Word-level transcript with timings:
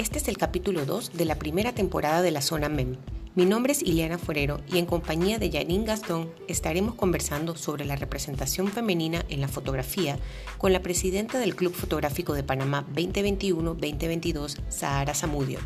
Este 0.00 0.16
es 0.16 0.28
el 0.28 0.38
capítulo 0.38 0.86
2 0.86 1.12
de 1.12 1.26
la 1.26 1.34
primera 1.34 1.74
temporada 1.74 2.22
de 2.22 2.30
la 2.30 2.40
Zona 2.40 2.70
MEM. 2.70 2.96
Mi 3.34 3.44
nombre 3.44 3.72
es 3.72 3.82
Ileana 3.82 4.16
Forero 4.16 4.62
y 4.72 4.78
en 4.78 4.86
compañía 4.86 5.38
de 5.38 5.50
Janine 5.52 5.84
Gastón 5.84 6.32
estaremos 6.48 6.94
conversando 6.94 7.54
sobre 7.54 7.84
la 7.84 7.96
representación 7.96 8.68
femenina 8.68 9.26
en 9.28 9.42
la 9.42 9.48
fotografía 9.48 10.18
con 10.56 10.72
la 10.72 10.80
presidenta 10.80 11.38
del 11.38 11.54
Club 11.54 11.74
Fotográfico 11.74 12.32
de 12.32 12.42
Panamá 12.42 12.86
2021-2022, 12.94 14.56
Sahara 14.70 15.12
Zamudio. 15.12 15.58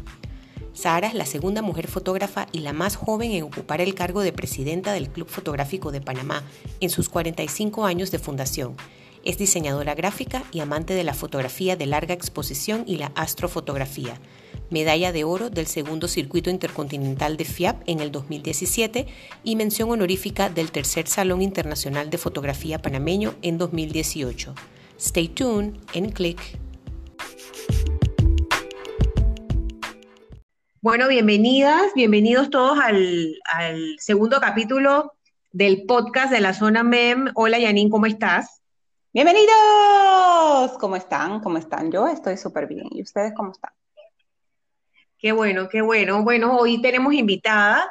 Sahara 0.73 1.07
es 1.07 1.15
la 1.15 1.27
segunda 1.27 1.63
mujer 1.63 1.87
fotógrafa 1.87 2.49
y 2.51 2.59
la 2.59 2.73
más 2.73 2.97
joven 2.97 3.31
en 3.31 3.45
ocupar 3.45 3.81
el 3.81 3.95
cargo 3.95 4.23
de 4.23 4.33
presidenta 4.33 4.93
del 4.95 5.11
Club 5.11 5.29
Fotográfico 5.29 5.93
de 5.93 6.01
Panamá 6.01 6.43
en 6.81 6.91
sus 6.91 7.09
45 7.09 7.85
años 7.85 8.11
de 8.11 8.19
fundación. 8.19 8.75
Es 9.25 9.39
diseñadora 9.39 9.95
gráfica 9.95 10.45
y 10.53 10.61
amante 10.61 10.93
de 10.93 11.03
la 11.03 11.15
fotografía 11.15 11.77
de 11.77 11.87
larga 11.87 12.13
exposición 12.13 12.85
y 12.87 12.99
la 12.99 13.11
astrofotografía. 13.15 14.21
Medalla 14.69 15.13
de 15.13 15.25
oro 15.25 15.49
del 15.49 15.67
segundo 15.67 16.09
circuito 16.09 16.51
intercontinental 16.51 17.39
de 17.39 17.47
FIAP 17.47 17.83
en 17.87 18.01
el 18.01 18.13
2017 18.13 19.07
y 19.43 19.57
mención 19.57 19.91
honorífica 19.91 20.51
del 20.51 20.71
tercer 20.71 21.07
Salón 21.07 21.41
Internacional 21.41 22.11
de 22.11 22.19
Fotografía 22.19 22.83
Panameño 22.83 23.35
en 23.41 23.57
2018. 23.57 24.55
Stay 24.99 25.29
tuned 25.29 25.75
en 25.95 26.11
Click. 26.11 26.41
Bueno, 30.83 31.09
bienvenidas, 31.09 31.81
bienvenidos 31.95 32.51
todos 32.51 32.79
al, 32.79 33.35
segundo 33.97 34.39
capítulo 34.39 35.13
del 35.51 35.87
podcast 35.87 36.31
de 36.31 36.43
la 36.43 36.53
zona 36.53 36.83
MEM. 36.83 37.31
Hola 37.35 37.59
Yanin, 37.59 37.89
¿cómo 37.89 38.05
estás? 38.05 38.64
Bienvenidos. 39.15 40.77
¿Cómo 40.81 40.97
están? 40.97 41.39
¿Cómo 41.39 41.57
están? 41.57 41.93
Yo 41.93 42.09
estoy 42.09 42.37
súper 42.37 42.67
bien. 42.67 42.89
¿Y 42.91 43.01
ustedes 43.03 43.33
cómo 43.33 43.53
están? 43.53 43.71
Qué 45.17 45.31
bueno, 45.31 45.69
qué 45.69 45.83
bueno. 45.83 46.25
Bueno, 46.25 46.57
hoy 46.57 46.83
tenemos 46.83 47.15
invitada. 47.15 47.89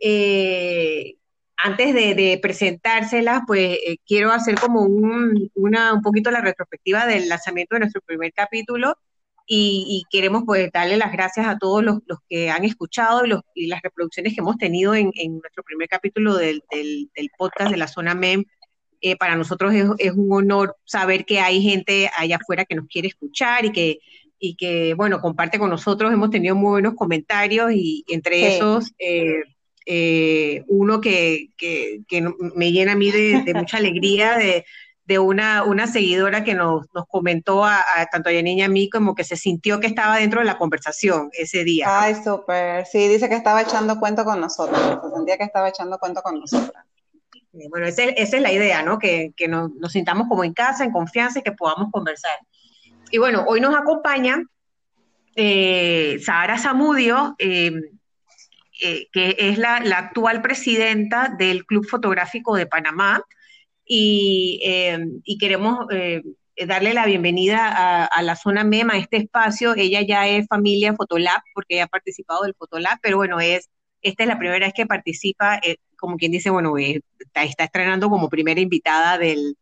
Eh, 0.00 1.16
antes 1.58 1.92
de, 1.92 2.38
presentárselas, 2.40 3.42
pues 3.46 3.80
eh, 3.86 3.98
quiero 4.06 4.32
hacer 4.32 4.58
como 4.58 4.80
un, 4.80 5.50
una, 5.54 5.92
un 5.92 6.00
poquito 6.00 6.30
la 6.30 6.40
retrospectiva 6.40 7.04
del 7.04 7.28
lanzamiento 7.28 7.74
de 7.76 7.80
nuestro 7.80 8.00
primer 8.00 8.32
capítulo 8.32 8.96
y, 9.46 10.04
queremos 10.10 10.44
pues 10.46 10.70
darle 10.72 10.96
las 10.96 11.12
gracias 11.12 11.46
a 11.46 11.58
todos 11.58 11.84
los, 11.84 11.98
que 12.30 12.48
han 12.48 12.64
escuchado 12.64 13.26
y, 13.26 13.28
los, 13.28 13.42
las 13.56 13.82
reproducciones 13.82 14.32
que 14.32 14.40
hemos 14.40 14.56
tenido 14.56 14.94
en, 14.94 15.12
nuestro 15.14 15.62
primer 15.64 15.86
capítulo 15.88 16.34
del, 16.36 16.62
podcast 17.36 17.70
de 17.70 17.76
la 17.76 17.88
zona 17.88 18.14
MEM. 18.14 18.46
Eh, 19.02 19.16
para 19.16 19.36
nosotros 19.36 19.74
es, 19.74 20.12
un 20.12 20.32
honor 20.32 20.76
saber 20.84 21.24
que 21.24 21.40
hay 21.40 21.60
gente 21.60 22.10
allá 22.16 22.36
afuera 22.36 22.64
que 22.64 22.76
nos 22.76 22.86
quiere 22.86 23.08
escuchar 23.08 23.64
y 23.64 23.72
que, 23.72 23.98
y 24.38 24.54
que 24.54 24.94
bueno, 24.94 25.20
comparte 25.20 25.58
con 25.58 25.70
nosotros. 25.70 26.12
Hemos 26.12 26.30
tenido 26.30 26.54
muy 26.54 26.70
buenos 26.70 26.94
comentarios 26.94 27.72
y 27.72 28.04
entre 28.08 28.56
esos... 28.56 28.92
Eh, 28.98 29.42
eh, 29.84 30.62
uno 30.68 31.00
que, 31.00 31.48
me 32.54 32.70
llena 32.70 32.92
a 32.92 32.94
mí 32.94 33.10
de 33.10 33.52
mucha 33.52 33.78
alegría, 33.78 34.38
de, 34.38 34.64
de 35.04 35.18
una, 35.18 35.64
una 35.64 35.86
seguidora 35.86 36.44
que 36.44 36.54
nos, 36.54 36.86
nos 36.94 37.06
comentó 37.06 37.64
a, 37.64 37.82
tanto 38.10 38.28
a 38.28 38.32
Yanine 38.32 38.60
y 38.60 38.62
a 38.62 38.68
mí 38.68 38.88
como 38.88 39.14
que 39.14 39.24
se 39.24 39.36
sintió 39.36 39.80
que 39.80 39.86
estaba 39.86 40.16
dentro 40.16 40.40
de 40.40 40.46
la 40.46 40.58
conversación 40.58 41.30
ese 41.32 41.64
día. 41.64 41.86
Ay, 41.88 42.14
súper. 42.22 42.86
Sí, 42.86 43.08
dice 43.08 43.28
que 43.28 43.34
estaba 43.34 43.62
echando 43.62 43.98
cuento 43.98 44.24
con 44.24 44.40
nosotros, 44.40 44.78
se 45.02 45.10
sentía 45.10 45.36
que 45.36 45.44
estaba 45.44 45.68
echando 45.68 45.98
cuento 45.98 46.22
con 46.22 46.38
nosotros. 46.38 46.72
Bueno, 47.52 47.86
esa, 47.86 48.04
es 48.04 48.32
la 48.40 48.50
idea, 48.50 48.82
¿no? 48.82 48.98
Que, 48.98 49.32
que 49.36 49.46
nos, 49.46 49.70
sintamos 49.90 50.28
como 50.28 50.42
en 50.42 50.54
casa, 50.54 50.84
en 50.84 50.92
confianza 50.92 51.40
y 51.40 51.42
que 51.42 51.52
podamos 51.52 51.90
conversar. 51.92 52.38
Y 53.10 53.18
bueno, 53.18 53.44
hoy 53.46 53.60
nos 53.60 53.74
acompaña 53.74 54.42
eh, 55.36 56.18
Sahara 56.24 56.58
Zamudio, 56.58 57.34
eh, 57.38 57.72
eh, 58.80 59.08
que 59.12 59.36
es 59.38 59.58
la, 59.58 59.76
actual 59.76 60.40
presidenta 60.40 61.34
del 61.38 61.66
Club 61.66 61.86
Fotográfico 61.86 62.56
de 62.56 62.66
Panamá 62.66 63.22
y, 63.84 64.60
eh, 64.64 64.98
queremos 65.38 65.86
eh, 65.90 66.22
darle 66.66 66.94
la 66.94 67.04
bienvenida 67.04 68.06
a, 68.06 68.22
la 68.22 68.36
zona 68.36 68.64
MEMA, 68.64 68.94
a 68.94 68.98
este 68.98 69.18
espacio. 69.18 69.74
Ella 69.76 70.00
ya 70.02 70.26
es 70.26 70.46
familia 70.46 70.94
Fotolab 70.94 71.42
porque 71.54 71.74
ella 71.74 71.84
ha 71.84 71.88
participado 71.88 72.42
del 72.44 72.54
Fotolab, 72.54 72.98
pero 73.02 73.18
bueno, 73.18 73.40
es 73.40 73.68
esta 74.02 74.24
es 74.24 74.28
la 74.28 74.38
primera 74.38 74.66
vez 74.66 74.74
que 74.74 74.86
participa, 74.86 75.58
eh, 75.62 75.76
como 76.02 76.16
quien 76.16 76.32
dice, 76.32 76.50
bueno, 76.50 76.74
está, 76.78 77.44
estrenando 77.44 78.10
como 78.10 78.28
primera 78.28 78.60
invitada 78.60 79.18
del, 79.18 79.56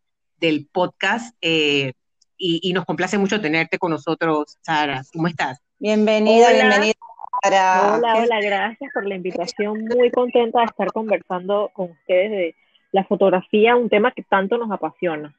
podcast 0.71 1.35
y, 1.39 2.73
nos 2.73 2.85
complace 2.85 3.19
mucho 3.19 3.39
tenerte 3.39 3.77
con 3.77 3.91
nosotros, 3.91 4.57
Sara. 4.61 5.03
¿Cómo 5.13 5.27
estás? 5.27 5.59
Bienvenida, 5.77 6.51
bienvenida. 6.51 6.93
Hola, 7.45 7.99
hola, 8.17 8.41
gracias 8.41 8.89
por 8.91 9.05
la 9.05 9.13
invitación. 9.13 9.85
Muy 9.85 10.09
contenta 10.09 10.61
de 10.61 10.65
estar 10.65 10.91
conversando 10.91 11.69
con 11.73 11.91
ustedes 11.91 12.31
de 12.31 12.55
la 12.91 13.03
fotografía, 13.03 13.75
un 13.75 13.89
tema 13.89 14.11
que 14.11 14.23
tanto 14.23 14.57
nos 14.57 14.71
apasiona. 14.71 15.35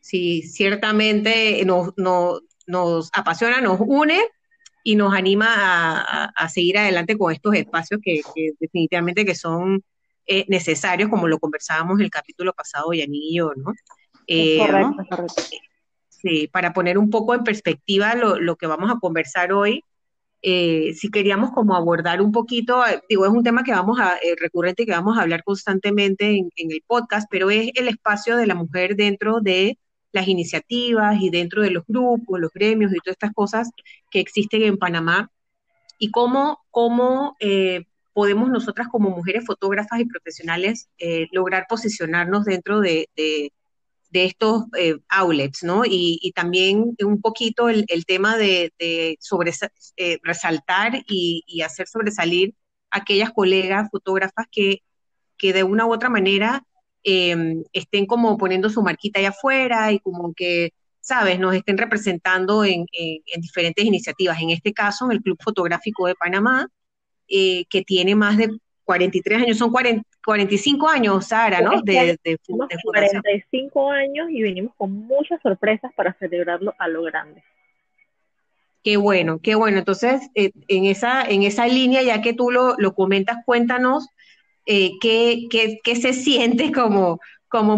Sí, 0.00 0.42
ciertamente 0.42 1.64
nos, 1.64 1.94
nos, 1.96 3.10
apasiona, 3.12 3.60
nos 3.60 3.80
une 3.80 4.20
y 4.88 4.96
nos 4.96 5.12
anima 5.12 6.32
a, 6.34 6.48
seguir 6.48 6.78
adelante 6.78 7.18
con 7.18 7.30
estos 7.30 7.54
espacios 7.54 8.00
que, 8.02 8.22
definitivamente 8.58 9.26
que 9.26 9.34
son 9.34 9.82
eh, 10.26 10.46
necesarios, 10.48 11.10
como 11.10 11.28
lo 11.28 11.38
conversábamos 11.38 11.98
en 11.98 12.04
el 12.04 12.10
capítulo 12.10 12.54
pasado, 12.54 12.94
Yanillo, 12.94 13.52
¿no? 13.54 13.74
Eh, 14.26 14.56
correcto, 14.58 15.04
correcto. 15.10 15.42
Sí, 16.08 16.48
para 16.50 16.72
poner 16.72 16.96
un 16.96 17.10
poco 17.10 17.34
en 17.34 17.44
perspectiva 17.44 18.14
lo, 18.14 18.40
lo 18.40 18.56
que 18.56 18.66
vamos 18.66 18.90
a 18.90 18.98
conversar 18.98 19.52
hoy, 19.52 19.84
eh, 20.40 20.94
si 20.94 21.10
queríamos 21.10 21.50
como 21.50 21.74
abordar 21.76 22.22
un 22.22 22.32
poquito, 22.32 22.86
eh, 22.86 23.02
digo, 23.10 23.26
es 23.26 23.30
un 23.30 23.42
tema 23.42 23.64
que 23.64 23.72
vamos 23.72 24.00
a, 24.00 24.16
eh, 24.16 24.36
recurrente 24.38 24.86
que 24.86 24.92
vamos 24.92 25.18
a 25.18 25.22
hablar 25.22 25.42
constantemente 25.44 26.38
en, 26.38 26.50
el 26.56 26.82
podcast, 26.86 27.28
pero 27.30 27.50
es 27.50 27.70
el 27.74 27.88
espacio 27.88 28.38
de 28.38 28.46
la 28.46 28.54
mujer 28.54 28.96
dentro 28.96 29.40
de 29.40 29.78
las 30.12 30.28
iniciativas 30.28 31.16
y 31.20 31.30
dentro 31.30 31.62
de 31.62 31.70
los 31.70 31.84
grupos, 31.86 32.40
los 32.40 32.52
gremios 32.52 32.92
y 32.92 32.98
todas 32.98 33.14
estas 33.14 33.32
cosas 33.32 33.70
que 34.10 34.20
existen 34.20 34.62
en 34.62 34.78
Panamá 34.78 35.30
y 35.98 36.10
cómo, 36.10 36.60
cómo 36.70 37.36
podemos 38.12 38.50
nosotras 38.50 38.88
como 38.88 39.10
mujeres 39.10 39.44
fotógrafas 39.44 40.00
y 40.00 40.04
profesionales 40.06 40.88
lograr 41.32 41.66
posicionarnos 41.68 42.44
dentro 42.44 42.80
de, 42.80 43.08
de 44.10 44.24
estos 44.24 44.64
eh, 44.76 44.96
outlets, 45.08 45.62
¿no? 45.62 45.82
Y, 45.84 46.32
también 46.34 46.96
un 47.04 47.20
poquito 47.20 47.68
el, 47.68 47.86
tema 48.06 48.36
de, 48.36 48.72
sobre, 49.20 49.52
eh, 49.96 50.18
resaltar 50.22 51.04
y, 51.08 51.62
hacer 51.62 51.88
sobresalir 51.88 52.54
aquellas 52.90 53.30
colegas 53.32 53.88
fotógrafas 53.90 54.46
que, 54.50 54.82
que 55.36 55.52
de 55.52 55.62
una 55.64 55.86
u 55.86 55.92
otra 55.92 56.08
manera 56.08 56.64
em, 57.10 57.64
estén 57.72 58.06
como 58.06 58.36
poniendo 58.36 58.68
su 58.68 58.82
marquita 58.82 59.18
allá 59.18 59.30
afuera 59.30 59.92
y 59.92 59.98
como 59.98 60.34
que, 60.34 60.72
¿sabes?, 61.00 61.38
nos 61.38 61.54
estén 61.54 61.78
representando 61.78 62.64
en, 62.64 62.84
diferentes 63.38 63.84
iniciativas. 63.84 64.40
En 64.42 64.50
este 64.50 64.72
caso, 64.72 65.06
en 65.06 65.12
el 65.12 65.22
Club 65.22 65.38
Fotográfico 65.42 66.06
de 66.06 66.14
Panamá, 66.14 66.68
eh, 67.28 67.64
que 67.70 67.82
tiene 67.82 68.14
más 68.14 68.36
de 68.36 68.48
43 68.84 69.42
años, 69.42 69.58
son 69.58 69.72
45 70.24 70.88
años, 70.88 71.26
Sara, 71.26 71.60
¿no? 71.60 71.80
De, 71.82 72.18
de, 72.22 72.38
45 72.46 73.90
años 73.90 74.28
y 74.30 74.42
venimos 74.42 74.74
con 74.76 74.92
muchas 74.92 75.40
sorpresas 75.42 75.92
para 75.94 76.14
celebrarlo 76.14 76.74
a 76.78 76.88
lo 76.88 77.02
grande. 77.02 77.42
Qué 78.82 78.96
bueno, 78.96 79.40
qué 79.42 79.54
bueno. 79.54 79.78
Entonces, 79.78 80.30
eh, 80.34 80.52
en, 80.68 80.86
esa, 80.86 81.22
en 81.22 81.42
esa 81.42 81.66
línea, 81.66 82.02
ya 82.02 82.22
que 82.22 82.32
tú 82.32 82.50
lo, 82.50 82.76
comentas, 82.94 83.38
cuéntanos 83.44 84.08
eh, 84.70 84.98
qué, 85.00 85.94
se 85.94 86.12
siente 86.12 86.72
como, 86.72 87.18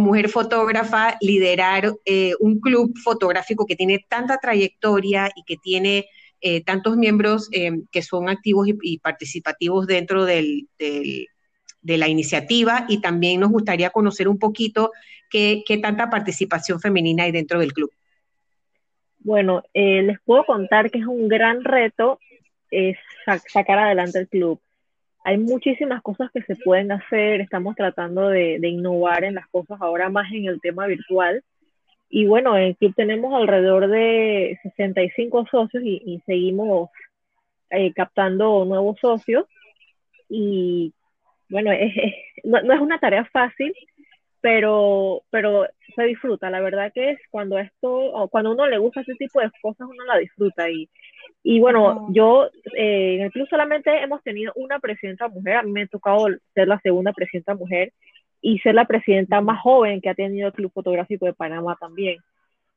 mujer 0.00 0.28
fotógrafa 0.28 1.16
liderar 1.20 1.92
eh, 2.04 2.32
un 2.40 2.58
club 2.58 2.98
fotográfico 2.98 3.64
que 3.64 3.76
tiene 3.76 4.04
tanta 4.08 4.38
trayectoria 4.38 5.30
y 5.36 5.44
que 5.44 5.56
tiene 5.56 6.06
eh, 6.40 6.64
tantos 6.64 6.96
miembros 6.96 7.48
que 7.48 8.02
son 8.02 8.28
activos 8.28 8.66
y, 8.82 8.98
participativos 8.98 9.86
dentro 9.86 10.24
de 10.24 10.66
la 11.84 12.08
iniciativa 12.08 12.86
y 12.88 13.00
también 13.00 13.38
nos 13.38 13.52
gustaría 13.52 13.90
conocer 13.90 14.26
un 14.26 14.40
poquito 14.40 14.90
qué, 15.30 15.62
tanta 15.80 16.10
participación 16.10 16.80
femenina 16.80 17.22
hay 17.22 17.30
dentro 17.30 17.60
del 17.60 17.72
club. 17.72 17.92
Bueno, 19.20 19.62
les 19.74 20.18
puedo 20.24 20.44
contar 20.44 20.90
que 20.90 20.98
es 20.98 21.06
un 21.06 21.28
gran 21.28 21.62
reto 21.62 22.18
sacar 23.52 23.78
adelante 23.78 24.18
el 24.18 24.28
club. 24.28 24.60
Hay 25.22 25.38
muchísimas 25.38 26.02
cosas 26.02 26.30
que 26.32 26.42
se 26.42 26.56
pueden 26.56 26.92
hacer, 26.92 27.40
estamos 27.40 27.76
tratando 27.76 28.28
de, 28.28 28.58
innovar 28.62 29.24
en 29.24 29.34
las 29.34 29.46
cosas 29.48 29.78
ahora 29.80 30.08
más 30.08 30.32
en 30.32 30.46
el 30.46 30.60
tema 30.60 30.86
virtual, 30.86 31.42
y 32.08 32.26
bueno, 32.26 32.56
en 32.56 32.64
el 32.64 32.76
club 32.76 32.92
tenemos 32.96 33.32
alrededor 33.34 33.88
de 33.88 34.58
65 34.64 35.46
socios 35.50 35.82
y, 35.84 36.20
seguimos 36.26 36.90
eh, 37.70 37.92
captando 37.94 38.64
nuevos 38.64 38.98
socios. 39.00 39.46
Y 40.28 40.92
bueno, 41.48 41.70
no, 42.44 42.74
es 42.74 42.80
una 42.80 42.98
tarea 42.98 43.24
fácil, 43.26 43.72
pero, 44.40 45.22
pero 45.30 45.66
se 45.94 46.02
disfruta. 46.04 46.50
La 46.50 46.60
verdad 46.60 46.92
que 46.92 47.10
es 47.10 47.20
cuando 47.30 47.58
esto, 47.58 48.28
cuando 48.32 48.52
uno 48.52 48.66
le 48.66 48.78
gusta 48.78 49.02
ese 49.02 49.14
tipo 49.14 49.40
de 49.40 49.50
cosas, 49.62 49.86
uno 49.88 50.04
la 50.04 50.18
disfruta. 50.18 50.68
Y, 50.68 50.88
Y 51.42 51.58
bueno, 51.58 52.08
yo 52.10 52.50
eh, 52.76 53.14
en 53.16 53.20
el 53.22 53.30
club 53.30 53.48
solamente 53.48 53.90
hemos 54.02 54.22
tenido 54.22 54.52
una 54.56 54.78
presidenta 54.78 55.28
mujer, 55.28 55.56
a 55.56 55.62
mí 55.62 55.72
me 55.72 55.82
ha 55.82 55.86
tocado 55.86 56.28
ser 56.54 56.68
la 56.68 56.78
segunda 56.80 57.12
presidenta 57.12 57.54
mujer 57.54 57.92
y 58.42 58.58
ser 58.58 58.74
la 58.74 58.84
presidenta 58.84 59.40
más 59.40 59.60
joven 59.60 60.00
que 60.00 60.10
ha 60.10 60.14
tenido 60.14 60.48
el 60.48 60.54
Club 60.54 60.72
Fotográfico 60.72 61.26
de 61.26 61.32
Panamá 61.32 61.76
también. 61.80 62.18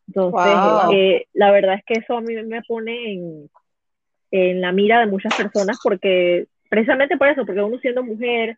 Entonces, 0.08 0.54
eh, 0.94 1.26
la 1.34 1.52
verdad 1.52 1.76
es 1.76 1.86
que 1.86 2.00
eso 2.00 2.18
a 2.18 2.22
mí 2.22 2.36
me 2.44 2.62
pone 2.64 3.14
en, 3.14 3.50
en 4.32 4.62
la 4.62 4.72
mira 4.72 5.00
de 5.00 5.08
muchas 5.08 5.36
personas 5.36 5.80
porque, 5.82 6.48
precisamente 6.70 7.18
por 7.18 7.30
eso, 7.30 7.46
porque 7.46 7.62
uno 7.62 7.78
siendo 7.80 8.04
mujer, 8.04 8.58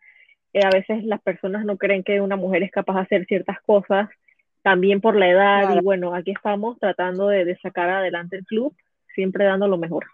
eh, 0.52 0.64
a 0.64 0.70
veces 0.70 1.04
las 1.04 1.20
personas 1.20 1.64
no 1.64 1.76
creen 1.76 2.02
que 2.02 2.20
una 2.20 2.36
mujer 2.36 2.62
es 2.62 2.70
capaz 2.70 2.94
de 2.94 3.00
hacer 3.02 3.26
ciertas 3.26 3.60
cosas, 3.62 4.08
también 4.62 5.00
por 5.00 5.14
la 5.14 5.28
edad, 5.28 5.76
y 5.76 5.80
bueno, 5.80 6.12
aquí 6.12 6.32
estamos 6.32 6.76
tratando 6.80 7.28
de, 7.28 7.44
de 7.44 7.56
sacar 7.58 7.88
adelante 7.88 8.36
el 8.36 8.44
club, 8.44 8.74
siempre 9.16 9.46
dando 9.46 9.66
lo 9.66 9.78
mejor. 9.78 10.06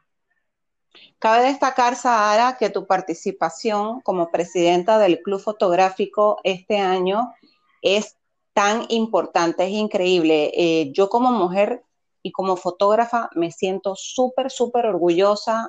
Cabe 1.19 1.45
destacar, 1.45 1.95
Sahara, 1.95 2.57
que 2.59 2.71
tu 2.71 2.87
participación 2.87 4.01
como 4.01 4.31
presidenta 4.31 4.99
del 4.99 5.21
Club 5.21 5.41
Fotográfico 5.41 6.39
este 6.43 6.79
año 6.79 7.35
es 7.83 8.17
tan 8.55 8.87
importante, 8.89 9.65
es 9.65 9.71
increíble. 9.71 10.51
Eh, 10.55 10.91
yo 10.93 11.09
como 11.09 11.31
mujer 11.31 11.83
y 12.23 12.33
como 12.33 12.57
fotógrafa 12.57 13.29
me 13.35 13.51
siento 13.51 13.95
súper, 13.97 14.51
súper 14.51 14.87
orgullosa, 14.87 15.69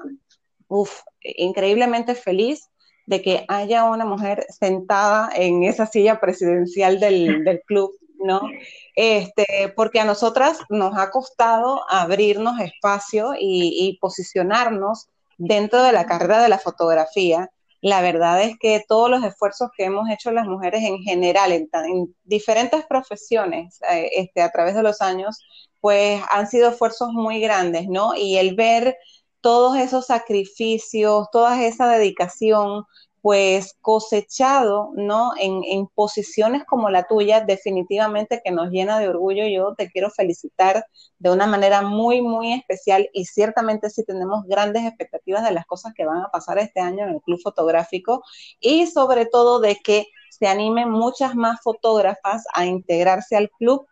uf, 0.68 1.02
increíblemente 1.22 2.16
feliz 2.16 2.70
de 3.06 3.22
que 3.22 3.46
haya 3.48 3.86
una 3.86 4.06
mujer 4.06 4.46
sentada 4.50 5.30
en 5.36 5.64
esa 5.64 5.86
silla 5.86 6.20
presidencial 6.20 7.00
del, 7.00 7.62
club, 7.66 7.92
¿no? 8.24 8.42
Este, 8.96 9.72
porque 9.76 10.00
a 10.00 10.06
nosotras 10.06 10.60
nos 10.70 10.98
ha 10.98 11.12
costado 11.12 11.84
abrirnos 11.90 12.60
espacio 12.60 13.34
y, 13.40 13.88
y 13.88 13.98
posicionarnos 14.00 15.10
dentro 15.38 15.84
de 15.84 15.92
la 15.92 16.06
carrera 16.06 16.42
de 16.42 16.50
la 16.50 16.60
fotografía 16.60 17.50
la 17.84 18.02
verdad 18.02 18.42
es 18.42 18.58
que 18.58 18.82
todos 18.88 19.10
los 19.10 19.26
esfuerzos 19.26 19.70
que 19.76 19.84
hemos 19.84 20.10
hecho 20.10 20.32
las 20.32 20.48
mujeres 20.48 20.84
en 20.84 21.00
general, 21.00 21.52
en, 21.52 22.16
diferentes 22.24 22.86
profesiones 22.86 23.78
eh, 23.92 24.10
este, 24.16 24.42
a 24.42 24.50
través 24.52 24.74
de 24.74 24.84
los 24.84 25.02
años, 25.02 25.38
pues 25.82 26.24
han 26.32 26.48
sido 26.48 26.70
esfuerzos 26.70 27.10
muy 27.12 27.42
grandes, 27.42 27.90
¿no? 27.90 28.16
Y 28.16 28.38
el 28.38 28.56
ver 28.56 28.96
todos 29.42 29.76
esos 29.78 30.06
sacrificios, 30.06 31.28
toda 31.30 31.62
esa 31.62 31.90
dedicación, 31.90 32.86
pues 33.24 33.78
cosechado, 33.80 34.92
¿no? 34.96 35.32
En, 35.40 35.64
en, 35.64 35.88
posiciones 35.88 36.66
como 36.66 36.90
la 36.90 37.04
tuya, 37.08 37.40
definitivamente 37.40 38.42
que 38.44 38.52
nos 38.52 38.70
llena 38.70 39.00
de 39.00 39.08
orgullo. 39.08 39.48
Yo 39.48 39.76
te 39.76 39.90
quiero 39.90 40.10
felicitar 40.10 40.86
de 41.20 41.32
una 41.32 41.48
manera 41.48 41.82
muy, 41.82 42.22
muy 42.22 42.52
especial 42.52 43.10
y 43.14 43.24
ciertamente 43.24 43.90
sí 43.90 44.04
tenemos 44.04 44.44
grandes 44.46 44.84
expectativas 44.84 45.42
de 45.46 45.52
las 45.52 45.66
cosas 45.66 45.94
que 45.96 46.06
van 46.06 46.22
a 46.22 46.32
pasar 46.32 46.58
este 46.60 46.82
año 46.82 47.06
en 47.06 47.14
el 47.14 47.22
Club 47.22 47.40
Fotográfico 47.42 48.24
y 48.60 48.88
sobre 48.88 49.26
todo 49.26 49.62
de 49.62 49.78
que 49.78 50.08
se 50.30 50.48
animen 50.48 50.90
muchas 50.90 51.34
más 51.34 51.62
fotógrafas 51.64 52.44
a 52.54 52.66
integrarse 52.66 53.38
al 53.38 53.50
club 53.52 53.88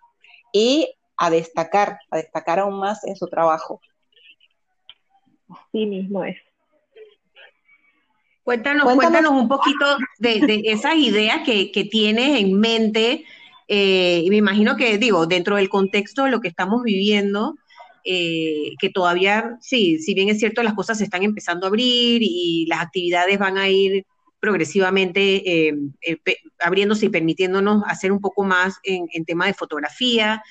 y 0.52 0.94
a 1.16 1.30
destacar, 1.30 2.00
a 2.10 2.18
destacar 2.18 2.60
aún 2.60 2.78
más 2.78 3.06
en 3.06 3.16
su 3.16 3.28
trabajo. 3.28 3.80
Sí 5.72 5.86
mismo 5.86 6.26
es. 6.26 6.51
Cuéntanos, 8.52 8.96
cuéntanos, 8.96 9.32
un 9.32 9.48
poquito 9.48 9.86
de, 10.20 10.64
esas 10.66 10.96
ideas 10.96 11.40
que, 11.46 11.88
tienes 11.90 12.42
en 12.42 12.60
mente. 12.60 13.24
Eh, 13.70 14.24
y 14.26 14.30
me 14.30 14.36
imagino 14.36 14.76
que, 14.76 14.98
digo, 14.98 15.26
dentro 15.26 15.56
del 15.56 15.70
contexto 15.70 16.26
de 16.26 16.32
lo 16.32 16.42
que 16.42 16.50
estamos 16.50 16.84
viviendo, 16.84 17.56
eh, 18.04 18.74
que 18.78 18.90
todavía, 18.90 19.58
sí, 19.62 20.00
si 20.00 20.14
bien 20.14 20.28
es 20.28 20.40
cierto, 20.40 20.64
las 20.64 20.74
cosas 20.74 20.98
se 20.98 21.06
están 21.06 21.24
empezando 21.24 21.66
a 21.66 21.70
abrir 21.70 22.22
y 22.22 22.66
las 22.68 22.82
actividades 22.82 23.40
van 23.40 23.58
a 23.58 23.70
ir 23.70 24.06
progresivamente 24.42 25.70
eh, 25.70 25.74
abriéndose 26.60 27.06
y 27.06 27.10
permitiéndonos 27.10 27.84
hacer 27.88 28.12
un 28.12 28.20
poco 28.20 28.44
más 28.44 28.80
en, 28.84 29.06
en 29.14 29.24
tema 29.24 29.46
de 29.46 29.54
fotografía. 29.54 30.44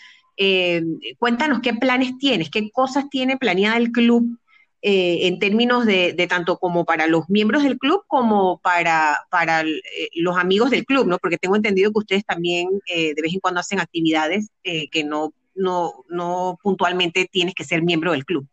cuéntanos 1.19 1.61
qué 1.61 1.75
planes 1.75 2.17
tienes, 2.17 2.49
qué 2.49 2.70
cosas 2.70 3.11
tiene 3.11 3.37
planeada 3.37 3.76
el 3.76 3.93
club 3.93 4.38
eh, 4.82 5.26
en 5.26 5.38
términos 5.38 5.84
de, 5.84 6.14
tanto 6.26 6.56
como 6.56 6.86
para 6.86 7.06
los 7.06 7.28
miembros 7.28 7.62
del 7.62 7.76
club 7.78 8.02
como 8.06 8.60
para, 8.60 9.26
para 9.30 9.60
eh, 9.60 10.08
los 10.14 10.38
amigos 10.38 10.70
del 10.70 10.86
club, 10.86 11.06
¿no? 11.06 11.18
Porque 11.18 11.36
tengo 11.36 11.54
entendido 11.54 11.92
que 11.92 11.98
ustedes 11.98 12.24
también 12.24 12.68
eh, 12.86 13.12
de 13.14 13.22
vez 13.22 13.34
en 13.34 13.40
cuando 13.40 13.60
hacen 13.60 13.78
actividades 13.78 14.50
que 14.62 15.04
no, 15.04 15.34
no, 15.54 16.04
no 16.08 16.58
puntualmente 16.62 17.28
tienes 17.30 17.54
que 17.54 17.64
ser 17.64 17.82
miembro 17.82 18.12
del 18.12 18.24
club. 18.24 18.46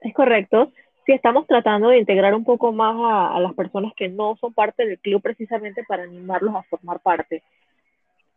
Es 0.00 0.14
correcto. 0.14 0.72
Sí, 1.04 1.12
estamos 1.12 1.46
tratando 1.46 1.88
de 1.88 1.98
integrar 1.98 2.34
un 2.34 2.44
poco 2.44 2.72
más 2.72 2.96
a, 2.98 3.36
a 3.36 3.40
las 3.40 3.52
personas 3.52 3.92
que 3.94 4.08
no 4.08 4.36
son 4.40 4.54
parte 4.54 4.86
del 4.86 4.98
club 4.98 5.20
precisamente 5.20 5.84
para 5.86 6.04
animarlos 6.04 6.54
a 6.54 6.62
formar 6.62 7.00
parte. 7.00 7.42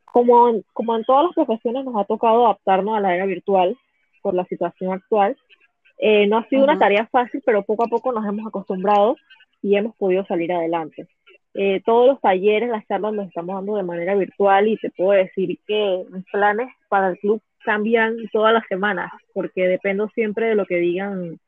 Como, 0.04 0.54
como 0.74 0.98
en 0.98 1.06
todas 1.06 1.26
las 1.28 1.34
profesiones 1.34 1.86
nos 1.86 1.96
ha 1.96 2.04
tocado 2.04 2.46
adaptarnos 2.46 2.98
a 2.98 3.00
la 3.00 3.16
era 3.16 3.26
virtual 3.26 3.78
por 4.22 4.34
la 4.34 4.44
situación 4.46 4.92
actual, 4.92 5.38
eh, 5.98 6.28
no 6.28 6.38
ha 6.38 6.48
sido 6.48 6.64
una 6.64 6.78
tarea 6.78 7.08
fácil, 7.08 7.42
pero 7.46 7.64
poco 7.64 7.86
a 7.86 7.88
poco 7.88 8.12
nos 8.12 8.26
hemos 8.26 8.48
acostumbrado 8.48 9.16
y 9.62 9.76
hemos 9.76 9.96
podido 9.96 10.26
salir 10.26 10.52
adelante. 10.52 11.08
Eh, 11.54 11.82
todos 11.86 12.08
los 12.08 12.22
talleres, 12.22 12.70
las 12.70 12.86
charlas 12.88 13.14
los 13.14 13.28
estamos 13.28 13.56
dando 13.56 13.78
de 13.78 13.84
manera 13.84 14.14
virtual 14.16 14.68
y 14.68 14.78
te 14.78 14.92
puedo 14.92 15.12
decir 15.12 15.58
que 15.66 16.04
mis 16.12 16.24
planes 16.26 16.68
para 16.88 17.10
el 17.10 17.18
club 17.18 17.42
cambian 17.64 18.16
todas 18.32 18.54
las 18.54 18.66
semanas, 18.68 19.12
porque 19.34 19.68
dependo 19.68 20.08
siempre 20.10 20.48
de 20.48 20.56
lo 20.56 20.66
que 20.66 20.78
digan 20.78 21.40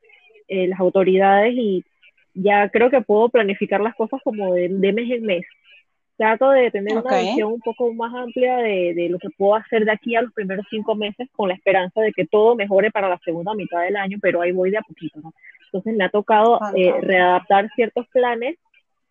eh, 0.48 0.66
las 0.66 0.80
autoridades 0.80 1.54
y 1.54 1.84
ya 2.34 2.68
creo 2.70 2.90
que 2.90 3.02
puedo 3.02 3.28
planificar 3.28 3.80
las 3.80 3.94
cosas 3.94 4.20
como 4.24 4.52
de, 4.52 4.68
de 4.68 4.92
mes 4.92 5.10
en 5.10 5.24
mes 5.24 5.46
trato 6.20 6.50
de 6.50 6.70
tener 6.70 6.98
una 6.98 7.18
visión 7.18 7.50
un 7.50 7.60
poco 7.62 7.94
más 7.94 8.14
amplia 8.14 8.58
de, 8.58 8.92
de, 8.92 9.08
lo 9.08 9.18
que 9.18 9.30
puedo 9.30 9.54
hacer 9.54 9.86
de 9.86 9.92
aquí 9.92 10.14
a 10.16 10.20
los 10.20 10.34
primeros 10.34 10.66
cinco 10.68 10.94
meses 10.94 11.26
con 11.34 11.48
la 11.48 11.54
esperanza 11.54 12.02
de 12.02 12.12
que 12.12 12.26
todo 12.26 12.54
mejore 12.54 12.90
para 12.90 13.08
la 13.08 13.18
segunda 13.24 13.54
mitad 13.54 13.80
del 13.80 13.96
año, 13.96 14.18
pero 14.20 14.42
ahí 14.42 14.52
voy 14.52 14.70
de 14.70 14.76
a 14.76 14.82
poquito, 14.82 15.18
¿no? 15.22 15.32
Entonces 15.64 15.96
me 15.96 16.04
ha 16.04 16.10
tocado 16.10 16.60
eh, 16.76 16.92
readaptar 17.00 17.70
ciertos 17.74 18.06
planes 18.08 18.58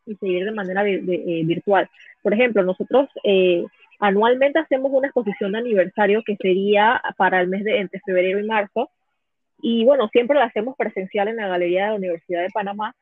y 0.05 0.13
seguir 0.17 0.45
de 0.45 0.51
manera 0.51 0.87
eh, 0.87 1.41
virtual. 1.45 1.89
Por 2.21 2.35
ejemplo, 2.35 2.61
nosotros 2.61 3.09
eh, 3.23 3.65
anualmente 3.99 4.59
hacemos 4.59 4.91
una 4.93 5.07
exposición 5.07 5.53
de 5.53 5.57
aniversario 5.57 6.21
que 6.23 6.35
sería 6.35 7.01
para 7.17 7.41
el 7.41 7.47
mes 7.47 7.63
de 7.63 7.79
entre 7.79 8.01
febrero 8.01 8.39
y 8.39 8.43
marzo. 8.43 8.91
Y 9.63 9.83
bueno, 9.83 10.09
siempre 10.09 10.37
la 10.37 10.45
hacemos 10.45 10.75
presencial 10.77 11.27
en 11.27 11.37
la 11.37 11.47
Galería 11.47 11.85
de 11.85 11.89
la 11.89 11.95
Universidad 11.95 12.43
de 12.43 12.51
Panamá, 12.53 12.93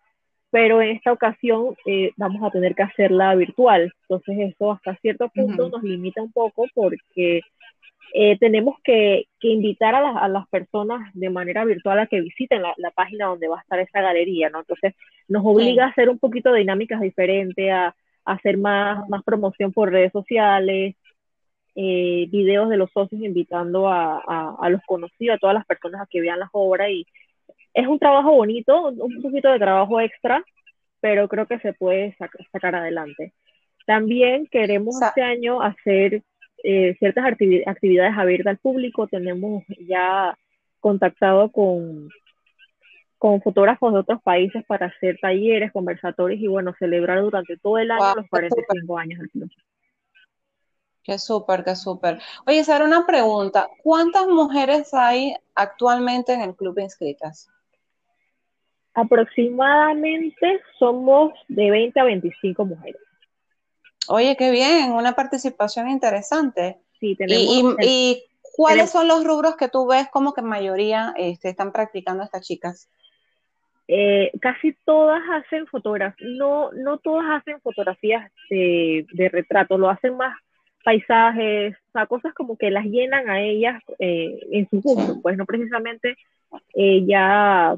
pero 0.50 0.82
en 0.82 0.96
esta 0.96 1.12
ocasión 1.12 1.76
eh, 1.86 2.12
vamos 2.16 2.44
a 2.44 2.52
tener 2.52 2.76
que 2.76 2.84
hacerla 2.84 3.36
virtual. 3.36 3.94
Entonces 4.04 4.54
eso 4.54 4.72
hasta 4.72 4.96
cierto 4.98 5.30
punto 5.30 5.70
nos 5.70 5.84
limita 5.84 6.22
un 6.22 6.32
poco 6.32 6.66
porque 6.74 7.42
eh, 8.14 8.38
tenemos 8.40 8.76
que, 8.84 9.26
que 9.40 9.50
invitar 9.50 9.94
a, 9.96 10.18
a, 10.20 10.28
las 10.30 10.48
personas 10.48 11.12
de 11.14 11.30
manera 11.30 11.66
virtual 11.66 12.00
a 12.00 12.08
que 12.08 12.22
visiten 12.22 12.62
la, 12.62 12.74
la, 12.78 12.92
página 12.92 13.28
donde 13.28 13.50
va 13.50 13.58
a 13.58 13.62
estar 13.62 13.80
esa 13.80 14.02
galería, 14.02 14.50
¿no? 14.50 14.60
Entonces 14.60 14.96
nos 15.28 15.46
obliga 15.46 15.86
a 15.86 15.90
hacer 15.90 16.10
un 16.10 16.18
poquito 16.18 16.52
de 16.52 16.60
dinámicas 16.60 17.02
diferentes, 17.02 17.70
a, 17.70 17.88
a 17.88 17.96
hacer 18.34 18.58
más, 18.58 19.08
más 19.10 19.24
promoción 19.24 19.74
por 19.74 19.92
redes 19.92 20.14
sociales, 20.14 20.96
eh, 21.76 22.28
videos 22.32 22.70
de 22.70 22.78
los 22.78 22.90
socios 22.92 23.22
invitando 23.22 23.88
a, 23.88 24.22
a, 24.26 24.56
a, 24.60 24.70
los 24.70 24.82
conocidos, 24.88 25.36
a 25.36 25.40
todas 25.40 25.54
las 25.54 25.66
personas 25.66 26.02
a 26.02 26.08
que 26.10 26.22
vean 26.22 26.40
las 26.40 26.50
obras 26.54 26.90
y 26.90 27.06
es 27.78 27.86
un 27.86 28.00
trabajo 28.00 28.32
bonito, 28.32 28.88
un 28.90 29.22
poquito 29.22 29.52
de 29.52 29.60
trabajo 29.60 30.02
extra, 30.02 30.44
pero 31.00 31.28
creo 31.28 31.46
que 31.46 31.60
se 31.60 31.74
puede 31.74 32.18
sacar 32.52 32.74
adelante. 32.74 33.34
También 33.86 34.48
queremos 34.48 35.00
este 35.00 35.22
año 35.22 35.62
hacer 35.62 36.24
eh, 36.64 36.96
ciertas 36.98 37.24
actividades 37.28 38.18
abiertas 38.18 38.52
al 38.52 38.58
público. 38.58 39.08
Tenemos 39.08 39.64
ya 39.88 40.36
contactado 40.80 41.52
con, 41.52 42.10
con 43.20 43.44
fotógrafos 43.44 43.94
de 43.94 44.00
otros 44.00 44.24
países 44.24 44.66
para 44.66 44.88
hacer 44.88 45.20
talleres, 45.22 45.72
conversatorios 45.72 46.42
y 46.42 46.48
bueno, 46.48 46.74
celebrar 46.80 47.22
durante 47.22 47.58
todo 47.58 47.78
el 47.78 47.92
año 47.92 48.16
los 48.16 48.28
45 48.28 48.98
años 48.98 49.20
del 49.20 49.30
club. 49.30 49.52
Qué 51.04 51.20
súper, 51.20 51.64
qué 51.64 51.76
súper. 51.76 52.20
Oye, 52.48 52.64
Sara, 52.64 52.86
una 52.86 53.06
pregunta. 53.06 53.68
¿Cuántas 53.84 54.26
mujeres 54.28 54.96
hay 54.96 55.36
actualmente 55.54 56.34
en 56.34 56.42
el 56.42 56.56
club 56.56 56.80
inscritas? 56.80 57.52
Aproximadamente 58.98 60.60
somos 60.80 61.32
de 61.48 61.70
20 61.70 62.00
a 62.00 62.04
25 62.04 62.66
mujeres. 62.66 63.00
Oye, 64.08 64.36
qué 64.36 64.50
bien, 64.50 64.92
una 64.92 65.14
participación 65.14 65.88
interesante. 65.88 66.80
Sí, 67.00 67.16
tenemos. 67.16 67.78
¿Y, 67.80 67.86
y, 67.88 68.24
cuáles 68.56 68.90
son 68.90 69.08
los 69.08 69.24
rubros 69.24 69.56
que 69.56 69.68
tú 69.68 69.86
ves 69.86 70.08
como 70.10 70.34
que 70.34 70.42
mayoría 70.42 71.14
este, 71.16 71.50
están 71.50 71.72
practicando 71.72 72.24
estas 72.24 72.42
chicas? 72.42 72.90
Eh, 73.88 74.32
casi 74.42 74.76
todas 74.84 75.22
hacen 75.32 75.68
fotografías, 75.68 76.32
no, 76.32 76.72
no 76.72 76.98
todas 76.98 77.40
hacen 77.40 77.62
fotografías 77.62 78.32
de, 78.50 79.06
de, 79.14 79.30
retrato, 79.30 79.78
lo 79.78 79.92
hacen 79.92 80.18
más 80.18 80.36
paisajes, 80.84 81.76
o 81.90 81.92
sea, 81.92 82.08
cosas 82.08 82.34
como 82.34 82.58
que 82.58 82.72
las 82.72 82.86
llenan 82.86 83.30
a 83.30 83.42
ellas 83.42 83.80
eh, 84.00 84.40
en 84.52 84.68
su 84.72 84.82
gusto, 84.82 85.22
pues 85.22 85.38
no 85.38 85.46
precisamente 85.46 86.18
eh, 86.74 87.06
ya 87.06 87.78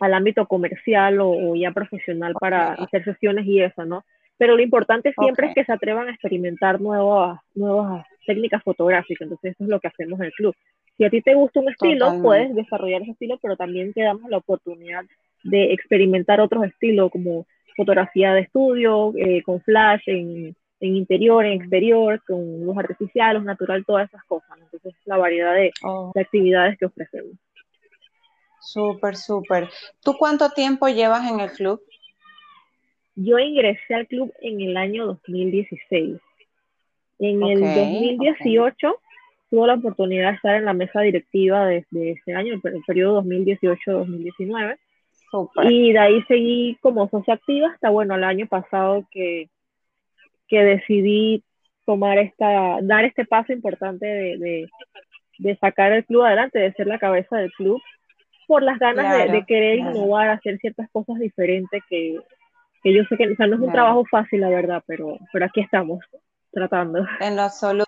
al 0.00 0.14
ámbito 0.14 0.46
comercial 0.46 1.18
o, 1.20 1.54
ya 1.56 1.72
profesional 1.72 2.34
para 2.38 2.74
hacer 2.74 3.04
sesiones 3.04 3.46
y 3.46 3.60
eso, 3.60 3.84
¿no? 3.84 4.04
Pero 4.36 4.56
lo 4.56 4.62
importante 4.62 5.12
siempre 5.18 5.48
es 5.48 5.54
que 5.54 5.64
se 5.64 5.72
atrevan 5.72 6.08
a 6.08 6.12
experimentar 6.12 6.80
nuevas, 6.80 7.40
nuevas 7.54 8.06
técnicas 8.24 8.62
fotográficas, 8.62 9.22
entonces 9.22 9.52
eso 9.52 9.64
es 9.64 9.70
lo 9.70 9.80
que 9.80 9.88
hacemos 9.88 10.20
en 10.20 10.26
el 10.26 10.32
club. 10.32 10.54
Si 10.96 11.04
a 11.04 11.10
ti 11.10 11.22
te 11.22 11.34
gusta 11.34 11.60
un 11.60 11.70
estilo, 11.70 12.20
puedes 12.22 12.54
desarrollar 12.54 13.02
ese 13.02 13.12
estilo, 13.12 13.38
pero 13.40 13.56
también 13.56 13.92
te 13.92 14.02
damos 14.02 14.30
la 14.30 14.38
oportunidad 14.38 15.04
de 15.44 15.72
experimentar 15.72 16.40
otros 16.40 16.64
estilos 16.64 17.10
como 17.10 17.46
fotografía 17.76 18.34
de 18.34 18.40
estudio, 18.40 19.12
eh, 19.16 19.42
con 19.42 19.60
flash, 19.62 20.02
en, 20.06 20.56
interior, 20.80 21.44
en 21.44 21.60
exterior, 21.60 22.20
con 22.26 22.64
luz 22.64 22.76
artificial, 22.76 23.36
luz 23.36 23.44
natural, 23.44 23.84
todas 23.84 24.08
esas 24.08 24.24
cosas. 24.24 24.50
Entonces, 24.60 24.94
la 25.04 25.16
variedad 25.16 25.54
de, 25.54 25.72
oh. 25.84 26.10
de 26.14 26.20
actividades 26.20 26.76
que 26.78 26.86
ofrecemos. 26.86 27.32
Súper, 28.68 29.16
súper. 29.16 29.70
¿Tú 30.02 30.14
cuánto 30.18 30.50
tiempo 30.50 30.88
llevas 30.88 31.26
en 31.30 31.40
el 31.40 31.50
club? 31.52 31.80
Yo 33.14 33.38
ingresé 33.38 33.94
al 33.94 34.06
club 34.06 34.30
en 34.42 34.60
el 34.60 34.76
año 34.76 35.06
2016. 35.06 36.20
En 37.18 37.42
el 37.42 37.60
2018 37.60 38.94
tuve 39.50 39.66
la 39.66 39.74
oportunidad 39.74 40.28
de 40.28 40.36
estar 40.36 40.56
en 40.56 40.66
la 40.66 40.74
mesa 40.74 41.00
directiva 41.00 41.66
desde 41.66 42.10
ese 42.10 42.34
año, 42.34 42.60
el 42.62 42.82
periodo 42.86 43.22
2018-2019. 43.22 44.76
Y 45.64 45.92
de 45.92 45.98
ahí 45.98 46.22
seguí 46.28 46.76
como 46.82 47.08
socia 47.08 47.34
activa 47.34 47.68
hasta, 47.68 47.88
bueno, 47.88 48.16
el 48.16 48.24
año 48.24 48.46
pasado 48.48 49.06
que, 49.10 49.48
que 50.46 50.62
decidí 50.62 51.42
tomar 51.86 52.18
esta, 52.18 52.80
dar 52.82 53.06
este 53.06 53.24
paso 53.24 53.50
importante 53.50 54.04
de, 54.04 54.68
de, 55.38 55.56
sacar 55.56 55.92
el 55.92 56.04
club 56.04 56.24
adelante, 56.24 56.58
de 56.58 56.74
ser 56.74 56.86
la 56.86 56.98
cabeza 56.98 57.38
del 57.38 57.50
club, 57.52 57.80
por 58.48 58.62
las 58.62 58.78
ganas 58.78 59.30
de, 59.30 59.44
querer 59.44 59.78
innovar, 59.78 60.30
hacer 60.30 60.58
ciertas 60.58 60.88
cosas 60.90 61.18
diferentes 61.18 61.82
que, 61.88 62.16
que 62.82 62.94
yo 62.94 63.02
sé 63.04 63.16
que, 63.18 63.30
o 63.30 63.36
sea, 63.36 63.46
no 63.46 63.56
es 63.56 63.60
un 63.60 63.70
trabajo 63.70 64.04
fácil, 64.10 64.40
la 64.40 64.48
verdad, 64.48 64.82
pero, 64.86 65.18
pero 65.30 65.44
aquí 65.44 65.60
estamos 65.60 66.00
tratando. 66.50 67.04
En 67.20 67.36
lo 67.36 67.42
absoluto. 67.42 67.86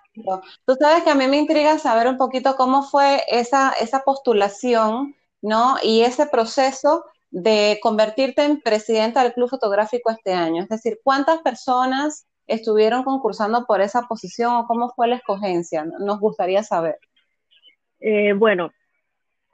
Tú 0.67 0.75
sabes 0.79 1.03
que 1.03 1.09
a 1.09 1.15
mí 1.15 1.27
me 1.27 1.37
intriga 1.37 1.79
saber 1.79 2.07
un 2.07 2.17
poquito 2.17 2.55
cómo 2.55 2.83
fue 2.83 3.23
esa, 3.27 3.71
esa 3.81 4.03
postulación, 4.03 5.15
¿no? 5.41 5.77
Y 5.81 6.03
ese 6.03 6.27
proceso 6.27 7.05
de 7.31 7.79
convertirte 7.81 8.45
en 8.45 8.61
presidenta 8.61 9.23
del 9.23 9.33
Club 9.33 9.49
Fotográfico 9.49 10.11
este 10.11 10.31
año. 10.31 10.61
Es 10.61 10.69
decir, 10.69 10.99
¿cuántas 11.03 11.39
personas 11.41 12.27
estuvieron 12.45 13.03
concursando 13.03 13.65
por 13.65 13.81
esa 13.81 14.03
posición 14.03 14.53
o 14.53 14.67
cómo 14.67 14.89
fue 14.89 15.07
la 15.07 15.15
escogencia? 15.15 15.85
Nos 15.85 16.19
gustaría 16.19 16.61
saber. 16.61 16.99
Eh, 17.99 18.33
bueno, 18.33 18.69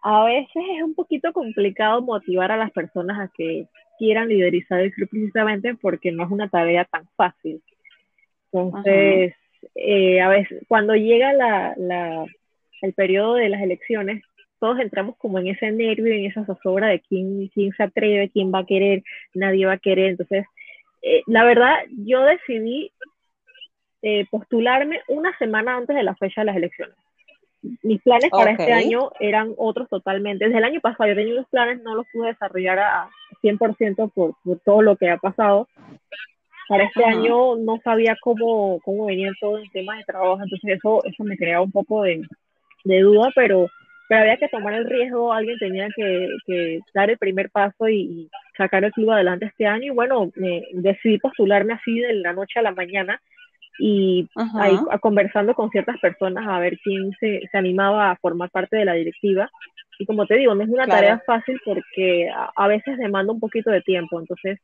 a 0.03 0.25
veces 0.25 0.63
es 0.77 0.83
un 0.83 0.95
poquito 0.95 1.33
complicado 1.33 2.01
motivar 2.01 2.51
a 2.51 2.57
las 2.57 2.71
personas 2.71 3.19
a 3.19 3.31
que 3.35 3.67
quieran 3.97 4.29
liderizar 4.29 4.79
el 4.79 4.93
club 4.93 5.09
precisamente 5.09 5.75
porque 5.75 6.11
no 6.11 6.23
es 6.23 6.31
una 6.31 6.49
tarea 6.49 6.85
tan 6.85 7.07
fácil. 7.15 7.61
Entonces, 8.51 9.33
eh, 9.75 10.21
a 10.21 10.29
veces, 10.29 10.63
cuando 10.67 10.95
llega 10.95 11.33
la, 11.33 11.73
la, 11.77 12.25
el 12.81 12.93
periodo 12.93 13.35
de 13.35 13.49
las 13.49 13.61
elecciones, 13.61 14.23
todos 14.59 14.79
entramos 14.79 15.17
como 15.17 15.39
en 15.39 15.47
ese 15.47 15.71
nervio, 15.71 16.13
en 16.13 16.25
esa 16.25 16.45
zozobra 16.45 16.87
de 16.87 17.01
quién, 17.01 17.47
quién 17.53 17.71
se 17.73 17.83
atreve, 17.83 18.29
quién 18.29 18.51
va 18.53 18.59
a 18.59 18.65
querer, 18.65 19.03
nadie 19.33 19.65
va 19.65 19.73
a 19.73 19.79
querer. 19.79 20.11
Entonces, 20.11 20.45
eh, 21.01 21.21
la 21.27 21.43
verdad, 21.43 21.75
yo 22.05 22.23
decidí 22.23 22.91
eh, 24.01 24.25
postularme 24.29 25.01
una 25.07 25.37
semana 25.37 25.75
antes 25.75 25.95
de 25.95 26.03
la 26.03 26.15
fecha 26.15 26.41
de 26.41 26.45
las 26.45 26.55
elecciones. 26.55 26.95
Mis 27.83 28.01
planes 28.01 28.29
para 28.29 28.51
este 28.51 28.73
año 28.73 29.11
eran 29.19 29.53
otros 29.57 29.87
totalmente. 29.89 30.45
Desde 30.45 30.57
el 30.57 30.63
año 30.63 30.81
pasado 30.81 31.09
yo 31.09 31.15
tenía 31.15 31.33
unos 31.33 31.47
planes, 31.47 31.81
no 31.83 31.95
los 31.95 32.05
pude 32.11 32.27
desarrollar 32.29 32.79
a 32.79 33.09
100% 33.43 34.11
por, 34.13 34.33
por 34.43 34.59
todo 34.59 34.81
lo 34.81 34.95
que 34.95 35.09
ha 35.09 35.17
pasado, 35.17 35.67
para 36.67 36.83
este 36.83 37.03
año 37.05 37.55
no 37.55 37.79
sabía 37.83 38.17
cómo, 38.21 38.79
cómo 38.83 39.05
venía 39.05 39.31
todo 39.39 39.57
el 39.57 39.71
tema 39.71 39.97
de 39.97 40.03
trabajo, 40.03 40.41
entonces 40.43 40.77
eso, 40.77 41.01
eso 41.05 41.23
me 41.23 41.37
creaba 41.37 41.63
un 41.63 41.71
poco 41.71 42.03
de, 42.03 42.21
de 42.83 42.99
duda, 42.99 43.31
pero, 43.33 43.69
pero 44.09 44.21
había 44.21 44.37
que 44.37 44.49
tomar 44.49 44.73
el 44.73 44.85
riesgo, 44.85 45.31
alguien 45.31 45.57
tenía 45.59 45.87
que, 45.95 46.27
que 46.45 46.79
dar 46.93 47.09
el 47.09 47.17
primer 47.17 47.49
paso 47.51 47.87
y, 47.87 48.29
sacar 48.57 48.83
el 48.83 48.91
club 48.91 49.11
adelante 49.11 49.45
este 49.45 49.67
año. 49.67 49.85
Y 49.85 49.95
bueno, 49.95 50.31
me 50.35 50.63
decidí 50.73 51.19
postularme 51.19 51.73
así 51.73 51.99
de 51.99 52.13
la 52.13 52.33
noche 52.33 52.59
a 52.59 52.63
la 52.63 52.71
mañana 52.71 53.21
y 53.79 54.27
ahí 54.59 54.77
conversando 55.01 55.53
con 55.53 55.69
ciertas 55.69 55.99
personas 55.99 56.45
a 56.47 56.59
ver 56.59 56.77
quién 56.83 57.11
se, 57.19 57.41
se, 57.51 57.57
animaba 57.57 58.11
a 58.11 58.15
formar 58.17 58.49
parte 58.49 58.77
de 58.77 58.85
la 58.85 58.93
directiva. 58.93 59.49
Y 59.99 60.05
como 60.05 60.25
te 60.25 60.35
digo, 60.35 60.53
no 60.53 60.63
es 60.63 60.69
una 60.69 60.85
tarea 60.85 61.21
fácil 61.25 61.59
porque 61.65 62.29
a, 62.29 62.51
a, 62.55 62.67
veces 62.67 62.97
demanda 62.97 63.33
un 63.33 63.39
poquito 63.39 63.71
de 63.71 63.81
tiempo, 63.81 64.19
entonces 64.19 64.59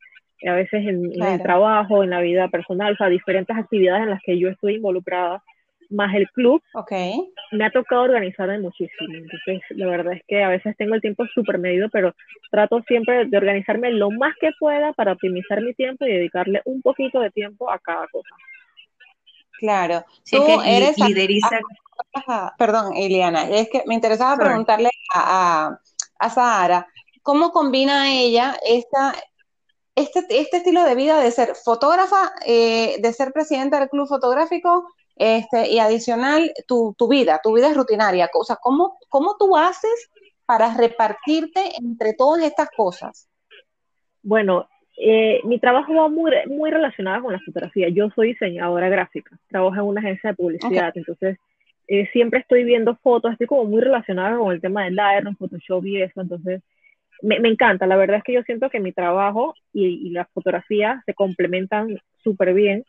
a 0.47 0.53
veces 0.53 0.85
en, 0.85 1.11
el 1.21 1.41
trabajo, 1.41 2.03
en 2.03 2.09
la 2.09 2.21
vida 2.21 2.47
personal, 2.49 2.93
o 2.93 2.97
sea, 2.97 3.07
diferentes 3.07 3.55
actividades 3.55 4.03
en 4.03 4.09
las 4.09 4.21
que 4.23 4.37
yo 4.37 4.49
estoy 4.49 4.75
involucrada, 4.75 5.41
más 5.89 6.13
el 6.15 6.27
club, 6.29 6.61
okay. 6.73 7.13
me 7.51 7.65
ha 7.65 7.69
tocado 7.69 8.03
organizarme 8.03 8.59
muchísimo. 8.59 9.13
Entonces, 9.13 9.61
la 9.77 9.87
verdad 9.87 10.13
es 10.13 10.23
que 10.27 10.43
a 10.43 10.49
veces 10.49 10.75
tengo 10.75 10.95
el 10.95 11.01
tiempo 11.01 11.25
súper 11.27 11.59
medido, 11.59 11.87
pero 11.89 12.15
trato 12.49 12.81
siempre 12.87 13.25
de 13.25 13.37
organizarme 13.37 13.91
lo 13.91 14.09
más 14.09 14.33
que 14.39 14.51
pueda 14.59 14.93
para 14.93 15.11
optimizar 15.11 15.61
mi 15.61 15.73
tiempo 15.73 16.05
y 16.05 16.13
dedicarle 16.13 16.61
un 16.65 16.81
poquito 16.81 17.19
de 17.19 17.29
tiempo 17.29 17.69
a 17.69 17.77
cada 17.77 18.07
cosa. 18.07 18.35
Claro, 19.63 20.03
tú 20.29 20.43
eres 20.65 20.97
lideriza. 20.97 21.47
perdón, 22.57 22.97
Eliana, 22.97 23.49
es 23.49 23.69
que 23.69 23.81
me 23.87 23.93
interesaba 23.93 24.35
preguntarle 24.35 24.89
a, 25.15 25.67
a, 25.67 25.79
a 26.19 26.29
Sahara, 26.29 26.85
¿cómo 27.21 27.53
combina 27.53 28.11
ella 28.11 28.57
esta, 28.61 29.15
este, 29.95 30.25
este 30.29 30.57
estilo 30.57 30.83
de 30.83 30.95
vida 30.95 31.21
de 31.21 31.31
ser 31.31 31.55
fotógrafa, 31.55 32.33
eh, 32.45 32.97
de 32.99 33.13
ser 33.13 33.31
presidenta 33.31 33.79
del 33.79 33.87
club 33.87 34.05
fotográfico, 34.05 34.85
este, 35.15 35.69
y 35.69 35.79
adicional 35.79 36.51
tu, 36.67 36.93
tu, 36.97 37.07
vida, 37.07 37.39
tu 37.41 37.53
vida 37.53 37.69
es 37.69 37.77
rutinaria. 37.77 38.29
O 38.33 38.43
sea, 38.43 38.57
¿cómo, 38.57 38.97
¿cómo 39.07 39.37
tú 39.37 39.55
haces 39.55 40.09
para 40.45 40.73
repartirte 40.73 41.77
entre 41.77 42.15
todas 42.15 42.43
estas 42.43 42.67
cosas? 42.75 43.29
Bueno, 44.21 44.67
eh, 44.97 45.41
mi 45.43 45.59
trabajo 45.59 45.93
va 45.93 46.07
muy, 46.07 46.31
muy 46.47 46.69
relacionado 46.71 47.23
con 47.23 47.33
la 47.33 47.39
fotografía. 47.39 47.89
Yo 47.89 48.09
soy 48.11 48.29
diseñadora 48.29 48.89
gráfica, 48.89 49.37
trabajo 49.49 49.75
en 49.75 49.81
una 49.81 50.01
agencia 50.01 50.31
de 50.31 50.35
publicidad, 50.35 50.91
entonces 50.95 51.37
eh, 51.87 52.07
siempre 52.11 52.39
estoy 52.39 52.63
viendo 52.63 52.95
fotos, 52.97 53.31
estoy 53.31 53.47
como 53.47 53.65
muy 53.65 53.81
relacionada 53.81 54.37
con 54.37 54.53
el 54.53 54.61
tema 54.61 54.85
del 54.85 54.95
Lightroom, 54.95 55.35
Photoshop 55.35 55.85
y 55.85 56.01
eso, 56.01 56.21
entonces 56.21 56.61
me, 57.21 57.39
me, 57.39 57.49
encanta, 57.49 57.87
la 57.87 57.95
verdad 57.95 58.17
es 58.17 58.23
que 58.23 58.33
yo 58.33 58.43
siento 58.43 58.69
que 58.69 58.79
mi 58.79 58.91
trabajo 58.91 59.55
y, 59.73 60.07
y 60.07 60.09
la 60.11 60.25
fotografía 60.25 61.01
se 61.05 61.13
complementan 61.13 61.99
súper 62.23 62.53
bien 62.53 62.85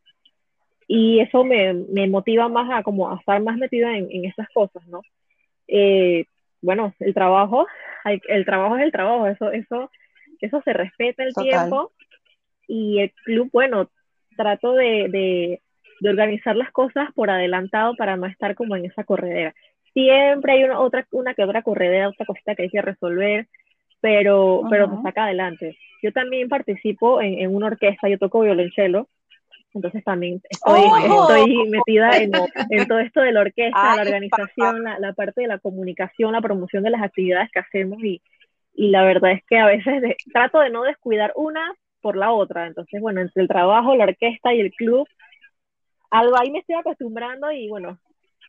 y 0.86 1.20
eso 1.20 1.44
me, 1.44 1.72
me, 1.72 2.08
motiva 2.08 2.48
más 2.48 2.70
a 2.70 2.82
como 2.82 3.10
a 3.10 3.16
estar 3.16 3.42
más 3.42 3.56
metida 3.56 3.96
en, 3.96 4.08
en 4.10 4.26
estas 4.26 4.48
cosas, 4.50 4.86
¿no? 4.88 5.02
Eh, 5.68 6.26
bueno, 6.60 6.94
el 7.00 7.14
trabajo, 7.14 7.66
el 8.04 8.44
trabajo 8.44 8.76
es 8.76 8.84
el 8.84 8.92
trabajo, 8.92 9.26
eso, 9.26 9.50
eso, 9.50 9.90
eso 10.44 10.62
se 10.64 10.72
respeta 10.72 11.24
el 11.24 11.34
tiempo 11.34 11.92
y 12.66 13.00
el 13.00 13.12
club, 13.24 13.50
bueno, 13.52 13.90
trato 14.36 14.74
de, 14.74 15.08
de, 15.08 15.60
de, 16.00 16.08
organizar 16.08 16.56
las 16.56 16.70
cosas 16.72 17.08
por 17.14 17.30
adelantado 17.30 17.94
para 17.96 18.16
no 18.16 18.26
estar 18.26 18.54
como 18.54 18.76
en 18.76 18.86
esa 18.86 19.04
corredera. 19.04 19.54
Siempre 19.92 20.54
hay 20.54 20.64
una, 20.64 20.80
otra, 20.80 21.06
una 21.12 21.34
que 21.34 21.44
otra 21.44 21.62
corredera, 21.62 22.08
otra 22.08 22.26
cosita 22.26 22.54
que 22.54 22.64
hay 22.64 22.70
que 22.70 22.82
resolver, 22.82 23.46
pero, 24.00 24.62
pero 24.68 24.90
se 24.96 25.02
saca 25.02 25.24
adelante. 25.24 25.78
Yo 26.02 26.12
también 26.12 26.48
participo 26.48 27.22
en, 27.22 27.38
en, 27.38 27.54
una 27.54 27.68
orquesta, 27.68 28.08
yo 28.08 28.18
toco 28.18 28.40
violonchelo, 28.40 29.08
entonces 29.72 30.04
también 30.04 30.40
estoy, 30.48 30.80
¡Oh! 30.84 31.28
estoy 31.28 31.68
metida 31.68 32.16
en, 32.18 32.32
en, 32.70 32.86
todo 32.86 33.00
esto 33.00 33.20
de 33.20 33.32
la 33.32 33.40
orquesta, 33.40 33.96
la 33.96 34.02
organización, 34.02 34.84
la, 34.84 34.98
la, 34.98 35.12
parte 35.14 35.40
de 35.40 35.48
la 35.48 35.58
comunicación, 35.58 36.32
la 36.32 36.40
promoción 36.40 36.82
de 36.82 36.90
las 36.90 37.02
actividades 37.02 37.50
que 37.50 37.58
hacemos 37.58 38.02
y, 38.02 38.20
y 38.74 38.88
la 38.88 39.04
verdad 39.04 39.32
es 39.32 39.42
que 39.48 39.58
a 39.58 39.66
veces 39.66 40.02
de, 40.02 40.16
trato 40.32 40.58
de 40.60 40.70
no 40.70 40.82
descuidar 40.82 41.32
una 41.36 41.72
por 42.00 42.16
la 42.16 42.32
otra. 42.32 42.66
Entonces, 42.66 43.00
bueno, 43.00 43.20
entre 43.20 43.42
el 43.42 43.48
trabajo, 43.48 43.96
la 43.96 44.04
orquesta 44.04 44.52
y 44.52 44.60
el 44.60 44.72
club, 44.72 45.06
algo 46.10 46.38
ahí 46.38 46.50
me 46.50 46.58
estoy 46.58 46.76
acostumbrando 46.76 47.50
y 47.50 47.68
bueno, 47.68 47.98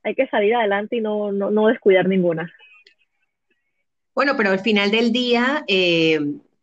hay 0.04 0.16
que 0.16 0.28
salir 0.28 0.56
adelante 0.56 0.98
y 0.98 1.02
no, 1.02 1.32
no, 1.32 1.52
no 1.52 1.68
descuidar 1.68 2.08
ninguna. 2.08 2.52
Bueno, 4.14 4.34
pero 4.38 4.50
al 4.50 4.60
final 4.60 4.92
del 4.92 5.12
día 5.12 5.64
eh, 5.68 6.20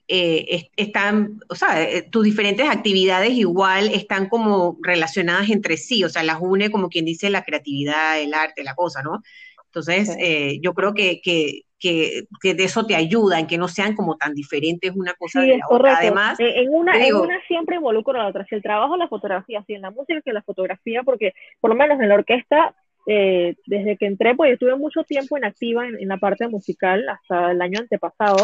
eh, 0.08 0.68
están, 0.76 1.40
o 1.48 1.54
sea, 1.54 1.82
eh, 1.82 2.02
tus 2.02 2.24
diferentes 2.24 2.68
actividades 2.68 3.32
igual 3.32 3.88
están 3.88 4.28
como 4.28 4.76
relacionadas 4.82 5.48
entre 5.48 5.76
sí, 5.76 6.04
o 6.04 6.08
sea, 6.08 6.22
las 6.22 6.38
une 6.40 6.70
como 6.70 6.88
quien 6.88 7.04
dice 7.04 7.30
la 7.30 7.44
creatividad, 7.44 8.20
el 8.20 8.34
arte, 8.34 8.64
la 8.64 8.74
cosa, 8.74 9.02
¿no? 9.02 9.22
Entonces, 9.66 10.14
eh, 10.18 10.58
yo 10.60 10.74
creo 10.74 10.92
que, 10.92 11.22
que, 11.22 11.62
que, 11.82 12.26
que, 12.40 12.54
de 12.54 12.64
eso 12.64 12.86
te 12.86 12.94
ayuda, 12.94 13.40
en 13.40 13.48
que 13.48 13.58
no 13.58 13.66
sean 13.66 13.96
como 13.96 14.16
tan 14.16 14.34
diferentes 14.34 14.94
una 14.94 15.14
cosa 15.14 15.40
sí, 15.40 15.48
de 15.48 15.58
la 15.58 15.66
otra. 15.68 15.98
Además, 15.98 16.38
en 16.38 16.72
una, 16.72 16.96
digo, 16.96 17.24
en 17.24 17.30
una 17.30 17.40
siempre 17.48 17.76
involucro 17.76 18.14
a 18.14 18.22
la 18.22 18.28
otra, 18.28 18.46
si 18.46 18.54
el 18.54 18.62
trabajo, 18.62 18.96
la 18.96 19.08
fotografía, 19.08 19.64
si 19.66 19.74
en 19.74 19.82
la 19.82 19.90
música 19.90 20.20
que 20.20 20.32
la 20.32 20.42
fotografía, 20.42 21.02
porque 21.02 21.34
por 21.60 21.70
lo 21.70 21.76
menos 21.76 22.00
en 22.00 22.08
la 22.08 22.14
orquesta 22.14 22.72
eh, 23.08 23.56
desde 23.66 23.96
que 23.96 24.06
entré, 24.06 24.36
pues 24.36 24.52
estuve 24.52 24.76
mucho 24.76 25.02
tiempo 25.02 25.36
en 25.36 25.44
activa 25.44 25.84
en, 25.88 25.98
en, 25.98 26.08
la 26.08 26.18
parte 26.18 26.46
musical 26.46 27.04
hasta 27.08 27.50
el 27.50 27.60
año 27.60 27.80
antepasado. 27.80 28.36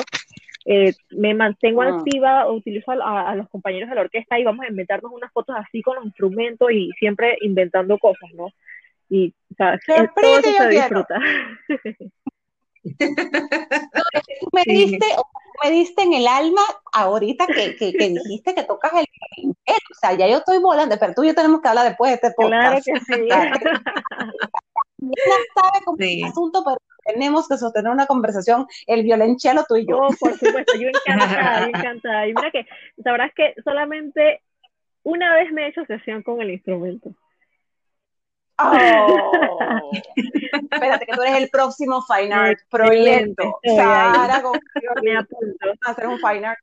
eh, 0.66 0.95
me 1.11 1.33
mantengo 1.33 1.83
ah. 1.83 1.97
activa, 1.97 2.50
utilizo 2.50 2.90
a, 2.90 3.37
los 3.37 3.49
compañeros 3.50 3.88
de 3.88 3.95
la 3.95 4.00
orquesta 4.00 4.38
y 4.38 4.45
vamos 4.45 4.66
a 4.66 4.68
inventarnos 4.68 5.12
unas 5.12 5.33
fotos 5.33 5.54
así 5.57 5.80
con 5.80 5.95
los 5.97 6.07
instrumentos 6.07 6.73
y 6.73 6.90
siempre 6.99 7.38
inventando 7.40 7.99
cosas, 7.99 8.30
¿no? 8.35 8.49
Y, 9.09 9.33
o 9.52 9.54
sea, 9.54 9.78
todo 9.87 10.38
eso 10.38 10.52
se 10.59 10.68
disfruta. 10.68 11.21
me 14.53 14.63
diste, 14.65 15.07
me 15.65 15.71
diste 15.71 16.03
en 16.03 16.13
el 16.15 16.27
alma 16.27 16.63
ahorita 16.93 17.47
que, 17.47 17.77
que, 17.77 17.93
dijiste 17.93 18.55
que 18.55 18.63
tocas 18.65 18.93
el 18.95 19.07
o 19.47 19.95
sea, 20.01 20.15
ya 20.15 20.29
yo 20.29 20.39
estoy 20.39 20.59
volando, 20.59 20.97
pero 20.99 21.15
tú 21.15 21.25
y 21.25 21.29
yo 21.29 21.35
tenemos 21.35 21.61
que 21.61 21.69
hablar 21.69 21.87
después 21.89 22.11
de 22.11 22.15
este 22.15 22.31
podcast. 22.33 22.85
Claro 22.85 23.01
que 23.01 23.01
sí. 23.01 23.29
sabe 25.55 25.85
cómo 25.85 25.97
es 26.01 26.19
el 26.19 26.25
asunto, 26.25 26.63
pero 26.65 26.77
tenemos 27.05 27.49
que 27.49 27.57
sostener 27.57 27.93
una 27.93 28.07
conversación, 28.07 28.67
el 28.87 29.03
violonchelo 29.03 29.65
tú 29.69 29.77
y 29.77 29.87
yo. 29.87 29.99
Oh, 29.99 30.09
por 30.19 30.37
supuesto, 30.37 30.75
yo 30.79 30.89
encantada, 30.89 31.61
yo 31.61 31.67
encantada. 31.75 32.27
Y 32.27 32.35
mira 32.35 32.51
que, 32.51 32.67
sabrás 33.03 33.33
que 33.35 33.55
solamente 33.65 34.43
una 35.03 35.35
vez 35.35 35.53
me 35.53 35.65
he 35.65 35.69
hecho 35.69 35.85
sesión 35.87 36.23
con 36.23 36.41
el 36.41 36.51
instrumento. 36.51 37.11
Oh. 38.59 39.91
Espérate, 40.71 41.07
que 41.07 41.12
tú 41.12 41.23
eres 41.23 41.37
el 41.37 41.49
próximo 41.49 42.03
Fine 42.03 42.35
Art 42.35 42.59
proyecto. 42.69 43.61
Sara, 43.65 44.43
me 45.03 45.17
apunto. 45.17 45.67
a 45.87 45.91
hacer 45.91 46.07
un 46.09 46.19
Fine 46.19 46.47
Art 46.47 46.59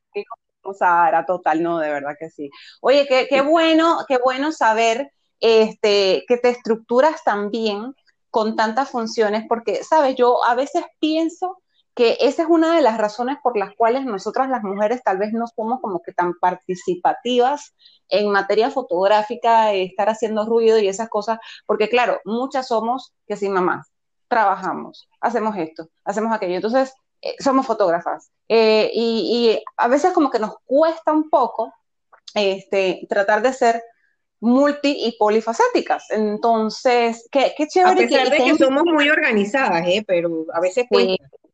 con 0.60 0.74
Sara, 0.74 1.24
total, 1.24 1.62
no, 1.62 1.78
de 1.78 1.90
verdad 1.90 2.16
que 2.18 2.28
sí. 2.28 2.50
Oye, 2.80 3.06
qué, 3.08 3.26
qué 3.28 3.40
bueno, 3.40 3.98
qué 4.08 4.18
bueno 4.22 4.52
saber 4.52 5.10
este, 5.40 6.24
que 6.28 6.36
te 6.36 6.50
estructuras 6.50 7.22
también 7.24 7.94
con 8.30 8.56
tantas 8.56 8.90
funciones, 8.90 9.44
porque, 9.48 9.82
sabes, 9.82 10.16
yo 10.16 10.44
a 10.44 10.54
veces 10.54 10.84
pienso 10.98 11.62
que 11.96 12.18
esa 12.20 12.42
es 12.42 12.48
una 12.48 12.76
de 12.76 12.82
las 12.82 12.98
razones 12.98 13.38
por 13.42 13.56
las 13.56 13.74
cuales 13.74 14.04
nosotras 14.04 14.50
las 14.50 14.62
mujeres 14.62 15.02
tal 15.02 15.16
vez 15.16 15.32
no 15.32 15.46
somos 15.46 15.80
como 15.80 16.02
que 16.02 16.12
tan 16.12 16.34
participativas 16.34 17.74
en 18.10 18.30
materia 18.30 18.70
fotográfica, 18.70 19.72
estar 19.72 20.10
haciendo 20.10 20.44
ruido 20.44 20.78
y 20.78 20.88
esas 20.88 21.08
cosas, 21.08 21.38
porque 21.64 21.88
claro, 21.88 22.20
muchas 22.26 22.68
somos 22.68 23.14
que 23.26 23.36
sin 23.36 23.52
mamás, 23.52 23.90
trabajamos, 24.28 25.08
hacemos 25.22 25.56
esto, 25.56 25.88
hacemos 26.04 26.34
aquello, 26.34 26.56
entonces 26.56 26.92
eh, 27.22 27.34
somos 27.42 27.66
fotógrafas 27.66 28.30
eh, 28.46 28.90
y, 28.92 29.58
a 29.78 29.88
veces 29.88 30.12
como 30.12 30.30
que 30.30 30.38
nos 30.38 30.54
cuesta 30.66 31.12
un 31.12 31.30
poco 31.30 31.72
este, 32.34 33.06
tratar 33.08 33.40
de 33.40 33.54
ser 33.54 33.82
multi 34.40 35.06
y 35.06 35.16
polifacéticas. 35.18 36.10
Entonces, 36.10 37.26
qué, 37.32 37.54
qué 37.56 37.66
chévere. 37.66 38.04
A 38.04 38.08
pesar 38.08 38.30
de 38.30 38.36
que, 38.36 38.54
somos 38.56 38.84
muy 38.84 39.08
organizadas, 39.08 39.86
¿eh? 39.86 40.04
pero 40.06 40.46
a 40.52 40.60
veces 40.60 40.86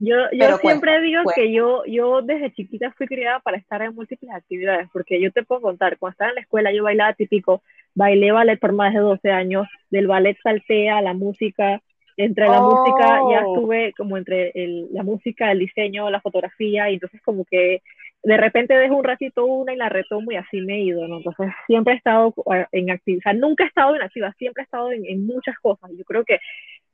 yo, 0.04 0.16
yo 0.32 0.56
siempre 0.58 1.00
digo 1.00 1.22
que 1.32 1.52
yo, 1.52 1.84
yo 1.86 2.22
desde 2.22 2.52
chiquita 2.52 2.90
fui 2.90 3.06
criada 3.06 3.38
para 3.38 3.56
estar 3.56 3.82
en 3.82 3.94
múltiples 3.94 4.32
actividades, 4.32 4.88
porque 4.92 5.20
yo 5.20 5.30
te 5.30 5.44
puedo 5.44 5.60
contar, 5.60 5.96
cuando 5.96 6.14
estaba 6.14 6.30
en 6.30 6.34
la 6.34 6.40
escuela 6.40 6.72
yo 6.72 6.82
bailaba 6.82 7.12
típico, 7.12 7.62
bailé 7.94 8.32
ballet 8.32 8.58
por 8.58 8.72
más 8.72 8.92
de 8.92 8.98
12 8.98 9.30
años, 9.30 9.68
del 9.90 10.08
ballet 10.08 10.36
salté 10.42 10.90
a 10.90 11.00
la 11.02 11.14
música, 11.14 11.80
entre 12.16 12.48
la 12.48 12.60
música 12.60 13.20
ya 13.30 13.46
oh. 13.46 13.54
estuve 13.54 13.92
como 13.96 14.16
entre 14.16 14.50
el, 14.56 14.88
la 14.90 15.04
música, 15.04 15.52
el 15.52 15.60
diseño, 15.60 16.10
la 16.10 16.20
fotografía, 16.20 16.90
y 16.90 16.94
entonces 16.94 17.22
como 17.22 17.44
que 17.44 17.80
de 18.24 18.36
repente 18.36 18.74
dejo 18.74 18.96
un 18.96 19.04
ratito 19.04 19.44
una 19.44 19.72
y 19.72 19.76
la 19.76 19.88
retomo 19.88 20.32
y 20.32 20.36
así 20.36 20.62
me 20.62 20.78
he 20.78 20.80
ido, 20.80 21.06
¿no? 21.06 21.18
Entonces 21.18 21.46
siempre 21.68 21.94
he 21.94 21.96
estado 21.96 22.34
eh, 22.52 22.66
en 22.72 22.90
actividad, 22.90 23.20
o 23.20 23.22
sea, 23.22 23.32
nunca 23.34 23.62
he 23.62 23.68
estado 23.68 23.94
en 23.94 24.02
actividad, 24.02 24.34
siempre 24.36 24.62
he 24.62 24.64
estado 24.64 24.90
en, 24.90 25.06
en 25.06 25.24
muchas 25.24 25.56
cosas. 25.60 25.92
Yo 25.96 26.04
creo 26.04 26.24
que 26.24 26.40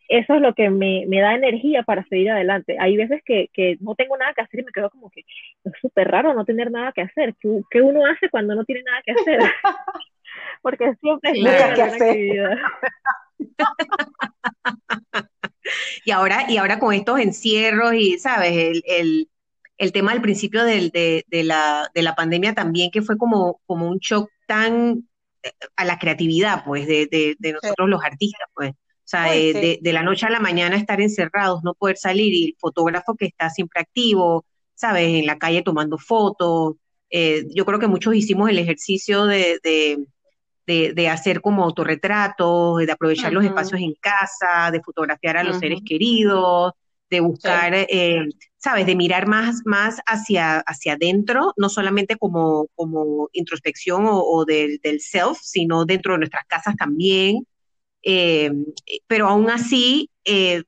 eso 0.09 0.35
es 0.35 0.41
lo 0.41 0.55
que 0.55 0.71
me, 0.71 1.05
me, 1.07 1.21
da 1.21 1.35
energía 1.35 1.83
para 1.83 2.05
seguir 2.09 2.31
adelante. 2.31 2.77
Hay 2.81 2.97
veces 2.97 3.21
que, 3.25 3.51
que, 3.53 3.77
no 3.81 3.95
tengo 3.95 4.17
nada 4.17 4.33
que 4.35 4.41
hacer 4.41 4.61
y 4.61 4.65
me 4.65 4.73
quedo 4.73 4.91
como 4.91 5.11
que 5.11 5.21
es 5.21 5.73
súper 5.81 6.09
raro 6.09 6.33
no 6.35 6.45
tener 6.47 6.71
nada 6.71 6.93
que 6.93 7.03
hacer. 7.03 7.35
¿Qué, 7.39 7.61
¿Qué, 7.71 7.83
uno 7.83 8.07
hace 8.07 8.31
cuando 8.31 8.55
no 8.55 8.65
tiene 8.65 8.83
nada 8.85 9.03
que 9.05 9.13
hacer? 9.13 9.39
Porque 10.63 10.95
siempre 11.01 11.43
nada 11.43 11.75
que 11.75 11.83
hacer. 11.83 12.59
y 16.05 16.11
ahora, 16.11 16.47
y 16.49 16.57
ahora 16.57 16.79
con 16.79 16.95
estos 16.95 17.21
encierros 17.21 17.93
y, 17.95 18.19
¿sabes? 18.19 18.53
El, 18.53 18.83
el, 18.87 19.29
el 19.77 19.93
tema 19.93 20.13
al 20.13 20.23
principio 20.23 20.65
del, 20.65 20.89
de, 20.91 21.25
de, 21.29 21.45
la, 21.45 21.91
de 21.95 22.03
la 22.03 22.15
pandemia 22.15 22.55
también, 22.55 22.91
que 22.91 23.03
fue 23.03 23.19
como, 23.19 23.61
como 23.67 23.89
un 23.89 23.99
shock 23.99 24.31
tan 24.47 25.07
eh, 25.43 25.53
a 25.77 25.85
la 25.85 25.99
creatividad, 25.99 26.65
pues, 26.65 26.87
de, 26.87 27.07
de, 27.11 27.37
de 27.39 27.53
nosotros 27.53 27.89
los 27.89 28.03
artistas, 28.03 28.49
pues. 28.55 28.73
O 29.09 29.11
sea, 29.11 29.33
de, 29.33 29.79
de, 29.81 29.93
la 29.95 30.03
noche 30.03 30.27
a 30.27 30.31
la 30.31 30.39
mañana 30.39 30.77
estar 30.77 31.01
encerrados, 31.01 31.65
no 31.65 31.73
poder 31.73 31.97
salir 31.97 32.35
y 32.35 32.45
el 32.49 32.57
fotógrafo 32.59 33.15
que 33.17 33.25
está 33.25 33.49
siempre 33.49 33.81
activo, 33.81 34.45
¿sabes? 34.75 35.09
En 35.09 35.25
la 35.25 35.39
calle 35.39 35.63
tomando 35.63 35.97
fotos. 35.97 36.75
Eh, 37.09 37.47
yo 37.55 37.65
creo 37.65 37.79
que 37.79 37.87
muchos 37.87 38.15
hicimos 38.15 38.51
el 38.51 38.59
ejercicio 38.59 39.25
de, 39.25 39.61
de, 39.63 40.93
de 40.93 41.09
hacer 41.09 41.41
como 41.41 41.65
autorretratos, 41.65 42.85
de 42.85 42.93
aprovechar 42.93 43.33
los 43.33 43.47
espacios 43.47 43.81
en 43.81 43.95
casa, 43.95 44.71
de 44.71 44.83
fotografiar 44.83 45.39
a 45.39 45.43
los 45.43 45.59
seres 45.59 45.81
queridos, 45.87 46.75
de 47.09 47.21
buscar, 47.21 47.73
eh, 47.75 48.29
¿sabes? 48.59 48.85
De 48.85 48.95
mirar 48.95 49.27
más, 49.27 49.63
más 49.65 50.03
hacia, 50.05 50.59
hacia 50.59 50.93
adentro, 50.93 51.55
no 51.57 51.71
solamente 51.71 52.17
como, 52.17 52.67
como 52.75 53.31
introspección 53.33 54.05
o, 54.05 54.21
o 54.21 54.45
del, 54.45 54.81
del 54.83 55.01
self, 55.01 55.39
sino 55.41 55.87
dentro 55.87 56.13
de 56.13 56.19
nuestras 56.19 56.45
casas 56.47 56.77
también 56.77 57.47
eh, 58.03 58.51
pero 59.07 59.29
aún 59.29 59.51
así, 59.51 60.11
eh, 60.25 60.63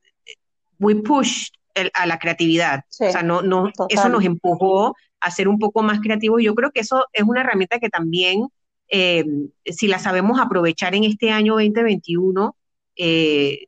we 0.79 0.95
pushed 0.95 1.53
a 1.93 2.05
la 2.05 2.19
creatividad. 2.19 2.81
o 2.99 3.11
sea, 3.11 3.23
no, 3.23 3.41
no, 3.41 3.71
eso 3.89 4.09
nos 4.09 4.25
empujó 4.25 4.95
a 5.19 5.31
ser 5.31 5.47
un 5.47 5.59
poco 5.59 5.83
más 5.83 5.99
creativos. 5.99 6.41
Yo 6.43 6.55
creo 6.55 6.71
que 6.71 6.81
eso 6.81 7.05
es 7.13 7.23
una 7.23 7.41
herramienta 7.41 7.79
que 7.79 7.89
también, 7.89 8.47
eh, 8.89 9.23
si 9.65 9.87
la 9.87 9.99
sabemos 9.99 10.39
aprovechar 10.39 10.95
en 10.95 11.03
este 11.03 11.31
año 11.31 11.53
2021, 11.53 12.55
eh, 12.97 13.67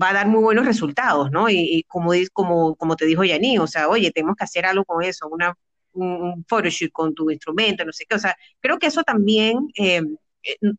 va 0.00 0.10
a 0.10 0.12
dar 0.12 0.28
muy 0.28 0.42
buenos 0.42 0.66
resultados, 0.66 1.30
¿no? 1.32 1.50
Y, 1.50 1.84
como, 1.88 2.12
como, 2.32 2.76
como 2.76 2.96
te 2.96 3.06
dijo 3.06 3.24
Yaní, 3.24 3.58
o 3.58 3.66
sea, 3.66 3.88
oye, 3.88 4.12
tenemos 4.12 4.36
que 4.36 4.44
hacer 4.44 4.64
algo 4.66 4.84
con 4.84 5.02
eso, 5.02 5.26
una, 5.28 5.54
un, 5.92 6.44
photoshoot 6.46 6.92
con 6.92 7.14
tu 7.14 7.30
instrumento, 7.30 7.84
no 7.84 7.92
sé 7.92 8.04
qué. 8.08 8.14
O 8.14 8.20
sea, 8.20 8.36
creo 8.60 8.78
que 8.78 8.86
eso 8.86 9.02
también 9.02 9.68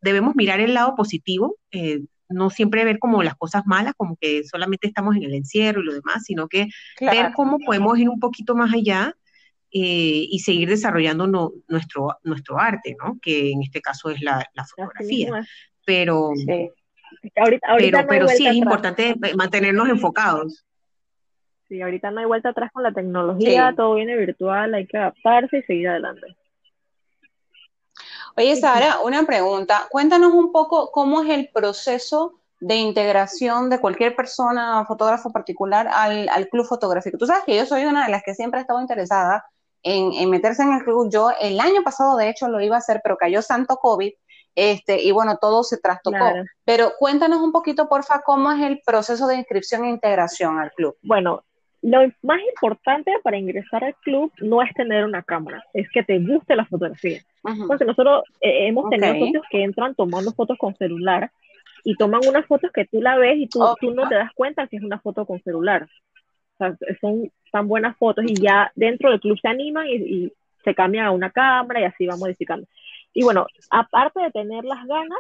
debemos 0.02 0.36
mirar 0.36 0.62
el 0.62 0.74
lado 0.74 0.96
positivo 0.96 1.58
no 2.32 2.50
siempre 2.50 2.86
ver 2.86 3.00
como 3.00 3.24
las 3.24 3.36
cosas 3.36 3.64
malas, 3.66 3.94
como 3.96 4.18
que 4.20 4.44
solamente 4.44 4.88
estamos 4.88 5.16
en 5.16 5.24
el 5.24 5.34
encierro 5.34 5.82
y 5.82 5.86
lo 5.86 5.94
demás, 5.94 6.24
sino 6.24 6.48
que 6.48 6.68
ver 7.00 7.32
cómo 7.36 7.60
podemos 7.60 7.98
ir 7.98 8.10
un 8.10 8.20
poquito 8.20 8.56
más 8.56 8.74
allá 8.74 9.16
eh, 9.74 10.28
y 10.30 10.40
seguir 10.40 10.68
desarrollando 10.68 11.54
nuestro, 11.68 12.18
nuestro 12.24 12.60
arte, 12.60 12.96
¿no? 13.02 13.18
Que 13.22 13.52
en 13.52 13.62
este 13.62 13.82
caso 13.82 14.10
es 14.10 14.22
la, 14.22 14.46
fotografía. 14.70 15.46
Pero, 15.86 16.32
pero, 17.34 18.08
pero 18.08 18.28
sí 18.28 18.48
es 18.48 18.56
importante 18.56 19.16
mantenernos 19.36 19.90
enfocados. 19.90 20.66
Sí, 21.70 21.82
ahorita 21.82 22.12
no 22.12 22.20
hay 22.20 22.26
vuelta 22.26 22.50
atrás 22.50 22.70
con 22.74 22.84
la 22.84 22.92
tecnología, 22.92 23.74
todo 23.76 23.96
viene 23.96 24.18
virtual, 24.18 24.74
hay 24.74 24.86
que 24.88 24.98
adaptarse 24.98 25.60
y 25.60 25.64
seguir 25.64 25.88
adelante. 25.88 26.36
Oye, 28.38 28.56
Sara, 28.56 29.00
una 29.04 29.26
pregunta. 29.26 29.88
Cuéntanos 29.90 30.34
un 30.34 30.52
poco 30.52 30.92
cómo 30.92 31.22
es 31.22 31.30
el 31.30 31.50
proceso 31.50 32.40
de 32.60 32.76
integración 32.76 33.70
de 33.70 33.80
cualquier 33.80 34.16
persona, 34.16 34.86
fotógrafo 34.86 35.32
particular, 35.32 35.90
al, 35.92 36.48
club 36.50 36.66
fotográfico. 36.66 37.18
Tú 37.18 37.26
sabes 37.26 37.44
que 37.44 37.56
yo 37.56 37.66
soy 37.66 37.86
una 37.86 38.06
de 38.06 38.12
las 38.12 38.24
que 38.24 38.36
siempre 38.36 38.60
ha 38.60 38.62
estado 38.62 38.80
interesada 38.80 39.46
en, 39.84 40.30
meterse 40.30 40.62
en 40.62 40.74
el 40.74 40.84
club. 40.84 41.10
Yo 41.12 41.32
el 41.40 41.60
año 41.60 41.82
pasado, 41.84 42.16
de 42.18 42.30
hecho, 42.30 42.48
lo 42.48 42.62
iba 42.62 42.76
a 42.76 42.80
hacer, 42.80 43.02
pero 43.04 43.18
cayó 43.18 43.42
santo 43.42 43.78
COVID. 43.78 44.12
Este, 44.54 45.02
y 45.02 45.12
bueno, 45.12 45.38
todo 45.38 45.64
se 45.64 45.78
trastocó. 45.78 46.26
Pero 46.66 46.94
cuéntanos 47.00 47.42
un 47.42 47.52
poquito, 47.52 47.90
porfa, 47.90 48.22
cómo 48.22 48.52
es 48.52 48.62
el 48.62 48.82
proceso 48.86 49.28
de 49.28 49.38
inscripción 49.38 49.86
e 49.86 49.90
integración 49.90 50.60
al 50.60 50.72
club. 50.72 50.96
Bueno, 51.02 51.44
lo 51.82 52.00
más 52.22 52.40
importante 52.54 53.12
para 53.24 53.38
ingresar 53.38 53.84
al 53.84 53.96
club 53.96 54.32
no 54.40 54.62
es 54.62 54.74
tener 54.74 55.04
una 55.04 55.24
cámara, 55.24 55.64
es 55.74 55.90
que 55.90 56.04
te 56.04 56.20
guste 56.20 56.56
la 56.56 56.66
fotografía. 56.66 57.22
Porque 57.68 57.86
nosotros 57.86 58.24
eh, 58.40 58.68
hemos 58.68 58.90
tenido 58.90 59.14
socios 59.14 59.44
que 59.50 59.64
entran 59.64 59.96
tomando 59.96 60.32
fotos 60.32 60.58
con 60.60 60.76
celular 60.76 61.32
y 61.84 61.96
toman 61.96 62.22
unas 62.28 62.46
fotos 62.46 62.72
que 62.72 62.86
tú 62.86 63.02
la 63.02 63.18
ves 63.18 63.38
y 63.40 63.48
tú, 63.48 63.62
tú 63.80 63.92
no 63.92 64.08
te 64.08 64.16
das 64.16 64.32
cuenta 64.36 64.68
que 64.68 64.78
es 64.78 64.84
una 64.84 65.00
foto 65.00 65.26
con 65.26 65.42
celular. 65.42 65.88
O 66.54 66.58
sea, 66.58 66.78
son 67.02 67.32
tan 67.52 67.68
buenas 67.68 67.98
fotos 67.98 68.26
y 68.28 68.36
ya 68.36 68.72
dentro 68.76 69.10
del 69.10 69.20
club 69.20 69.40
se 69.42 69.48
animan 69.48 69.88
y, 69.88 69.96
y 69.96 70.34
se 70.64 70.76
cambia 70.76 71.08
a 71.08 71.12
una 71.12 71.32
cámara 71.32 71.82
y 71.82 71.86
así 71.86 72.06
va 72.06 72.16
modificando. 72.16 72.68
Y 73.14 73.24
bueno, 73.24 73.48
aparte 73.72 74.22
de 74.22 74.30
tener 74.30 74.64
las 74.66 74.86
ganas, 74.86 75.20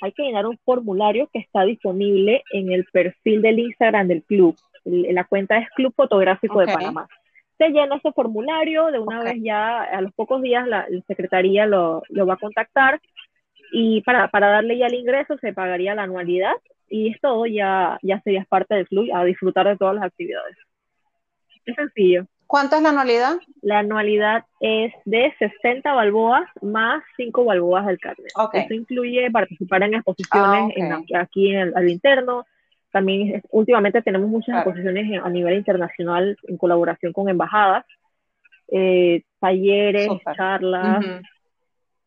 hay 0.00 0.12
que 0.12 0.22
llenar 0.22 0.46
un 0.46 0.58
formulario 0.64 1.28
que 1.30 1.40
está 1.40 1.64
disponible 1.64 2.42
en 2.52 2.72
el 2.72 2.86
perfil 2.86 3.42
del 3.42 3.58
Instagram 3.58 4.08
del 4.08 4.22
club 4.22 4.56
la 4.84 5.24
cuenta 5.24 5.58
es 5.58 5.68
Club 5.70 5.94
Fotográfico 5.94 6.60
de 6.60 6.66
Panamá. 6.66 7.08
Se 7.58 7.68
llena 7.68 7.96
ese 7.96 8.12
formulario, 8.12 8.86
de 8.86 8.98
una 8.98 9.22
vez 9.22 9.36
ya 9.40 9.82
a 9.82 10.00
los 10.00 10.12
pocos 10.12 10.42
días 10.42 10.66
la, 10.66 10.86
secretaría 11.06 11.66
lo, 11.66 12.02
lo, 12.08 12.26
va 12.26 12.34
a 12.34 12.38
contactar 12.38 13.00
y 13.72 14.02
para, 14.02 14.28
para 14.28 14.48
darle 14.48 14.76
ya 14.78 14.86
el 14.86 14.94
ingreso 14.94 15.36
se 15.38 15.52
pagaría 15.52 15.94
la 15.94 16.02
anualidad 16.02 16.54
y 16.88 17.10
es 17.10 17.20
todo, 17.20 17.46
ya, 17.46 17.98
ya 18.02 18.20
serías 18.22 18.46
parte 18.46 18.74
del 18.74 18.88
club 18.88 19.08
a 19.14 19.24
disfrutar 19.24 19.66
de 19.66 19.76
todas 19.76 19.94
las 19.94 20.04
actividades. 20.04 20.56
Es 21.64 21.74
sencillo. 21.74 22.26
¿Cuánto 22.46 22.76
es 22.76 22.82
la 22.82 22.90
anualidad? 22.90 23.36
La 23.62 23.78
anualidad 23.80 24.44
es 24.60 24.92
de 25.04 25.34
60 25.38 25.92
balboas 25.92 26.48
más 26.62 27.02
5 27.16 27.44
balboas 27.44 27.86
del 27.86 27.98
carnet. 27.98 28.30
Eso 28.52 28.74
incluye 28.74 29.30
participar 29.30 29.82
en 29.82 29.94
exposiciones 29.94 30.74
ah, 30.80 31.20
aquí 31.20 31.54
en 31.54 31.76
al 31.76 31.88
interno. 31.88 32.44
También 32.94 33.42
últimamente 33.50 34.02
tenemos 34.02 34.30
muchas 34.30 34.54
exposiciones 34.54 35.20
a 35.20 35.28
nivel 35.28 35.56
internacional 35.56 36.38
en 36.44 36.56
colaboración 36.56 37.12
con 37.12 37.28
embajadas, 37.28 37.84
eh, 38.68 39.24
talleres, 39.40 40.08
charlas, 40.36 41.04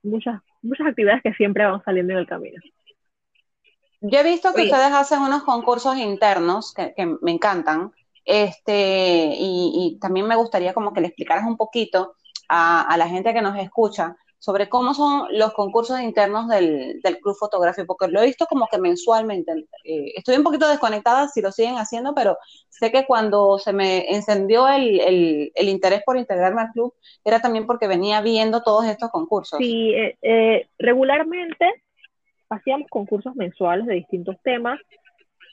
muchas, 0.02 0.40
muchas 0.62 0.88
actividades 0.88 1.22
que 1.24 1.34
siempre 1.34 1.66
van 1.66 1.84
saliendo 1.84 2.14
en 2.14 2.20
el 2.20 2.26
camino. 2.26 2.62
Yo 4.00 4.20
he 4.20 4.24
visto 4.24 4.54
que 4.54 4.62
ustedes 4.62 4.94
hacen 4.94 5.20
unos 5.20 5.44
concursos 5.44 5.98
internos 5.98 6.74
que, 6.74 7.18
me 7.22 7.32
encantan, 7.32 7.92
este, 8.24 9.36
y, 9.38 9.98
también 10.00 10.26
me 10.26 10.38
gustaría 10.38 10.74
como 10.74 10.94
que 10.94 11.02
le 11.02 11.08
explicaras 11.08 11.44
un 11.46 11.58
poquito 11.58 12.14
a, 12.48 12.96
la 12.98 13.10
gente 13.10 13.34
que 13.34 13.42
nos 13.42 13.60
escucha 13.60 14.16
sobre 14.40 14.70
cómo 14.70 14.94
son 14.94 15.28
los 15.32 15.54
concursos 15.54 16.00
internos 16.00 16.48
del, 16.48 17.00
Club 17.22 17.36
Fotográfico, 17.36 17.88
porque 17.88 18.12
lo 18.12 18.22
he 18.22 18.26
visto 18.26 18.46
como 18.46 18.68
que 18.68 18.78
mensualmente. 18.78 19.52
Eh, 19.84 20.14
estoy 20.16 20.38
un 20.38 20.44
poquito 20.44 20.68
desconectada 20.68 21.28
si 21.28 21.42
lo 21.42 21.52
siguen 21.52 21.76
haciendo, 21.76 22.14
pero 22.14 22.38
sé 22.70 22.92
que 22.92 23.06
cuando 23.06 23.58
se 23.58 23.74
me 23.74 24.14
encendió 24.14 24.68
el, 24.68 25.52
interés 25.56 26.04
por 26.06 26.18
integrarme 26.18 26.62
al 26.62 26.72
club, 26.72 26.94
era 27.26 27.40
también 27.40 27.66
porque 27.66 27.88
venía 27.88 28.22
viendo 28.22 28.62
todos 28.62 28.86
estos 28.86 29.10
concursos. 29.10 29.58
Sí, 29.58 29.94
eh, 29.94 30.18
eh, 30.22 30.68
regularmente 30.78 31.66
hacíamos 32.50 32.88
concursos 32.90 33.36
mensuales 33.36 33.88
de 33.88 33.96
distintos 33.96 34.38
temas, 34.44 34.80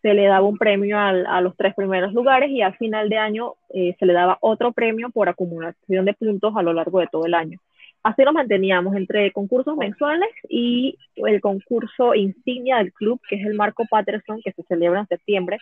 se 0.03 0.13
le 0.13 0.27
daba 0.27 0.47
un 0.47 0.59
premio 0.59 0.99
a 0.99 1.41
los 1.41 1.57
tres 1.57 1.75
primeros 1.75 2.13
lugares 2.13 2.51
y 2.51 2.61
al 2.61 2.77
final 2.77 3.09
de 3.09 3.17
año 3.17 3.55
se 3.71 4.05
le 4.05 4.13
daba 4.13 4.37
otro 4.43 4.71
premio 4.73 5.09
por 5.09 5.31
acumulación 5.31 6.05
de 6.05 6.13
puntos 6.13 6.55
a 6.55 6.63
lo 6.63 6.75
largo 6.75 7.01
de 7.01 7.07
todo 7.07 7.25
el 7.25 7.33
año. 7.33 7.59
Así 8.05 8.23
nos 8.23 8.35
manteníamos 8.35 8.95
entre 8.97 9.33
concursos 9.33 9.79
mensuales 9.79 10.29
y 10.51 10.99
el 11.17 11.41
concurso 11.41 12.15
insignia 12.15 12.77
del 12.77 12.93
club, 12.93 13.19
que 13.27 13.37
es 13.37 13.47
el 13.47 13.55
Marco 13.55 13.85
Patterson, 13.91 14.43
que 14.45 14.53
se 14.53 14.63
celebra 14.65 15.01
en 15.01 15.07
septiembre, 15.07 15.59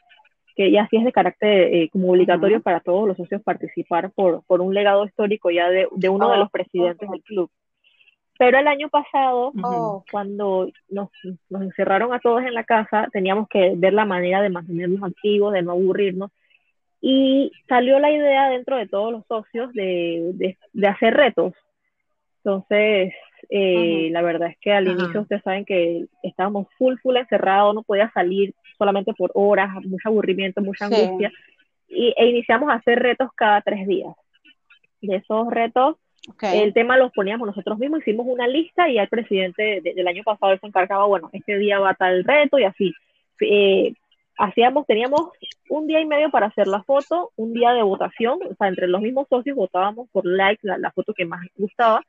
que 0.57 0.73
ya 0.73 0.89
sí 0.89 0.97
es 0.97 1.05
de 1.05 1.13
carácter 1.13 1.73
eh, 1.73 1.89
como 1.93 2.11
obligatorio 2.11 2.61
para 2.61 2.81
todos 2.81 3.07
los 3.07 3.17
socios 3.17 3.43
participar 3.43 4.11
por, 4.11 4.43
por 4.45 4.61
un 4.61 4.75
legado 4.75 5.05
histórico 5.05 5.53
ya 5.53 5.71
de, 5.71 5.87
de 5.93 6.09
uno 6.09 6.33
de 6.33 6.39
los 6.39 6.51
presidentes 6.51 7.09
del 7.09 7.23
club. 7.23 7.49
Pero 8.39 8.59
el 8.59 8.67
año 8.67 8.89
pasado, 8.89 9.53
cuando 10.11 10.69
nos, 10.89 11.11
nos, 11.49 11.63
encerraron 11.63 12.13
a 12.13 12.19
todos 12.19 12.43
en 12.43 12.55
la 12.55 12.65
casa, 12.65 13.07
teníamos 13.13 13.47
que 13.49 13.75
ver 13.77 13.93
la 13.93 14.05
manera 14.05 14.43
de 14.43 14.51
mantenernos 14.51 15.01
activos, 15.05 15.53
de 15.53 15.63
no 15.63 15.71
aburrirnos. 15.71 16.33
Y 17.01 17.53
salió 17.69 18.01
la 18.01 18.11
idea 18.11 18.49
dentro 18.49 18.77
de 18.77 18.89
todos 18.89 19.13
los 19.13 19.25
socios 19.29 19.73
de, 19.75 20.33
de, 20.35 20.59
de 20.73 20.89
hacer 20.89 21.15
retos. 21.15 21.53
Entonces, 22.45 23.15
eh, 23.51 24.09
la 24.11 24.23
verdad 24.23 24.49
es 24.49 24.59
que 24.59 24.73
al 24.73 24.89
inicio 24.89 25.21
ustedes 25.21 25.43
saben 25.43 25.65
que 25.65 26.07
estábamos 26.23 26.67
full, 26.77 26.97
full 27.03 27.17
encerrados, 27.17 27.75
no 27.75 27.83
podía 27.83 28.11
salir 28.13 28.55
solamente 28.77 29.13
por 29.15 29.31
horas, 29.35 29.71
mucho 29.85 30.09
aburrimiento, 30.09 30.61
mucha 30.61 30.87
angustia. 30.87 31.33
Y, 31.89 32.13
e 32.17 32.27
iniciamos 32.27 32.71
a 32.71 32.75
hacer 32.75 32.99
retos 32.99 33.31
cada 33.35 33.61
tres 33.61 33.87
días. 33.87 34.15
De 35.01 35.17
esos 35.17 35.49
retos, 35.51 35.97
el 36.43 36.73
tema 36.73 36.97
los 36.97 37.13
poníamos 37.13 37.47
nosotros 37.47 37.79
mismos, 37.79 38.01
hicimos 38.01 38.27
una 38.29 38.47
lista 38.47 38.89
y 38.89 38.99
el 38.99 39.09
presidente 39.09 39.81
del 39.83 40.07
año 40.07 40.23
pasado 40.23 40.57
se 40.57 40.67
encargaba, 40.67 41.05
bueno, 41.07 41.31
este 41.33 41.59
día 41.59 41.81
va 41.81 41.91
a 41.91 41.95
tal 41.95 42.25
reto 42.25 42.59
y 42.59 42.65
así. 42.65 42.93
Eh, 43.41 43.95
hacíamos, 44.39 44.87
teníamos 44.87 45.31
un 45.69 45.87
día 45.87 46.01
y 46.01 46.07
medio 46.07 46.31
para 46.31 46.47
hacer 46.47 46.67
la 46.67 46.83
foto, 46.83 47.31
un 47.37 47.53
día 47.53 47.73
de 47.73 47.83
votación, 47.83 48.39
o 48.49 48.55
sea, 48.55 48.69
entre 48.69 48.87
los 48.87 49.01
mismos 49.01 49.27
socios 49.29 49.57
votábamos 49.57 50.09
por 50.11 50.25
like 50.25 50.61
la, 50.63 50.91
foto 50.93 51.13
que 51.15 51.25
más 51.25 51.41
gustaba. 51.57 52.03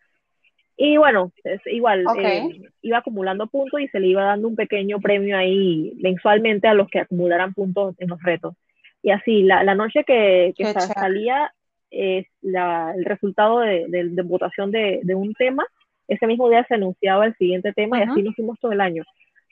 Y 0.75 0.97
bueno, 0.97 1.31
es 1.43 1.61
igual, 1.67 2.03
eh, 2.19 2.49
iba 2.81 2.97
acumulando 2.97 3.47
puntos 3.47 3.79
y 3.79 3.87
se 3.89 3.99
le 3.99 4.07
iba 4.07 4.23
dando 4.23 4.47
un 4.47 4.55
pequeño 4.55 4.99
premio 4.99 5.37
ahí 5.37 5.93
mensualmente 6.01 6.67
a 6.67 6.73
los 6.73 6.89
que 6.89 6.99
acumularan 6.99 7.53
puntos 7.53 7.95
en 7.99 8.09
los 8.09 8.21
retos. 8.23 8.55
Y 9.03 9.11
así, 9.11 9.43
la, 9.43 9.63
la 9.63 9.75
noche 9.75 10.03
que, 10.03 10.53
que 10.57 10.65
salía 10.73 11.53
es 11.93 12.25
el 12.41 13.05
resultado 13.05 13.59
de, 13.59 14.11
votación 14.23 14.71
de, 14.71 15.15
un 15.15 15.33
tema. 15.35 15.63
Ese 16.07 16.25
mismo 16.25 16.49
día 16.49 16.65
se 16.67 16.73
anunciaba 16.73 17.27
el 17.27 17.35
siguiente 17.37 17.71
tema 17.73 17.99
y 17.99 18.01
así 18.01 18.23
nos 18.23 18.35
fuimos 18.35 18.59
todo 18.59 18.71
el 18.71 18.81
año. 18.81 19.03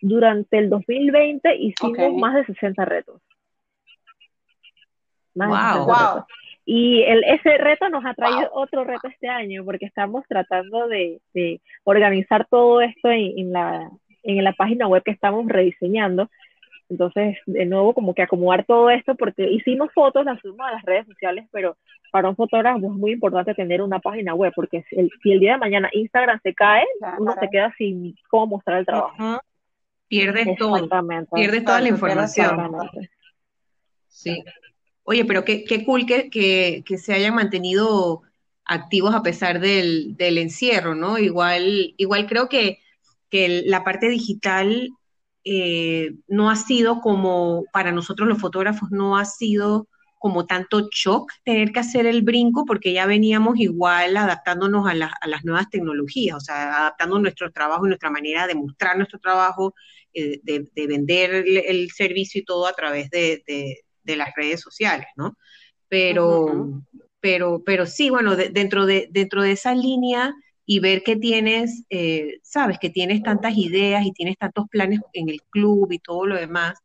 Durante 0.01 0.57
el 0.57 0.69
2020 0.69 1.55
hicimos 1.55 2.13
más 2.15 2.33
de 2.35 2.45
60 2.45 2.83
retos. 2.85 3.21
wow, 5.35 6.25
Y 6.65 7.01
el, 7.03 7.23
ese 7.23 7.57
reto 7.57 7.89
nos 7.89 8.05
ha 8.05 8.13
traído 8.13 8.49
otro 8.53 8.83
reto 8.83 9.07
este 9.07 9.27
año 9.27 9.65
porque 9.65 9.85
estamos 9.85 10.23
tratando 10.27 10.87
de, 10.87 11.19
organizar 11.83 12.47
todo 12.49 12.81
esto 12.81 13.09
en, 13.09 13.51
la, 13.51 13.89
en 14.23 14.43
la 14.43 14.53
página 14.53 14.87
web 14.87 15.03
que 15.03 15.11
estamos 15.11 15.47
rediseñando. 15.47 16.29
Entonces, 16.89 17.37
de 17.45 17.65
nuevo, 17.65 17.93
como 17.93 18.13
que 18.13 18.21
acomodar 18.21 18.65
todo 18.65 18.89
esto, 18.89 19.15
porque 19.15 19.49
hicimos 19.49 19.93
fotos, 19.93 20.25
las 20.25 20.39
subimos 20.41 20.67
a 20.67 20.73
las 20.73 20.83
redes 20.83 21.07
sociales, 21.07 21.47
pero 21.49 21.77
para 22.11 22.27
un 22.27 22.35
fotógrafo 22.35 22.79
es 22.79 22.91
muy 22.91 23.13
importante 23.13 23.53
tener 23.53 23.81
una 23.81 23.99
página 23.99 24.35
web, 24.35 24.51
porque 24.53 24.83
si 24.89 24.97
el, 24.97 25.09
si 25.23 25.31
el 25.31 25.39
día 25.39 25.53
de 25.53 25.59
mañana 25.59 25.89
Instagram 25.93 26.41
se 26.43 26.53
cae, 26.53 26.83
uno 27.17 27.33
se 27.39 27.47
queda 27.49 27.73
sin 27.77 28.13
cómo 28.29 28.47
mostrar 28.47 28.79
el 28.79 28.85
trabajo. 28.85 29.39
Pierdes 30.09 30.57
todo, 30.57 30.89
pierdes 31.33 31.63
toda 31.63 31.79
la 31.79 31.87
información. 31.87 32.73
Sí. 34.09 34.43
Oye, 35.11 35.25
pero 35.25 35.43
qué, 35.43 35.65
qué 35.65 35.83
cool 35.83 36.05
que, 36.05 36.29
que, 36.29 36.97
se 36.97 37.13
hayan 37.13 37.35
mantenido 37.35 38.21
activos 38.63 39.13
a 39.13 39.21
pesar 39.21 39.59
del, 39.59 40.15
del 40.15 40.37
encierro, 40.37 40.95
¿no? 40.95 41.17
Igual, 41.17 41.93
igual 41.97 42.27
creo 42.27 42.47
que, 42.47 42.79
que 43.29 43.63
la 43.65 43.83
parte 43.83 44.07
digital 44.07 44.89
eh, 45.43 46.13
no 46.29 46.49
ha 46.49 46.55
sido 46.55 47.01
como, 47.01 47.65
para 47.73 47.91
nosotros 47.91 48.29
los 48.29 48.39
fotógrafos, 48.39 48.89
no 48.91 49.17
ha 49.17 49.25
sido 49.25 49.89
como 50.17 50.45
tanto 50.45 50.87
shock 50.89 51.29
tener 51.43 51.73
que 51.73 51.81
hacer 51.81 52.05
el 52.05 52.21
brinco 52.21 52.63
porque 52.65 52.93
ya 52.93 53.05
veníamos 53.05 53.59
igual 53.59 54.15
adaptándonos 54.15 54.87
a, 54.87 54.93
las 54.93 55.43
nuevas 55.43 55.69
tecnologías, 55.69 56.37
o 56.37 56.39
sea, 56.39 56.77
adaptando 56.77 57.19
nuestro 57.19 57.51
trabajo 57.51 57.85
y 57.85 57.89
nuestra 57.89 58.11
manera 58.11 58.47
de 58.47 58.55
mostrar 58.55 58.95
nuestro 58.95 59.19
trabajo, 59.19 59.73
eh, 60.13 60.39
de, 60.43 60.87
vender 60.87 61.43
el, 61.67 61.91
servicio 61.91 62.39
y 62.39 62.45
todo 62.45 62.65
a 62.65 62.73
través 62.73 63.09
de, 63.09 63.43
las 64.05 64.29
redes 64.35 64.61
sociales, 64.61 65.07
¿no? 65.15 65.37
Pero, 65.87 66.83
pero, 67.19 67.63
pero 67.65 67.85
sí, 67.85 68.09
bueno, 68.09 68.35
dentro, 68.35 68.85
de, 68.85 69.09
dentro 69.11 69.41
de 69.41 69.51
esa 69.51 69.75
línea 69.75 70.33
y 70.65 70.79
ver 70.79 71.03
que 71.03 71.15
tienes, 71.15 71.83
eh, 71.89 72.39
sabes, 72.43 72.79
que 72.79 72.89
tienes 72.89 73.23
tantas 73.23 73.57
ideas 73.57 74.05
y 74.05 74.11
tienes 74.13 74.37
tantos 74.37 74.67
planes 74.69 75.01
en 75.13 75.29
el 75.29 75.41
club 75.49 75.91
y 75.91 75.99
todo 75.99 76.25
lo 76.25 76.35
demás, 76.35 76.75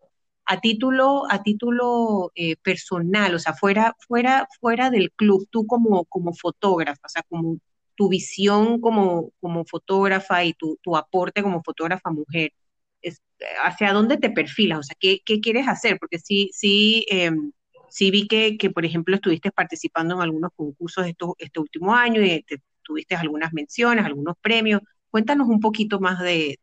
a 0.46 0.60
título, 0.60 1.24
a 1.30 1.42
título 1.42 2.32
eh, 2.34 2.56
personal, 2.56 3.34
o 3.34 3.38
sea, 3.38 3.54
fuera, 3.54 3.96
fuera, 4.06 4.48
fuera 4.60 4.90
del 4.90 5.12
club, 5.12 5.46
tú 5.50 5.66
como, 5.66 6.04
como 6.06 6.34
fotógrafa, 6.34 7.02
o 7.04 7.08
sea, 7.08 7.22
como 7.28 7.58
tu 7.96 8.08
visión 8.08 8.80
como, 8.80 9.30
como 9.40 9.64
fotógrafa 9.64 10.44
y 10.44 10.52
tu, 10.52 10.78
tu 10.82 10.96
aporte 10.96 11.42
como 11.42 11.62
fotógrafa 11.62 12.10
mujer, 12.10 12.52
¿hacia 13.62 13.92
dónde 13.92 14.16
te 14.16 14.30
perfilas? 14.30 14.78
O 14.80 14.82
sea, 14.82 14.96
¿qué, 14.98 15.40
quieres 15.40 15.68
hacer? 15.68 15.98
Porque 15.98 16.18
sí, 16.18 16.50
sí, 16.52 17.06
em, 17.08 17.52
sí 17.88 18.10
vi 18.10 18.26
que, 18.28 18.70
por 18.70 18.84
ejemplo, 18.84 19.14
estuviste 19.14 19.50
participando 19.50 20.14
en 20.14 20.22
algunos 20.22 20.50
concursos 20.54 21.06
esto, 21.06 21.34
este 21.38 21.60
último 21.60 21.94
año 21.94 22.22
y 22.22 22.42
te 22.42 22.58
tuviste 22.82 23.14
algunas 23.14 23.52
menciones, 23.52 24.04
algunos 24.04 24.36
premios. 24.40 24.80
Cuéntanos 25.10 25.48
un 25.48 25.60
poquito 25.60 26.00
más 26.00 26.20
de, 26.20 26.58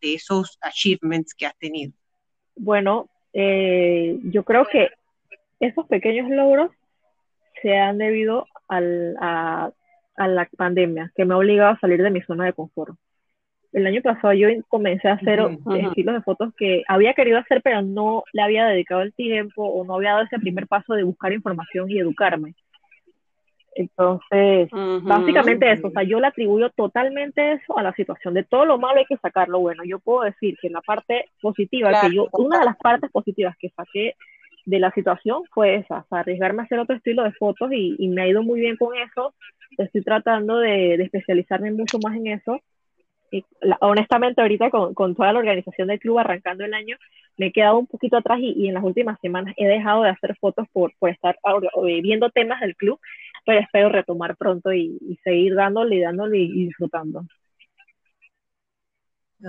esos 0.00 0.58
achievements 0.60 1.34
que 1.34 1.46
has 1.46 1.56
tenido. 1.58 1.92
Bueno, 2.56 3.08
eh, 3.32 4.18
yo 4.24 4.42
creo 4.42 4.66
que 4.66 4.88
esos 5.60 5.86
pequeños 5.86 6.30
logros 6.30 6.70
se 7.62 7.76
han 7.76 7.98
debido 7.98 8.46
a, 8.68 8.80
la 8.80 10.48
pandemia, 10.56 11.12
que 11.14 11.24
me 11.24 11.34
ha 11.34 11.38
obligado 11.38 11.70
a 11.70 11.80
salir 11.80 12.02
de 12.02 12.10
mi 12.10 12.20
zona 12.22 12.46
de 12.46 12.52
confort. 12.52 12.96
El 13.72 13.86
año 13.86 14.00
pasado 14.00 14.32
yo 14.32 14.48
comencé 14.68 15.08
a 15.08 15.14
hacer 15.14 15.40
estilos 15.76 16.14
de 16.14 16.22
fotos 16.22 16.54
que 16.56 16.82
había 16.88 17.12
querido 17.12 17.38
hacer, 17.38 17.60
pero 17.62 17.82
no 17.82 18.24
le 18.32 18.42
había 18.42 18.66
dedicado 18.66 19.02
el 19.02 19.12
tiempo 19.12 19.64
o 19.64 19.84
no 19.84 19.96
había 19.96 20.12
dado 20.12 20.24
ese 20.24 20.38
primer 20.38 20.66
paso 20.66 20.94
de 20.94 21.02
buscar 21.02 21.32
información 21.32 21.90
y 21.90 21.98
educarme. 21.98 22.54
Entonces, 23.78 24.68
básicamente 25.02 25.70
eso, 25.70 25.86
o 25.86 25.90
sea, 25.90 26.02
yo 26.02 26.18
le 26.18 26.26
atribuyo 26.26 26.68
totalmente 26.70 27.52
eso 27.52 27.78
a 27.78 27.82
la 27.84 27.92
situación. 27.92 28.34
De 28.34 28.42
todo 28.42 28.64
lo 28.64 28.76
malo 28.76 28.98
hay 28.98 29.04
que 29.04 29.18
sacarlo 29.18 29.60
bueno. 29.60 29.84
Yo 29.84 30.00
puedo 30.00 30.22
decir 30.22 30.56
que 30.60 30.68
la 30.68 30.80
parte 30.80 31.26
positiva, 31.40 32.00
que 32.00 32.12
yo, 32.12 32.26
una 32.32 32.58
de 32.58 32.64
las 32.64 32.76
partes 32.76 33.08
positivas 33.12 33.56
que 33.56 33.70
saqué 33.70 34.16
de 34.64 34.80
la 34.80 34.90
situación 34.90 35.44
fue 35.52 35.76
esa, 35.76 35.98
o 35.98 36.06
sea, 36.08 36.18
arriesgarme 36.18 36.62
a 36.62 36.64
hacer 36.64 36.80
otro 36.80 36.96
estilo 36.96 37.22
de 37.22 37.32
fotos 37.32 37.70
y, 37.72 38.08
me 38.08 38.22
ha 38.22 38.28
ido 38.28 38.42
muy 38.42 38.58
bien 38.58 38.76
con 38.76 38.96
eso. 38.96 39.32
Estoy 39.78 40.02
tratando 40.02 40.58
de, 40.58 40.94
especializarme 40.94 41.70
mucho 41.70 41.98
más 42.02 42.16
en 42.16 42.26
eso. 42.26 42.60
Y 43.30 43.44
honestamente, 43.80 44.40
ahorita 44.40 44.70
con, 44.70 44.94
con, 44.94 45.14
toda 45.14 45.32
la 45.32 45.38
organización 45.38 45.88
del 45.88 45.98
club 45.98 46.18
arrancando 46.18 46.64
el 46.64 46.74
año, 46.74 46.96
me 47.36 47.46
he 47.46 47.52
quedado 47.52 47.78
un 47.78 47.86
poquito 47.86 48.16
atrás 48.16 48.38
y, 48.40 48.68
en 48.68 48.74
las 48.74 48.84
últimas 48.84 49.18
semanas 49.20 49.54
he 49.56 49.66
dejado 49.66 50.02
de 50.02 50.10
hacer 50.10 50.36
fotos 50.40 50.66
por, 50.72 50.92
por 50.98 51.10
estar 51.10 51.38
viendo 52.02 52.30
temas 52.30 52.60
del 52.60 52.74
club 52.76 52.98
pero 53.48 53.60
espero 53.60 53.88
retomar 53.88 54.36
pronto 54.36 54.74
y, 54.74 55.18
seguir 55.24 55.54
dándole 55.54 55.96
y 55.96 56.00
dándole 56.02 56.36
y, 56.36 56.66
disfrutando. 56.66 57.24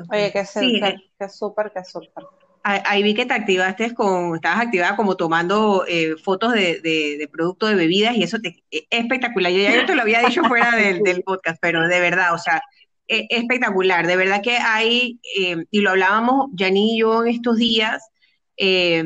Oye, 0.10 0.32
que 0.32 0.46
súper, 0.46 0.96
que 1.20 1.30
súper, 1.30 1.72
que 1.74 1.84
súper. 1.84 2.24
Ahí 2.64 3.04
vi 3.04 3.14
que 3.14 3.26
te 3.26 3.34
activaste 3.34 3.94
con, 3.94 4.36
estabas 4.36 4.68
activada 4.68 4.96
como 4.96 5.18
tomando 5.18 5.84
eh, 5.86 6.16
fotos 6.24 6.54
de, 6.54 6.80
de, 6.80 7.30
producto 7.30 7.68
de 7.68 7.76
bebidas 7.76 8.16
y 8.16 8.24
eso 8.24 8.40
te, 8.40 8.64
es 8.72 8.86
espectacular. 8.90 9.52
Yo 9.52 9.64
ya 9.64 9.86
te 9.86 9.96
lo 9.96 10.02
había 10.04 10.22
dicho 10.22 10.44
fuera 10.46 10.78
del, 10.78 11.00
del 11.04 11.22
podcast, 11.22 11.58
pero 11.62 11.86
de 11.86 12.00
verdad, 12.00 12.34
o 12.34 12.38
sea, 12.38 12.62
es 13.10 13.26
espectacular. 13.30 14.08
De 14.08 14.16
verdad 14.16 14.42
que 14.42 14.58
hay, 14.58 15.20
eh, 15.38 15.66
y 15.72 15.82
lo 15.82 15.90
hablábamos 15.90 16.52
Janine 16.56 16.94
y 16.94 17.00
yo 17.00 17.26
en 17.26 17.30
estos 17.30 17.58
días, 17.58 18.08
eh, 18.56 19.04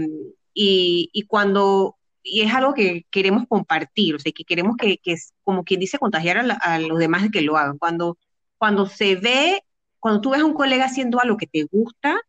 y, 0.54 1.10
y, 1.14 1.24
cuando, 1.24 1.96
y 2.22 2.42
es 2.42 2.54
algo 2.54 2.74
que 2.74 3.06
queremos 3.10 3.46
compartir, 3.48 4.16
o 4.16 4.20
sea, 4.20 4.32
que 4.32 4.44
queremos 4.44 4.76
que, 4.78 4.98
que 4.98 5.16
como 5.44 5.64
quien 5.64 5.80
dice, 5.80 5.98
contagiar 5.98 6.46
a, 6.62 6.80
los 6.80 7.00
demás 7.00 7.24
de 7.24 7.32
que 7.32 7.42
lo 7.42 7.58
hagan. 7.58 7.78
Cuando, 7.78 8.18
cuando 8.58 8.86
se 8.86 9.16
ve, 9.16 9.64
cuando 10.00 10.22
tú 10.22 10.32
ves 10.32 10.42
a 10.42 10.46
un 10.46 10.54
colega 10.54 10.86
haciendo 10.86 11.20
algo 11.22 11.38
que 11.38 11.48
te 11.48 11.64
gusta, 11.64 12.20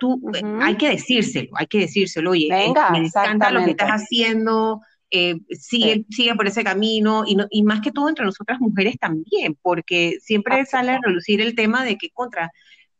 tú, 0.00 0.20
hay 0.60 0.76
que 0.76 0.90
decírselo, 0.90 1.50
hay 1.54 1.66
que 1.68 1.78
decírselo, 1.78 2.32
oye, 2.32 2.48
eh, 2.52 2.72
me 2.90 2.98
encanta 2.98 3.50
lo 3.50 3.64
que 3.64 3.70
estás 3.70 3.90
haciendo, 3.90 4.80
eh, 5.10 5.36
sigue, 5.50 6.04
sigue 6.10 6.34
por 6.34 6.46
ese 6.46 6.64
camino 6.64 7.24
y, 7.26 7.36
y 7.50 7.62
más 7.62 7.80
que 7.80 7.92
todo 7.92 8.08
entre 8.08 8.24
nosotras 8.24 8.60
mujeres 8.60 8.96
también, 8.98 9.56
porque 9.62 10.18
siempre 10.20 10.64
sale 10.66 10.92
a 10.92 11.00
relucir 11.02 11.40
el 11.40 11.54
tema 11.54 11.84
de 11.84 11.96
que 11.96 12.10
contra, 12.10 12.50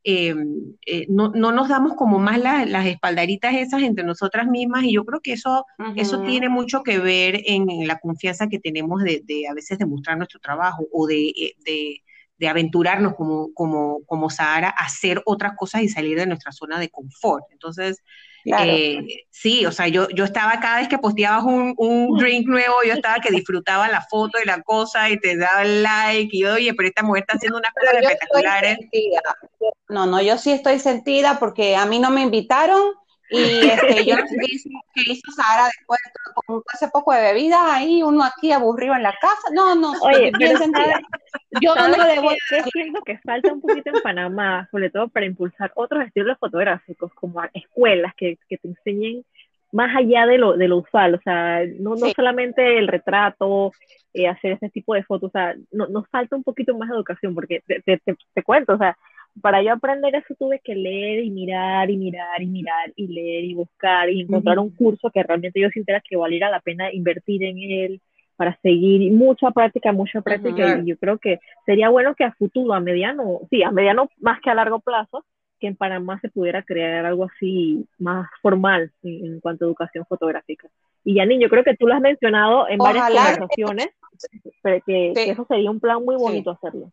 eh, 0.04 0.34
no, 1.08 1.30
no, 1.30 1.50
nos 1.50 1.68
damos 1.68 1.94
como 1.94 2.18
más 2.18 2.38
las 2.38 2.86
espaldaritas 2.86 3.54
esas 3.54 3.82
entre 3.82 4.04
nosotras 4.04 4.46
mismas 4.46 4.84
y 4.84 4.92
yo 4.92 5.04
creo 5.04 5.20
que 5.20 5.32
eso, 5.32 5.64
eso 5.96 6.22
tiene 6.22 6.48
mucho 6.48 6.82
que 6.82 6.98
ver 6.98 7.42
en, 7.44 7.86
la 7.88 7.98
confianza 7.98 8.48
que 8.48 8.60
tenemos 8.60 9.02
de, 9.02 9.22
de, 9.24 9.48
a 9.48 9.54
veces 9.54 9.78
demostrar 9.78 10.16
nuestro 10.16 10.38
trabajo 10.38 10.86
o 10.92 11.06
de, 11.06 11.32
de 11.64 12.02
de 12.38 12.48
aventurarnos 12.48 13.14
como, 13.14 13.52
como, 13.54 14.04
como 14.06 14.30
Sahara 14.30 14.68
a 14.68 14.84
hacer 14.84 15.22
otras 15.24 15.54
cosas 15.56 15.82
y 15.82 15.88
salir 15.88 16.18
de 16.18 16.26
nuestra 16.26 16.52
zona 16.52 16.78
de 16.78 16.90
confort. 16.90 17.44
Entonces, 17.50 18.02
eh, 18.46 19.24
sí, 19.30 19.66
o 19.66 19.72
sea, 19.72 19.88
yo, 19.88 20.08
yo 20.10 20.24
estaba 20.24 20.60
cada 20.60 20.78
vez 20.78 20.88
que 20.88 20.98
posteabas 20.98 21.44
un, 21.44 21.74
un, 21.76 22.16
drink 22.18 22.46
nuevo, 22.46 22.74
yo 22.86 22.94
estaba 22.94 23.20
que 23.20 23.30
disfrutaba 23.30 23.88
la 23.88 24.02
foto 24.02 24.38
y 24.42 24.46
la 24.46 24.62
cosa 24.62 25.10
y 25.10 25.18
te 25.18 25.36
daba 25.36 25.62
el 25.62 25.82
like 25.82 26.36
y 26.36 26.42
yo, 26.42 26.54
oye, 26.54 26.72
pero 26.74 26.88
esta 26.88 27.02
mujer 27.02 27.22
está 27.22 27.36
haciendo 27.36 27.58
unas 27.58 27.72
cosas 27.72 27.94
espectaculares. 28.00 28.78
No, 29.88 30.06
no, 30.06 30.20
yo 30.20 30.38
sí 30.38 30.52
estoy 30.52 30.78
sentida 30.78 31.38
porque 31.38 31.76
a 31.76 31.86
mí 31.86 31.98
no 31.98 32.10
me 32.10 32.22
invitaron 32.22 32.80
y 33.30 33.66
este, 33.68 34.04
yo 34.04 34.16
no 34.16 34.26
sé 34.26 34.36
qué 34.94 35.02
hizo, 35.12 35.32
Sara 35.32 35.66
después 35.66 35.98
con 36.46 36.62
ese 36.72 36.88
poco 36.88 37.12
de 37.12 37.22
bebida 37.22 37.74
ahí, 37.74 38.02
uno 38.02 38.24
aquí 38.24 38.52
aburrido 38.52 38.94
en 38.94 39.02
la 39.02 39.14
casa. 39.20 39.48
No, 39.52 39.74
no, 39.74 39.92
Oye, 40.02 40.30
bien 40.38 40.56
sentida. 40.56 41.00
Yo 41.60 41.74
no 41.74 42.04
debo. 42.04 42.30
siento 42.72 43.02
que 43.02 43.18
falta 43.18 43.52
un 43.52 43.60
poquito 43.60 43.90
en 43.90 44.02
Panamá, 44.02 44.68
sobre 44.70 44.90
todo 44.90 45.08
para 45.08 45.26
impulsar 45.26 45.72
otros 45.74 46.04
estilos 46.04 46.38
fotográficos, 46.38 47.12
como 47.14 47.40
escuelas 47.54 48.14
que, 48.16 48.38
que 48.48 48.58
te 48.58 48.68
enseñen 48.68 49.24
más 49.72 49.94
allá 49.96 50.26
de 50.26 50.38
lo, 50.38 50.56
de 50.56 50.68
lo 50.68 50.78
usual, 50.78 51.14
o 51.14 51.20
sea, 51.22 51.60
no, 51.78 51.96
no 51.96 52.08
solamente 52.14 52.78
el 52.78 52.88
retrato, 52.88 53.72
eh, 54.14 54.28
hacer 54.28 54.52
ese 54.52 54.70
tipo 54.70 54.94
de 54.94 55.02
fotos, 55.02 55.28
o 55.28 55.32
sea, 55.32 55.54
no, 55.72 55.86
nos 55.88 56.08
falta 56.08 56.36
un 56.36 56.44
poquito 56.44 56.76
más 56.76 56.88
de 56.88 56.94
educación, 56.94 57.34
porque 57.34 57.62
te, 57.66 57.80
te, 57.82 57.98
te 57.98 58.42
cuento, 58.42 58.74
o 58.74 58.78
sea, 58.78 58.96
para 59.42 59.62
yo 59.62 59.72
aprender 59.72 60.14
eso 60.14 60.34
tuve 60.38 60.60
que 60.64 60.74
leer 60.74 61.24
y 61.24 61.30
mirar 61.30 61.90
y 61.90 61.96
mirar 61.96 62.40
y 62.40 62.46
mirar 62.46 62.92
y 62.96 63.06
leer 63.08 63.44
y 63.44 63.54
buscar 63.54 64.08
y 64.08 64.22
encontrar 64.22 64.58
un 64.58 64.70
curso 64.70 65.10
que 65.10 65.22
realmente 65.22 65.60
yo 65.60 65.68
sintiera 65.68 66.00
que 66.00 66.16
valiera 66.16 66.48
la 66.48 66.60
pena 66.60 66.92
invertir 66.92 67.44
en 67.44 67.58
él 67.58 68.00
para 68.36 68.58
seguir 68.60 69.12
mucha 69.12 69.50
práctica, 69.50 69.92
mucha 69.92 70.20
práctica 70.20 70.78
y 70.78 70.86
yo 70.86 70.96
creo 70.98 71.18
que 71.18 71.40
sería 71.64 71.88
bueno 71.88 72.14
que 72.14 72.24
a 72.24 72.32
futuro, 72.32 72.74
a 72.74 72.80
mediano, 72.80 73.40
sí, 73.50 73.62
a 73.62 73.70
mediano 73.70 74.08
más 74.18 74.40
que 74.40 74.50
a 74.50 74.54
largo 74.54 74.80
plazo, 74.80 75.24
que 75.58 75.66
en 75.68 75.76
Panamá 75.76 76.20
se 76.20 76.28
pudiera 76.28 76.62
crear 76.62 77.06
algo 77.06 77.24
así 77.24 77.86
más 77.98 78.28
formal 78.42 78.92
en, 79.02 79.40
cuanto 79.40 79.64
a 79.64 79.68
educación 79.68 80.04
fotográfica. 80.06 80.68
Y 81.02 81.14
Yanin, 81.14 81.40
yo 81.40 81.48
creo 81.48 81.64
que 81.64 81.76
tú 81.76 81.86
lo 81.86 81.94
has 81.94 82.00
mencionado 82.00 82.68
en 82.68 82.78
varias 82.78 83.06
conversaciones, 83.06 83.88
pero 84.62 84.82
que, 84.84 85.12
eso 85.16 85.46
sería 85.48 85.70
un 85.70 85.80
plan 85.80 86.04
muy 86.04 86.16
bonito 86.16 86.50
hacerlo. 86.50 86.90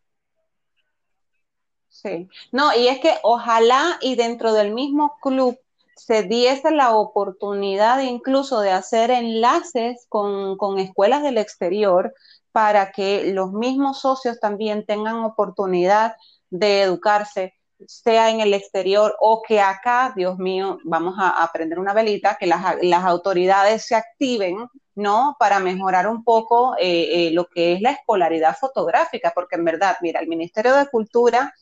Sí, 1.90 2.28
no, 2.52 2.76
y 2.76 2.88
es 2.88 3.00
que 3.00 3.12
ojalá 3.22 3.98
y 4.02 4.16
dentro 4.16 4.54
del 4.54 4.74
mismo 4.74 5.18
club 5.22 5.58
se 5.96 6.24
diese 6.24 6.72
la 6.72 6.96
oportunidad 6.96 8.02
incluso 8.02 8.62
de 8.62 8.72
hacer 8.72 9.12
enlaces 9.12 10.06
con, 10.10 10.58
con, 10.58 10.80
escuelas 10.80 11.24
del 11.24 11.38
exterior 11.38 12.14
para 12.52 12.92
que 12.92 13.32
los 13.34 13.52
mismos 13.52 14.00
socios 14.02 14.40
también 14.40 14.86
tengan 14.86 15.24
oportunidad 15.24 16.16
de 16.50 16.84
educarse, 16.84 17.56
sea 17.88 18.30
en 18.30 18.40
el 18.40 18.54
exterior 18.54 19.16
o 19.20 19.42
que 19.46 19.60
acá, 19.60 20.14
Dios 20.16 20.38
mío, 20.38 20.80
vamos 20.84 21.16
a, 21.18 21.44
aprender 21.44 21.80
una 21.80 21.94
velita, 21.94 22.38
que 22.40 22.46
las, 22.46 22.78
las, 22.82 23.04
autoridades 23.04 23.86
se 23.86 23.96
activen, 23.96 24.68
¿no? 24.96 25.36
Para 25.40 25.60
mejorar 25.60 26.08
un 26.08 26.24
poco 26.24 26.76
eh, 26.80 27.28
eh, 27.28 27.32
lo 27.32 27.48
que 27.48 27.74
es 27.74 27.82
la 27.82 27.92
escolaridad 27.92 28.56
fotográfica, 28.56 29.32
porque 29.34 29.56
en 29.56 29.66
verdad, 29.66 29.98
mira, 30.02 30.20
el 30.20 30.28
Ministerio 30.28 30.76
de 30.76 30.88
Cultura 30.88 31.54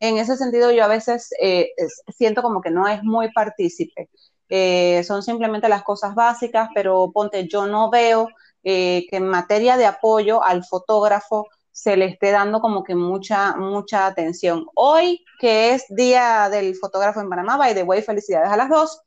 en 0.00 0.16
ese 0.16 0.36
sentido 0.36 0.70
yo 0.72 0.84
a 0.84 0.88
veces 0.88 1.30
eh, 1.40 1.70
siento 2.16 2.42
como 2.42 2.60
que 2.60 2.70
no 2.70 2.88
es 2.88 3.02
muy 3.02 3.30
partícipe. 3.32 4.08
Eh, 4.48 5.04
son 5.04 5.22
simplemente 5.22 5.68
las 5.68 5.84
cosas 5.84 6.14
básicas, 6.14 6.70
pero 6.74 7.12
ponte, 7.12 7.46
yo 7.46 7.66
no 7.66 7.90
veo 7.90 8.28
eh, 8.64 9.06
que 9.08 9.16
en 9.16 9.28
materia 9.28 9.76
de 9.76 9.86
apoyo 9.86 10.42
al 10.42 10.64
fotógrafo 10.64 11.46
se 11.70 11.96
le 11.96 12.06
esté 12.06 12.30
dando 12.30 12.60
como 12.60 12.82
que 12.82 12.94
mucha, 12.94 13.54
mucha 13.56 14.06
atención. 14.06 14.66
Hoy, 14.74 15.24
que 15.38 15.74
es 15.74 15.84
Día 15.88 16.48
del 16.50 16.74
Fotógrafo 16.76 17.20
en 17.20 17.28
Panamá, 17.28 17.56
by 17.56 17.74
the 17.74 17.84
way, 17.84 18.02
felicidades 18.02 18.50
a 18.50 18.56
las 18.56 18.68
dos. 18.68 19.02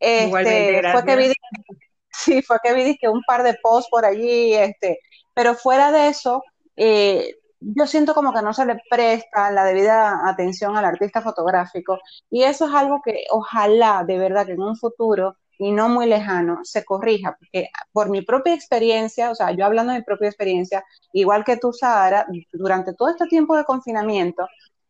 Este, 0.00 0.82
fue 0.92 1.04
que 1.04 1.16
vi, 1.16 1.32
sí, 2.10 2.42
fue 2.42 2.58
que 2.62 2.74
vi 2.74 2.98
que 2.98 3.08
un 3.08 3.22
par 3.22 3.42
de 3.42 3.54
posts 3.62 3.90
por 3.90 4.04
allí, 4.04 4.54
este, 4.54 4.98
pero 5.34 5.54
fuera 5.54 5.92
de 5.92 6.08
eso, 6.08 6.42
eh, 6.76 7.36
yo 7.60 7.86
siento 7.86 8.14
como 8.14 8.32
que 8.32 8.42
no 8.42 8.52
se 8.54 8.64
le 8.66 8.80
presta 8.88 9.50
la 9.50 9.64
debida 9.64 10.28
atención 10.28 10.76
al 10.76 10.84
artista 10.84 11.20
fotográfico 11.22 11.98
y 12.30 12.42
eso 12.42 12.66
es 12.66 12.74
algo 12.74 13.00
que 13.04 13.24
ojalá 13.30 14.04
de 14.06 14.18
verdad 14.18 14.46
que 14.46 14.52
en 14.52 14.62
un 14.62 14.76
futuro 14.76 15.36
y 15.58 15.72
no 15.72 15.90
muy 15.90 16.06
lejano 16.06 16.60
se 16.62 16.84
corrija, 16.86 17.36
porque 17.38 17.68
por 17.92 18.08
mi 18.08 18.22
propia 18.22 18.54
experiencia, 18.54 19.30
o 19.30 19.34
sea, 19.34 19.50
yo 19.50 19.66
hablando 19.66 19.92
de 19.92 19.98
mi 19.98 20.04
propia 20.04 20.28
experiencia, 20.28 20.82
igual 21.12 21.44
que 21.44 21.58
tú, 21.58 21.70
Sara, 21.74 22.26
durante 22.52 22.94
todo 22.94 23.10
este 23.10 23.26
tiempo 23.26 23.54
de 23.54 23.64
confinamiento, 23.64 24.46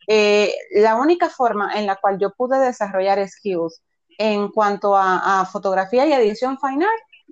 eh, 0.07 0.55
la 0.77 0.95
única 0.95 1.29
forma 1.29 1.73
en 1.75 1.87
la 1.87 1.97
cual 1.97 2.19
yo 2.21 2.31
pude 2.31 2.61
desarrollar 2.61 3.27
skills 3.29 3.83
en 4.17 4.49
cuanto 4.53 4.97
a 4.97 5.45
fotografía 5.51 6.07
y 6.07 6.13
edición 6.13 6.57
final 6.61 6.89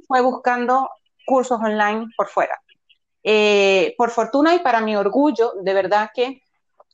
fue 0.09 0.21
buscando 0.21 0.89
cursos 1.25 1.61
online 1.61 2.07
por 2.17 2.27
fuera. 2.29 2.59
Eh, 3.31 3.95
por 3.99 4.11
fortuna 4.11 4.55
y 4.55 4.61
para 4.61 4.81
mi 4.81 4.97
orgullo, 4.97 5.53
de 5.61 5.75
verdad 5.75 6.09
que 6.15 6.41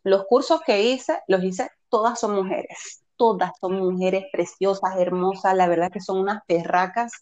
los 0.02 0.24
cursos 0.24 0.60
que 0.66 0.82
hice, 0.82 1.20
los 1.28 1.44
hice, 1.44 1.70
todas 1.88 2.18
son 2.18 2.34
mujeres, 2.34 3.04
todas 3.16 3.52
son 3.60 3.78
mujeres 3.78 4.24
preciosas, 4.32 4.98
hermosas, 4.98 5.54
la 5.54 5.68
verdad 5.68 5.92
que 5.92 6.00
son 6.00 6.18
unas 6.18 6.42
perracas 6.44 7.12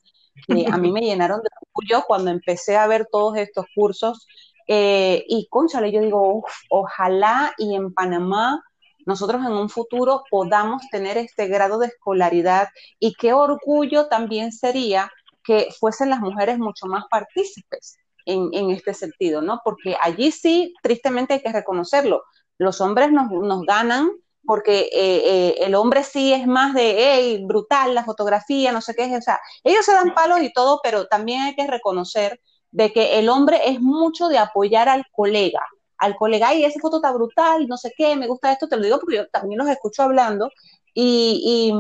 que 0.46 0.64
a 0.66 0.79
mí 0.79 0.90
me 0.90 1.01
llenaron 1.03 1.42
de 1.42 1.51
orgullo 1.61 2.07
cuando 2.07 2.31
empecé 2.31 2.79
a 2.79 2.87
ver 2.87 3.07
todos 3.12 3.37
estos 3.37 3.66
cursos. 3.75 4.27
Eh, 4.66 5.27
y 5.29 5.46
conchale, 5.51 5.92
yo 5.92 6.01
digo, 6.01 6.46
ojalá 6.70 7.53
y 7.59 7.75
en 7.75 7.92
Panamá 7.92 8.64
nosotros 9.05 9.42
en 9.44 9.53
un 9.53 9.68
futuro 9.68 10.25
podamos 10.31 10.88
tener 10.90 11.18
este 11.18 11.48
grado 11.48 11.79
de 11.79 11.88
escolaridad 11.88 12.68
y 12.98 13.12
qué 13.12 13.35
orgullo 13.35 14.07
también 14.07 14.53
sería 14.53 15.12
que 15.44 15.68
fuesen 15.79 16.09
las 16.09 16.20
mujeres 16.20 16.59
mucho 16.59 16.87
más 16.87 17.05
partícipes 17.11 17.98
en, 18.26 18.70
este 18.70 18.94
sentido, 18.94 19.42
¿no? 19.42 19.61
Porque 19.64 19.96
allí 20.00 20.32
sí, 20.32 20.74
tristemente 20.82 21.35
hay 21.35 21.42
que 21.42 21.52
reconocerlo, 21.52 22.24
los 22.58 22.80
hombres 22.80 23.11
nos, 23.11 23.62
ganan 23.66 24.11
porque 24.44 24.90
eh, 24.92 25.22
eh, 25.24 25.54
el 25.61 25.74
hombre 25.74 26.02
sí 26.02 26.32
es 26.32 26.46
más 26.46 26.74
de, 26.74 26.94
hey, 26.96 27.44
brutal, 27.46 27.94
la 27.94 28.04
fotografía, 28.04 28.72
no 28.72 28.80
sé 28.80 28.94
qué, 28.94 29.16
o 29.16 29.22
sea, 29.22 29.40
ellos 29.62 29.85
se 29.85 29.92
dan 29.92 30.14
palos 30.14 30.40
y 30.42 30.52
todo, 30.52 30.80
pero 30.82 31.06
también 31.06 31.42
hay 31.42 31.54
que 31.54 31.66
reconocer 31.66 32.40
de 32.70 32.92
que 32.92 33.18
el 33.18 33.28
hombre 33.28 33.61
es 33.66 33.80
mucho 33.80 34.28
de 34.28 34.38
apoyar 34.38 34.88
al 34.88 35.04
colega, 35.12 35.62
al 35.98 36.16
colega, 36.16 36.54
y 36.54 36.64
esa 36.64 36.80
foto 36.80 36.96
está 36.96 37.12
brutal, 37.12 37.68
no 37.68 37.76
sé 37.76 37.92
qué, 37.96 38.16
me 38.16 38.26
gusta 38.26 38.52
esto, 38.52 38.68
te 38.68 38.76
lo 38.76 38.82
digo 38.82 38.98
porque 38.98 39.16
yo 39.16 39.28
también 39.28 39.58
los 39.58 39.68
escucho 39.68 40.02
hablando 40.02 40.50
y, 40.94 41.72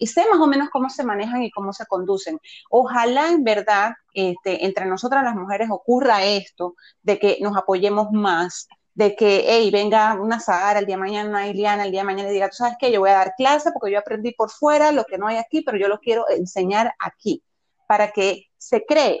sé 0.00 0.24
más 0.30 0.40
o 0.40 0.46
menos 0.46 0.70
cómo 0.70 0.88
se 0.88 1.04
manejan 1.04 1.42
y 1.42 1.50
cómo 1.50 1.72
se 1.72 1.86
conducen. 1.86 2.38
Ojalá 2.70 3.30
en 3.30 3.44
verdad 3.44 3.92
este, 4.14 4.64
entre 4.64 4.86
nosotras 4.86 5.24
las 5.24 5.34
mujeres 5.34 5.68
ocurra 5.70 6.24
esto, 6.24 6.74
de 7.02 7.18
que 7.18 7.38
nos 7.40 7.56
apoyemos 7.56 8.10
más, 8.12 8.68
de 8.94 9.16
que, 9.16 9.44
hey, 9.46 9.70
venga 9.70 10.14
una 10.14 10.40
Sahara 10.40 10.78
el 10.78 10.86
día 10.86 10.96
de 10.96 11.00
mañana, 11.02 11.28
una 11.28 11.48
Iliana 11.48 11.84
el 11.84 11.90
día 11.90 12.00
de 12.00 12.06
mañana 12.06 12.30
y 12.30 12.32
diga, 12.32 12.48
tú 12.48 12.56
sabes 12.56 12.76
qué, 12.78 12.92
yo 12.92 13.00
voy 13.00 13.10
a 13.10 13.14
dar 13.14 13.34
clase 13.36 13.70
porque 13.72 13.92
yo 13.92 13.98
aprendí 13.98 14.32
por 14.32 14.50
fuera 14.50 14.92
lo 14.92 15.04
que 15.04 15.18
no 15.18 15.26
hay 15.26 15.36
aquí, 15.36 15.62
pero 15.62 15.76
yo 15.76 15.88
lo 15.88 15.98
quiero 15.98 16.28
enseñar 16.30 16.94
aquí, 17.00 17.42
para 17.88 18.12
que 18.12 18.46
se 18.56 18.84
cree 18.84 19.20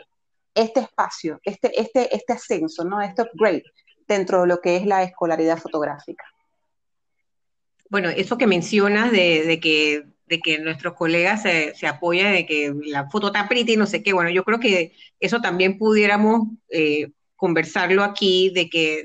este 0.54 0.80
espacio, 0.80 1.40
este, 1.42 1.80
este, 1.80 2.14
este 2.14 2.32
ascenso, 2.32 2.84
¿no? 2.84 3.00
este 3.02 3.22
upgrade 3.22 3.64
dentro 4.06 4.42
de 4.42 4.46
lo 4.46 4.60
que 4.60 4.76
es 4.76 4.86
la 4.86 5.02
escolaridad 5.02 5.58
fotográfica. 5.58 6.24
Bueno, 7.94 8.08
eso 8.08 8.36
que 8.36 8.48
mencionas 8.48 9.12
de, 9.12 9.60
que, 9.62 10.02
de 10.26 10.40
que 10.40 10.58
nuestros 10.58 10.94
colegas 10.94 11.42
se, 11.42 11.76
se, 11.76 11.86
apoyan 11.86 12.32
de 12.32 12.44
que 12.44 12.74
la 12.86 13.08
foto 13.08 13.28
está 13.28 13.48
pretty 13.48 13.74
y 13.74 13.76
no 13.76 13.86
sé 13.86 14.02
qué, 14.02 14.12
bueno, 14.12 14.30
yo 14.30 14.42
creo 14.42 14.58
que 14.58 14.94
eso 15.20 15.40
también 15.40 15.78
pudiéramos 15.78 16.48
eh, 16.70 17.12
conversarlo 17.36 18.02
aquí, 18.02 18.50
de 18.52 18.68
que 18.68 19.04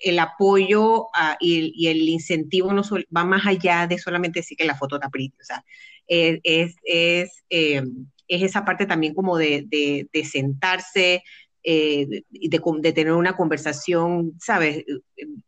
el 0.00 0.18
apoyo 0.18 1.10
y, 1.38 1.86
el 1.86 2.08
incentivo 2.08 2.72
no 2.72 2.82
va 3.16 3.24
más 3.24 3.46
allá 3.46 3.86
de 3.86 3.98
solamente 4.00 4.40
decir 4.40 4.58
que 4.58 4.64
la 4.64 4.74
foto 4.74 4.96
está 4.96 5.10
pretty, 5.10 5.36
o 5.40 5.44
sea, 5.44 5.64
es, 6.08 6.40
es, 6.42 6.74
es, 6.82 7.44
eh, 7.50 7.84
esa 8.26 8.64
parte 8.64 8.86
también 8.86 9.14
como 9.14 9.38
de, 9.38 9.64
de, 10.12 10.24
sentarse, 10.24 11.22
eh, 11.64 12.06
de, 12.06 12.60
de, 12.80 12.92
tener 12.92 13.12
una 13.12 13.36
conversación, 13.36 14.34
¿sabes?, 14.38 14.84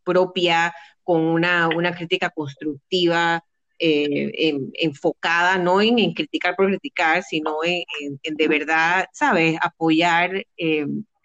propia, 0.03 0.73
con 1.03 1.21
una, 1.21 1.69
una 1.69 1.95
crítica 1.95 2.29
constructiva, 2.29 3.43
eh, 3.79 4.57
enfocada 4.73 5.57
no 5.59 5.81
en, 5.81 6.13
criticar 6.13 6.55
por 6.55 6.67
criticar, 6.67 7.23
sino 7.23 7.57
en, 7.63 7.85
de 8.23 8.47
verdad, 8.47 9.05
¿sabes?, 9.13 9.57
apoyar 9.61 10.43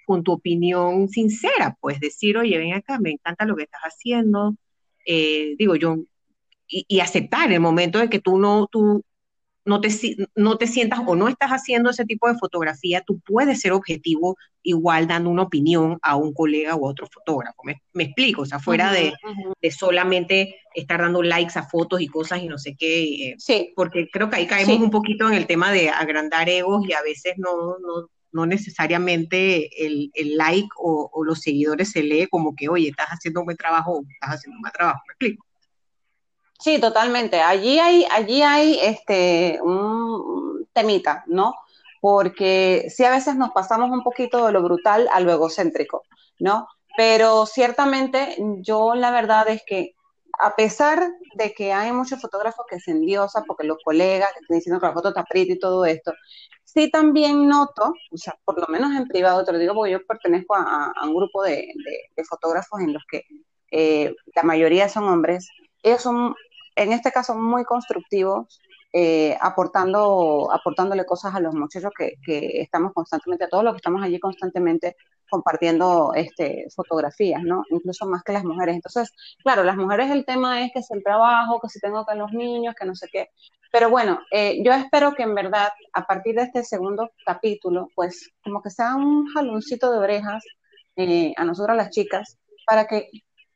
con 0.07 0.23
tu 0.23 0.33
opinión 0.33 1.09
sincera, 1.09 1.77
pues 1.81 2.01
decir, 2.01 2.37
oye, 2.37 2.59
ven 2.59 2.75
acá, 2.75 2.99
me 2.99 3.13
encanta 3.13 3.45
lo 3.45 3.57
que 3.57 3.65
estás 3.65 3.83
haciendo, 3.83 4.55
eh, 5.07 5.55
digo 5.59 5.77
yo, 5.77 5.97
y, 6.69 6.85
y, 6.89 7.01
aceptar 7.01 7.53
el 7.53 7.61
momento 7.61 7.99
de 7.99 8.09
que 8.09 8.21
tú 8.21 8.39
no, 8.39 8.67
tú 8.71 9.03
no 9.65 9.81
te, 9.81 9.89
no 10.35 10.59
te 10.59 10.67
sientas 10.67 11.01
o 11.07 11.15
no 11.15 11.29
estás 11.29 11.51
haciendo 11.51 11.91
ese 11.91 12.05
tipo 12.05 12.29
de 12.29 12.39
fotografía, 12.39 13.03
tú 13.07 13.21
puedes 13.21 13.61
ser 13.61 13.73
objetivo 13.73 14.37
igual 14.63 15.07
dando 15.07 15.31
una 15.31 15.43
opinión 15.43 15.99
a 16.03 16.17
un 16.17 16.33
colega 16.33 16.75
o 16.75 16.87
a 16.87 16.91
otro 16.91 17.07
fotógrafo. 17.13 17.63
Me, 17.65 18.05
explico, 18.05 18.43
o 18.43 18.47
sea, 18.47 18.59
fuera 18.59 18.93
de, 18.93 19.13
de, 19.61 19.71
solamente 19.71 20.57
estar 20.75 21.01
dando 21.01 21.23
likes 21.23 21.59
a 21.59 21.65
fotos 21.65 22.01
y 22.01 22.07
cosas 22.07 22.43
y 22.43 22.49
no 22.49 22.59
sé 22.59 22.77
qué. 22.77 23.03
Eh, 23.03 23.35
sí. 23.39 23.73
Porque 23.77 24.09
creo 24.13 24.31
que 24.31 24.37
ahí 24.37 24.47
caemos 24.47 24.79
un 24.79 24.91
poquito 24.91 25.29
en 25.29 25.35
el 25.35 25.47
tema 25.47 25.71
de 25.73 25.91
agrandar 25.91 26.49
egos 26.49 26.85
y 26.89 26.93
a 26.93 27.03
veces 27.03 27.35
no, 27.37 27.79
no, 27.79 28.09
no 28.33 28.47
necesariamente 28.47 29.87
el, 29.87 30.11
el 30.15 30.37
like 30.37 30.69
o, 30.77 31.11
o, 31.13 31.25
los 31.25 31.41
seguidores 31.41 31.91
se 31.91 32.03
lee 32.03 32.27
como 32.29 32.55
que, 32.55 32.69
oye, 32.69 32.89
estás 32.89 33.09
haciendo 33.09 33.41
un 33.41 33.47
buen 33.47 33.57
trabajo 33.57 33.93
o 33.93 34.03
estás 34.09 34.37
haciendo 34.37 34.57
un 34.57 34.63
mal 34.63 34.73
trabajo. 34.73 35.01
¿Me 35.07 35.13
explico? 35.13 35.47
Sí, 36.63 36.81
totalmente. 36.81 37.41
Allí 37.41 37.81
hay, 37.81 38.07
allí 38.11 38.43
hay 38.43 38.79
este, 38.81 39.59
un 39.63 40.69
temita, 40.73 41.25
¿no? 41.27 41.55
Porque 42.01 42.87
sí 42.89 43.05
a 43.05 43.11
veces 43.11 43.37
nos 43.37 43.51
pasamos 43.51 43.91
un 43.91 44.03
poquito 44.05 44.47
de 44.47 44.53
lo 44.53 44.63
brutal 44.63 45.09
a 45.13 45.21
lo 45.21 45.33
egocéntrico, 45.33 46.05
¿no? 46.39 46.69
Pero 46.97 47.47
ciertamente 47.47 48.37
yo 48.61 48.95
la 48.95 49.11
verdad 49.11 49.49
es 49.49 49.63
que 49.67 49.95
a 50.39 50.55
pesar 50.55 51.11
de 51.35 51.53
que 51.53 51.73
hay 51.73 51.93
muchos 51.93 52.21
fotógrafos 52.21 52.65
que 52.69 52.79
se 52.81 52.93
endiosan 52.93 53.45
porque 53.45 53.67
los 53.67 53.79
colegas 53.85 54.33
que 54.33 54.41
están 54.41 54.57
diciendo 54.57 54.81
que 54.81 54.87
la 54.87 54.93
foto 54.93 55.09
está 55.09 55.25
pretty 55.25 55.53
y 55.55 55.59
todo 55.59 55.85
esto, 55.85 56.13
sí 56.65 56.91
también 56.91 57.49
noto, 57.49 57.93
o 58.11 58.17
sea, 58.17 58.39
por 58.45 58.59
lo 58.61 58.67
menos 58.69 58.93
en 58.93 59.09
privado, 59.09 59.45
te 59.45 59.53
lo 59.53 59.59
digo 59.59 59.75
porque 59.75 59.93
yo 59.93 60.07
pertenezco 60.07 60.55
a, 60.55 60.93
un 61.03 61.15
grupo 61.15 61.43
de, 61.43 61.73
fotógrafos 62.29 62.81
en 62.81 62.93
los 62.93 63.03
que 63.11 63.25
eh, 63.71 64.15
la 64.35 64.43
mayoría 64.43 64.89
son 64.89 65.05
hombres, 65.05 65.49
ellos 65.83 66.03
son, 66.03 66.35
en 66.77 66.93
este 66.93 67.13
caso, 67.13 67.35
muy 67.35 67.65
constructivos, 67.65 68.61
eh, 68.93 69.37
aportando, 69.41 70.51
aportándole 70.53 71.07
cosas 71.07 71.35
a 71.35 71.41
los 71.41 71.55
muchachos 71.55 71.91
que, 71.97 72.15
que, 72.25 72.61
estamos 72.61 72.93
constantemente, 72.93 73.45
a 73.45 73.49
todos 73.49 73.65
los 73.65 73.73
que 73.73 73.79
estamos 73.79 74.03
allí 74.03 74.21
constantemente 74.21 74.97
compartiendo 75.33 76.13
este, 76.15 76.67
fotografías, 76.77 77.43
¿no? 77.43 77.65
Incluso 77.71 78.07
más 78.07 78.23
que 78.23 78.35
las 78.35 78.45
mujeres. 78.45 78.75
Entonces, 78.75 79.11
claro, 79.43 79.65
las 79.65 79.77
mujeres 79.77 80.11
el 80.11 80.27
tema 80.27 80.63
es 80.63 80.73
que 80.75 80.81
es 80.81 80.91
el 80.91 81.03
trabajo, 81.03 81.59
que 81.59 81.71
si 81.71 81.81
tengo 81.81 82.05
que 82.05 82.15
los 82.17 82.33
niños, 82.33 82.75
que 82.79 82.85
no 82.85 82.95
sé 82.95 83.09
qué. 83.11 83.31
Pero 83.73 83.89
bueno, 83.89 84.21
eh, 84.31 84.63
yo 84.63 84.73
espero 84.75 85.15
que 85.15 85.23
en 85.23 85.35
verdad, 85.35 85.71
a 85.95 86.05
partir 86.05 86.35
de 86.35 86.43
este 86.43 86.63
segundo 86.63 87.11
capítulo, 87.25 87.89
pues 87.95 88.31
como 88.45 88.61
que 88.61 88.69
sea 88.69 88.95
un 88.95 89.27
jaloncito 89.29 89.91
de 89.91 89.99
orejas 89.99 90.45
eh, 90.97 91.33
a 91.39 91.45
nosotras 91.45 91.79
las 91.79 91.89
chicas, 91.89 92.37
para 92.67 92.87
que 92.87 93.09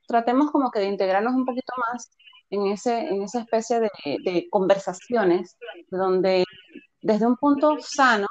tratemos 0.09 0.51
como 0.51 0.71
que 0.71 0.81
de 0.81 0.87
integrarnos 0.87 1.35
un 1.35 1.45
poquito 1.45 1.75
más 1.91 2.11
en, 2.51 2.67
ese, 2.69 2.99
en 3.09 3.23
esa 3.23 3.41
especie 3.41 3.81
de, 3.81 3.91
de 4.05 4.49
conversaciones 4.51 5.57
donde 5.91 6.45
desde 7.03 7.27
un 7.27 7.37
punto 7.37 7.77
sano 7.81 8.27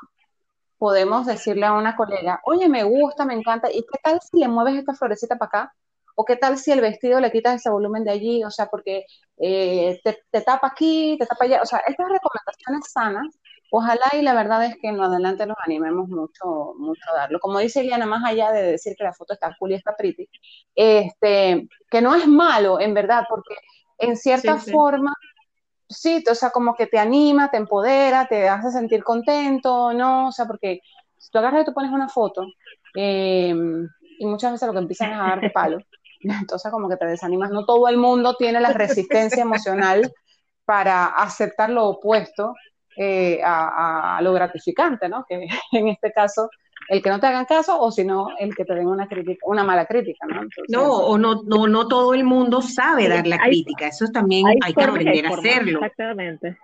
podemos 0.78 1.26
decirle 1.26 1.66
a 1.66 1.74
una 1.74 1.96
colega, 1.96 2.42
oye, 2.46 2.68
me 2.70 2.84
gusta, 2.84 3.26
me 3.26 3.34
encanta, 3.34 3.72
¿y 3.72 3.82
qué 3.82 4.00
tal 4.04 4.20
si 4.22 4.40
le 4.40 4.48
mueves 4.48 4.76
esta 4.76 4.94
florecita 4.94 5.38
para 5.38 5.48
acá? 5.48 5.74
¿O 6.16 6.24
qué 6.26 6.38
tal 6.38 6.58
si 6.58 6.72
el 6.72 6.82
vestido 6.82 7.20
le 7.20 7.32
quitas 7.32 7.56
ese 7.56 7.70
volumen 7.70 8.04
de 8.04 8.12
allí? 8.12 8.44
O 8.44 8.52
sea, 8.52 8.68
porque 8.68 9.06
eh, 9.38 10.00
te, 10.04 10.42
tapa 10.42 10.68
aquí, 10.68 11.18
te 11.20 11.26
tapa 11.26 11.46
allá. 11.46 11.62
O 11.62 11.66
sea, 11.66 11.80
estas 11.80 12.08
recomendaciones 12.08 12.92
sanas, 12.92 13.38
ojalá 13.70 14.06
y 14.14 14.22
la 14.22 14.34
verdad 14.34 14.64
es 14.66 14.76
que 14.78 14.88
en 14.88 15.02
adelante 15.02 15.46
nos 15.46 15.58
animemos 15.66 16.08
mucho, 16.08 16.74
mucho 16.78 17.02
a 17.12 17.18
darlo. 17.18 17.40
Como 17.40 17.60
dice 17.60 17.82
Eliana, 17.82 18.06
más 18.06 18.24
allá 18.24 18.52
de 18.52 18.64
decir 18.64 18.96
que 18.98 19.04
la 19.04 19.14
foto 19.14 19.34
está 19.34 19.56
cool 19.60 19.72
y 19.72 19.76
está 19.76 19.96
pretty, 19.98 20.30
este, 20.76 21.68
que 21.90 22.02
no 22.02 22.16
es 22.16 22.28
malo, 22.28 22.80
en 22.80 22.94
verdad, 22.94 23.26
porque 23.30 23.56
en 23.98 24.18
cierta 24.18 24.58
forma 24.58 25.14
sí, 25.90 26.24
o 26.30 26.36
sea, 26.36 26.50
como 26.50 26.76
que 26.76 26.88
te 26.88 27.00
anima, 27.00 27.50
te 27.52 27.58
empodera, 27.58 28.28
te 28.28 28.50
hace 28.50 28.72
sentir 28.72 29.04
contento, 29.04 29.94
¿no? 29.94 30.28
O 30.30 30.32
sea, 30.32 30.46
porque 30.46 30.82
si 31.18 31.30
tú 31.32 31.38
agarras 31.40 31.64
y 31.64 31.66
tú 31.66 31.74
pones 31.74 31.92
una 31.92 32.10
foto, 32.10 32.46
em, 32.96 33.88
y 34.20 34.26
muchas 34.26 34.54
veces 34.54 34.68
lo 34.68 34.74
que 34.74 34.80
empiezan 34.80 35.12
es 35.12 35.20
a 35.20 35.24
darte 35.24 35.50
palo, 35.50 35.78
entonces 36.22 36.72
como 36.72 36.90
que 36.90 36.98
te 36.98 37.06
desanimas. 37.06 37.52
No 37.52 37.66
todo 37.66 37.88
el 37.88 37.98
mundo 37.98 38.36
tiene 38.36 38.60
la 38.60 38.74
resistencia 38.74 39.42
emocional 39.44 40.12
para 40.66 41.08
aceptar 41.08 41.70
lo 41.70 41.88
opuesto 41.88 42.56
eh, 42.98 43.42
a, 43.44 44.18
a, 44.18 44.22
lo 44.22 44.34
gratificante, 44.34 45.10
¿no? 45.10 45.26
Que 45.28 45.48
en 45.72 45.88
este 45.90 46.12
caso 46.12 46.50
el 46.90 47.02
que 47.02 47.10
no 47.10 47.20
te 47.20 47.28
hagan 47.28 47.46
caso 47.46 47.80
o 47.80 47.92
si 47.92 48.04
no, 48.04 48.30
el 48.40 48.56
que 48.56 48.66
te 48.66 48.76
den 48.76 48.88
una 48.88 49.08
crítica, 49.08 49.46
una 49.48 49.64
mala 49.64 49.86
crítica, 49.86 50.26
¿no? 50.28 50.42
no, 50.70 50.94
o 50.94 51.18
no, 51.18 51.44
no, 51.44 51.68
no 51.68 51.88
todo 51.88 52.14
el 52.14 52.24
mundo 52.24 52.62
sabe 52.62 53.08
dar 53.08 53.26
la 53.26 53.40
crítica, 53.40 53.88
eso 53.88 54.06
también 54.08 54.46
hay, 54.48 54.74
que 54.74 54.84
aprender 54.84 55.26
a 55.26 55.30
hacerlo. 55.30 55.80
Exactamente. 55.80 56.58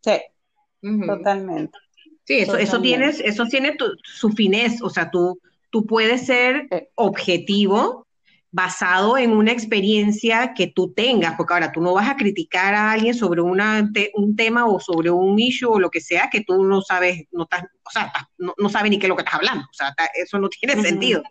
Sí, 0.00 0.20
totalmente. 1.06 1.78
Sí, 2.24 2.38
eso, 2.38 2.56
eso 2.56 2.80
tienes, 2.80 3.20
eso 3.20 3.44
tiene 3.44 3.76
su 4.02 4.30
finés, 4.30 4.80
o 4.82 4.88
sea, 4.88 5.10
tú, 5.10 5.38
tú 5.70 5.86
puedes 5.86 6.26
ser 6.26 6.68
objetivo 6.94 8.03
basado 8.54 9.18
en 9.18 9.32
una 9.32 9.50
experiencia 9.50 10.54
que 10.54 10.68
tú 10.68 10.92
tengas, 10.92 11.34
porque 11.34 11.54
ahora 11.54 11.72
tú 11.72 11.80
no 11.80 11.92
vas 11.92 12.08
a 12.08 12.14
criticar 12.14 12.72
a 12.72 12.92
alguien 12.92 13.12
sobre 13.12 13.40
una, 13.40 13.90
un 14.14 14.36
tema 14.36 14.66
o 14.66 14.78
sobre 14.78 15.10
un 15.10 15.36
issue 15.40 15.68
o 15.68 15.80
lo 15.80 15.90
que 15.90 16.00
sea 16.00 16.30
que 16.30 16.42
tú 16.44 16.62
no 16.62 16.80
sabes, 16.80 17.24
no 17.32 17.42
estás, 17.42 17.64
o 17.64 17.90
sea, 17.90 18.12
no, 18.38 18.54
no, 18.56 18.68
sabes 18.68 18.92
ni 18.92 19.00
qué 19.00 19.06
es 19.06 19.08
lo 19.08 19.16
que 19.16 19.22
estás 19.22 19.34
hablando, 19.34 19.64
o 19.64 19.74
sea, 19.74 19.92
eso 20.14 20.38
no 20.38 20.48
tiene 20.48 20.80
sentido. 20.80 21.24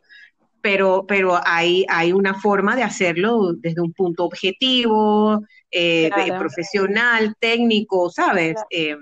Pero, 0.59 1.05
pero 1.07 1.39
hay, 1.45 1.85
hay 1.87 2.11
una 2.11 2.33
forma 2.33 2.75
de 2.75 2.83
hacerlo 2.83 3.53
desde 3.53 3.79
un 3.79 3.93
punto 3.93 4.25
objetivo, 4.25 5.45
eh, 5.71 6.09
profesional, 6.37 7.35
técnico, 7.39 8.09
¿sabes? 8.09 8.55
Eh, 8.69 8.97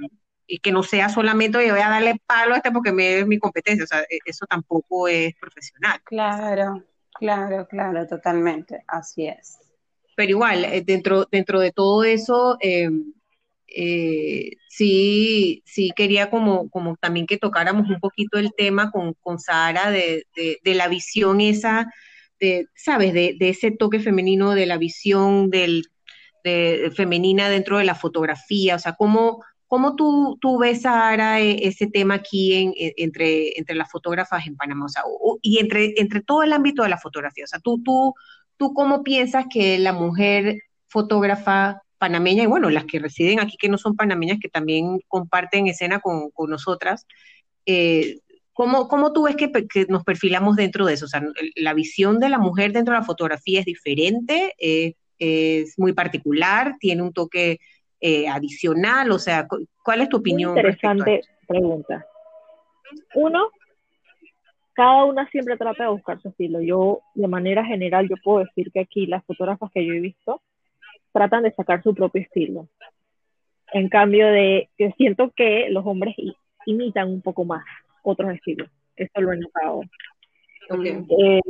y 0.45 0.59
que 0.59 0.71
no 0.71 0.83
sea 0.83 1.09
solamente, 1.09 1.57
oye, 1.57 1.71
voy 1.71 1.81
a 1.81 1.89
darle 1.89 2.21
palo 2.27 2.53
a 2.53 2.57
este 2.57 2.71
porque 2.71 2.91
me, 2.91 3.19
es 3.19 3.25
mi 3.25 3.39
competencia, 3.39 3.83
o 3.83 3.87
sea, 3.87 4.01
e, 4.01 4.19
eso 4.25 4.45
tampoco 4.45 5.07
es 5.07 5.33
profesional. 5.39 5.99
Claro, 6.03 6.83
Claro, 7.21 7.67
claro, 7.67 8.07
totalmente, 8.07 8.83
así 8.87 9.27
es. 9.27 9.59
Pero 10.15 10.31
igual, 10.31 10.65
eh, 10.65 10.81
dentro, 10.83 11.27
dentro 11.31 11.59
de 11.59 11.71
todo 11.71 12.03
eso, 12.03 12.57
eh, 12.59 12.89
eh, 13.67 14.53
sí, 14.67 15.61
sí 15.63 15.91
quería 15.95 16.31
como, 16.31 16.67
como 16.71 16.95
también 16.95 17.27
que 17.27 17.37
tocáramos 17.37 17.87
un 17.91 17.99
poquito 17.99 18.39
el 18.39 18.51
tema 18.57 18.89
con, 18.89 19.13
con 19.21 19.37
Sara 19.37 19.91
de, 19.91 20.25
de, 20.35 20.73
la 20.73 20.87
visión 20.87 21.41
esa, 21.41 21.93
de, 22.39 22.65
¿sabes? 22.73 23.13
De, 23.13 23.35
de, 23.37 23.49
ese 23.49 23.69
toque 23.69 23.99
femenino, 23.99 24.55
de 24.55 24.65
la 24.65 24.79
visión 24.79 25.51
del, 25.51 25.83
de, 26.43 26.91
femenina 26.95 27.49
dentro 27.49 27.77
de 27.77 27.85
la 27.85 27.93
fotografía, 27.93 28.77
o 28.77 28.79
sea, 28.79 28.93
cómo, 28.93 29.43
¿Cómo 29.71 29.95
tú, 29.95 30.37
tú 30.41 30.57
ves, 30.59 30.81
Sara, 30.81 31.39
e, 31.39 31.65
ese 31.65 31.87
tema 31.87 32.15
aquí 32.15 32.55
en, 32.55 32.73
e, 32.77 32.93
entre, 32.97 33.57
entre 33.57 33.73
las 33.73 33.89
fotógrafas 33.89 34.45
en 34.45 34.57
Panamá? 34.57 34.87
y 35.41 35.59
entre, 35.59 35.93
entre 35.95 36.19
todo 36.21 36.43
el 36.43 36.51
ámbito 36.51 36.83
de 36.83 36.89
la 36.89 36.97
fotografía. 36.97 37.45
O 37.45 37.47
sea, 37.47 37.59
tú, 37.61 37.81
tú, 37.81 38.13
tú 38.57 38.73
cómo 38.73 39.01
piensas 39.01 39.45
que 39.49 39.79
la 39.79 39.93
mujer 39.93 40.63
fotógrafa 40.89 41.83
panameña, 41.97 42.43
y 42.43 42.47
bueno, 42.47 42.69
las 42.69 42.83
que 42.83 42.99
residen 42.99 43.39
aquí 43.39 43.55
que 43.57 43.69
no 43.69 43.77
son 43.77 43.95
panameñas, 43.95 44.39
que 44.41 44.49
también 44.49 44.99
comparten 45.07 45.67
escena 45.67 46.01
con, 46.01 46.31
con 46.31 46.49
nosotras, 46.49 47.07
eh, 47.65 48.19
¿cómo, 48.51 48.89
¿cómo, 48.89 49.13
tú 49.13 49.23
ves 49.23 49.37
que, 49.37 49.53
que, 49.53 49.85
nos 49.87 50.03
perfilamos 50.03 50.57
dentro 50.57 50.85
de 50.85 50.95
eso? 50.95 51.05
O 51.05 51.07
sea, 51.07 51.23
la 51.55 51.73
visión 51.73 52.19
de 52.19 52.27
la 52.27 52.39
mujer 52.39 52.73
dentro 52.73 52.93
de 52.93 52.99
la 52.99 53.05
fotografía 53.05 53.61
es 53.61 53.65
diferente, 53.65 54.53
eh, 54.59 54.95
es 55.17 55.79
muy 55.79 55.93
particular, 55.93 56.75
tiene 56.77 57.03
un 57.03 57.13
toque 57.13 57.59
eh, 58.01 58.27
adicional? 58.27 59.11
O 59.11 59.19
sea, 59.19 59.47
¿cuál 59.83 60.01
es 60.01 60.09
tu 60.09 60.17
opinión? 60.17 60.57
interesante 60.57 61.21
pregunta. 61.47 62.05
Uno, 63.15 63.49
cada 64.73 65.05
una 65.05 65.29
siempre 65.29 65.57
trata 65.57 65.83
de 65.83 65.91
buscar 65.91 66.21
su 66.21 66.29
estilo. 66.29 66.61
Yo, 66.61 67.01
de 67.13 67.27
manera 67.27 67.63
general, 67.63 68.09
yo 68.09 68.15
puedo 68.23 68.39
decir 68.39 68.71
que 68.71 68.81
aquí 68.81 69.05
las 69.05 69.23
fotógrafas 69.25 69.71
que 69.71 69.85
yo 69.85 69.93
he 69.93 69.99
visto 69.99 70.41
tratan 71.11 71.43
de 71.43 71.51
sacar 71.51 71.83
su 71.83 71.93
propio 71.93 72.21
estilo. 72.21 72.67
En 73.73 73.89
cambio 73.89 74.27
de, 74.27 74.69
yo 74.77 74.89
siento 74.97 75.31
que 75.35 75.69
los 75.69 75.85
hombres 75.85 76.15
imitan 76.65 77.09
un 77.09 77.21
poco 77.21 77.45
más 77.45 77.63
otros 78.03 78.33
estilos. 78.33 78.69
Esto 78.95 79.21
lo 79.21 79.31
he 79.31 79.37
notado. 79.37 79.81
Eh, 80.73 81.41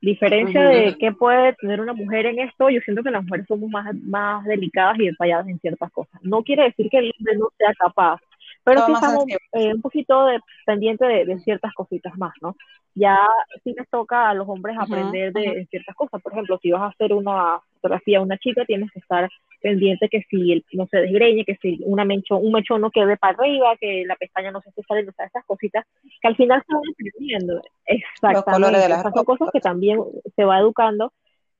diferencia 0.00 0.68
de 0.68 0.96
qué 0.98 1.12
puede 1.12 1.54
tener 1.54 1.80
una 1.80 1.92
mujer 1.92 2.26
en 2.26 2.38
esto, 2.38 2.70
yo 2.70 2.80
siento 2.80 3.02
que 3.02 3.10
las 3.10 3.24
mujeres 3.24 3.46
somos 3.46 3.70
más, 3.70 3.94
más 4.02 4.44
delicadas 4.44 4.98
y 4.98 5.06
detalladas 5.06 5.48
en 5.48 5.58
ciertas 5.58 5.90
cosas. 5.92 6.20
No 6.22 6.42
quiere 6.42 6.64
decir 6.64 6.88
que 6.90 6.98
el 6.98 7.12
hombre 7.18 7.36
no 7.36 7.48
sea 7.56 7.72
capaz, 7.74 8.20
pero 8.64 8.86
sí 8.86 8.92
estamos 8.92 9.24
eh, 9.52 9.74
un 9.74 9.82
poquito 9.82 10.24
de, 10.26 10.40
pendiente 10.64 11.04
de, 11.04 11.38
ciertas 11.40 11.72
cositas 11.74 12.16
más, 12.16 12.32
¿no? 12.40 12.56
Ya 12.94 13.18
sí 13.62 13.74
les 13.76 13.88
toca 13.90 14.30
a 14.30 14.34
los 14.34 14.48
hombres 14.48 14.76
aprender 14.78 15.32
de, 15.32 15.66
ciertas 15.68 15.94
cosas. 15.94 16.22
Por 16.22 16.32
ejemplo, 16.32 16.58
si 16.62 16.70
vas 16.70 16.82
a 16.82 16.86
hacer 16.86 17.12
una 17.12 17.60
fotografía 17.74 18.18
a 18.18 18.22
una 18.22 18.38
chica, 18.38 18.64
tienes 18.64 18.90
que 18.92 19.00
estar 19.00 19.28
pendiente 19.60 20.08
que 20.08 20.22
si 20.30 20.64
no 20.72 20.86
se 20.86 20.98
desgreñe, 20.98 21.44
que 21.44 21.56
si 21.56 21.80
una 21.84 22.04
mencho, 22.04 22.36
un 22.36 22.52
mechón 22.52 22.80
no 22.80 22.90
quede 22.90 23.16
para 23.16 23.36
arriba, 23.36 23.76
que 23.78 24.04
la 24.06 24.16
pestaña 24.16 24.50
no 24.50 24.60
se 24.60 24.70
esté 24.70 24.82
saliendo, 24.86 25.10
o 25.10 25.14
sea, 25.14 25.26
esas 25.26 25.44
cositas 25.44 25.84
que 26.22 26.28
al 26.28 26.36
final 26.36 26.62
se 26.66 26.74
van 26.74 26.82
aprendiendo. 26.92 27.62
Exactamente. 27.86 28.78
Esas 28.78 29.12
son 29.12 29.24
cosas 29.24 29.48
que 29.52 29.60
también 29.60 30.00
se 30.36 30.44
va 30.44 30.58
educando, 30.58 31.12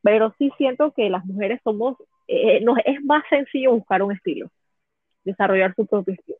pero 0.03 0.35
sí 0.39 0.53
siento 0.57 0.93
que 0.93 1.11
las 1.11 1.25
mujeres 1.25 1.61
somos, 1.65 1.97
eh, 2.29 2.61
nos, 2.61 2.79
es 2.85 3.03
más 3.05 3.25
sencillo 3.29 3.73
buscar 3.73 4.03
un 4.03 4.13
estilo, 4.13 4.49
desarrollar 5.25 5.75
su 5.75 5.87
propio 5.87 6.15
estilo. 6.15 6.39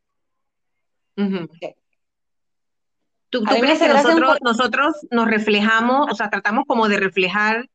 ¿Tú, 3.31 3.43
crees 3.43 3.81
que 3.81 3.89
nosotros, 3.89 4.39
nosotros 4.43 5.07
nos 5.11 5.29
reflejamos, 5.29 6.11
o 6.11 6.15
sea, 6.15 6.31
tratamos 6.31 6.65
como 6.67 6.89
de 6.89 7.01
reflejar 7.01 7.67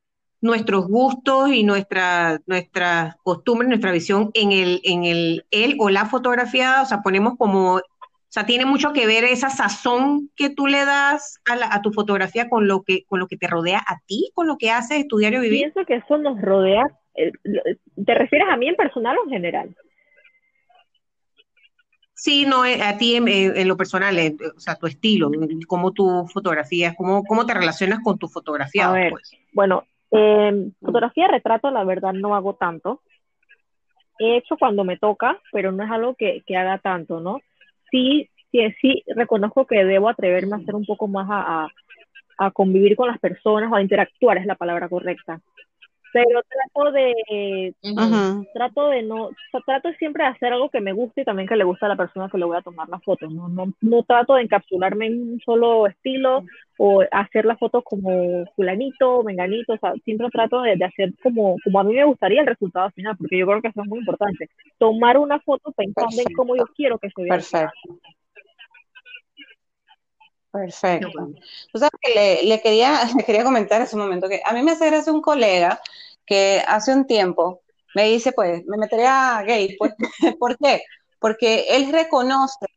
nuestros 0.42 0.88
gustos 0.88 1.50
y 1.52 1.64
nuestra, 1.64 2.40
nuestras 2.46 3.16
costumbres, 3.24 3.68
nuestra 3.68 3.92
visión 3.92 4.32
en 4.34 4.52
el, 4.52 4.80
en 4.84 5.04
el 5.04 5.46
él 5.52 5.76
o 5.80 5.90
la 5.90 6.06
fotografía, 6.06 6.82
o 6.82 6.86
sea, 6.86 7.02
ponemos 7.02 7.38
como, 7.38 7.76
o 7.76 7.82
sea, 8.30 8.46
tiene 8.46 8.66
mucho 8.66 8.94
que 8.94 9.06
ver 9.06 9.26
esa 9.26 9.50
sazón 9.50 10.30
que 10.36 10.50
tú 10.50 10.68
le 10.68 10.86
das 10.86 11.42
a, 11.50 11.76
a 11.76 11.82
tu 11.82 11.92
fotografía 11.92 12.48
con 12.48 12.68
lo 12.68 12.84
que, 12.84 13.04
con 13.06 13.20
lo 13.20 13.28
que 13.28 13.38
te 13.38 13.48
rodea 13.48 13.80
a 13.86 14.00
ti, 14.06 14.32
con 14.34 14.48
lo 14.48 14.58
que 14.58 14.72
haces 14.72 15.08
tu 15.08 15.18
diario 15.18 15.42
vivir. 15.42 15.74
Pienso 15.74 15.86
que 15.86 15.96
eso 15.96 16.18
nos 16.18 16.42
rodea, 16.42 16.86
eh, 17.16 17.32
¿te 18.06 18.14
refieres 18.16 18.48
a 18.50 18.56
mí 18.56 18.70
en 18.70 18.76
personal 18.76 19.18
o 19.18 19.24
en 19.26 19.30
general? 19.32 19.76
Sí, 22.20 22.46
no, 22.46 22.66
eh, 22.66 22.82
a 22.84 22.98
ti 22.98 23.16
en, 23.16 23.66
lo 23.66 23.78
personal, 23.78 24.20
eh, 24.20 24.36
o 24.54 24.60
sea, 24.60 24.76
tu 24.76 24.88
estilo, 24.88 25.32
cómo 25.70 25.94
tú 25.94 26.28
fotografías, 26.28 26.94
cómo, 26.98 27.24
cómo 27.24 27.46
te 27.46 27.54
relacionas 27.54 28.00
con 28.04 28.18
tu 28.18 28.28
fotografía. 28.28 28.90
Pues. 29.10 29.32
Bueno, 29.54 29.86
eh, 30.12 30.70
fotografía 30.82 31.30
retrato, 31.30 31.72
la 31.72 31.86
verdad, 31.86 32.12
no 32.12 32.36
hago 32.36 32.56
tanto. 32.56 33.02
He 34.20 34.36
hecho 34.36 34.58
cuando 34.58 34.84
me 34.84 34.98
toca, 34.98 35.40
pero 35.54 35.72
no 35.72 35.82
es 35.82 35.90
algo 35.90 36.14
que, 36.16 36.44
haga 36.58 36.78
tanto, 36.80 37.22
¿no? 37.22 37.40
Sí, 37.90 38.30
sí, 38.52 38.60
sí, 38.82 39.04
reconozco 39.16 39.66
que 39.66 39.86
debo 39.86 40.10
atreverme 40.10 40.58
a 40.58 40.60
hacer 40.60 40.76
un 40.76 40.86
poco 40.86 41.08
más 41.08 41.26
a, 41.32 41.70
a 42.38 42.52
convivir 42.52 42.98
con 42.98 43.08
las 43.08 43.20
personas 43.20 43.72
o 43.72 43.76
a 43.76 43.82
interactuar, 43.82 44.40
es 44.40 44.46
la 44.46 44.56
palabra 44.56 44.90
correcta 44.90 45.40
pero 46.14 46.42
trato 46.44 46.92
de 46.92 47.76
trato 48.54 48.90
de 48.90 49.04
no 49.04 49.30
trato 49.66 49.92
siempre 49.94 50.24
de 50.24 50.30
hacer 50.30 50.54
algo 50.54 50.70
que 50.70 50.82
me 50.82 50.94
guste 50.94 51.22
y 51.22 51.26
también 51.26 51.48
que 51.48 51.56
le 51.56 51.64
guste 51.64 51.86
a 51.86 51.90
la 51.90 51.96
persona 51.96 52.30
que 52.30 52.38
le 52.38 52.46
voy 52.46 52.58
a 52.58 52.62
tomar 52.62 52.90
la 52.90 53.00
foto 53.00 53.30
no 53.30 53.48
no, 53.50 53.74
no 53.82 54.04
trato 54.04 54.36
de 54.36 54.44
encapsularme 54.44 55.08
en 55.08 55.34
un 55.34 55.40
solo 55.42 55.88
estilo 55.88 56.44
o 56.78 57.04
hacer 57.12 57.46
la 57.46 57.58
foto 57.58 57.82
como 57.82 58.46
fulanito 58.56 59.24
menganito 59.24 59.74
o 59.74 59.78
sea 59.78 59.94
siempre 60.06 60.30
trato 60.32 60.62
de, 60.62 60.74
hacer 60.84 61.14
como 61.22 61.58
como 61.64 61.80
a 61.80 61.84
mí 61.84 61.94
me 61.94 62.06
gustaría 62.06 62.42
el 62.42 62.48
resultado 62.48 62.90
final 62.92 63.16
porque 63.18 63.38
yo 63.38 63.46
creo 63.46 63.62
que 63.62 63.68
eso 63.70 63.82
es 63.82 63.88
muy 63.88 64.00
importante. 64.00 64.50
Tomar 64.78 65.18
una 65.18 65.40
foto 65.40 65.72
pensando 65.72 66.16
en 66.18 66.34
cómo 66.36 66.56
yo 66.56 66.66
quiero 66.76 66.98
que 66.98 67.10
se 67.10 67.22
vea. 67.22 67.34
Perfecto. 67.34 68.00
Perfecto. 70.52 71.30
O 71.74 71.78
sea, 71.78 71.90
que 72.02 72.42
le, 72.44 72.62
quería, 72.62 73.02
le 73.18 73.24
quería 73.24 73.44
comentar 73.44 73.78
en 73.78 73.84
ese 73.84 73.98
momento 73.98 74.28
que 74.28 74.42
a 74.44 74.54
mí 74.54 74.64
me 74.64 74.72
hace 74.72 74.88
gracia 74.88 75.14
un 75.14 75.22
colega 75.22 75.80
que 76.30 76.64
hace 76.68 76.94
un 76.94 77.08
tiempo 77.08 77.62
me 77.96 78.06
dice, 78.06 78.32
pues, 78.32 78.64
me 78.68 78.78
metería 78.78 79.44
gay. 79.46 79.76
Pues, 79.78 79.94
¿Por 80.40 80.58
qué? 80.60 80.84
Porque 81.20 81.66
él 81.72 81.92
reconoce 81.92 82.68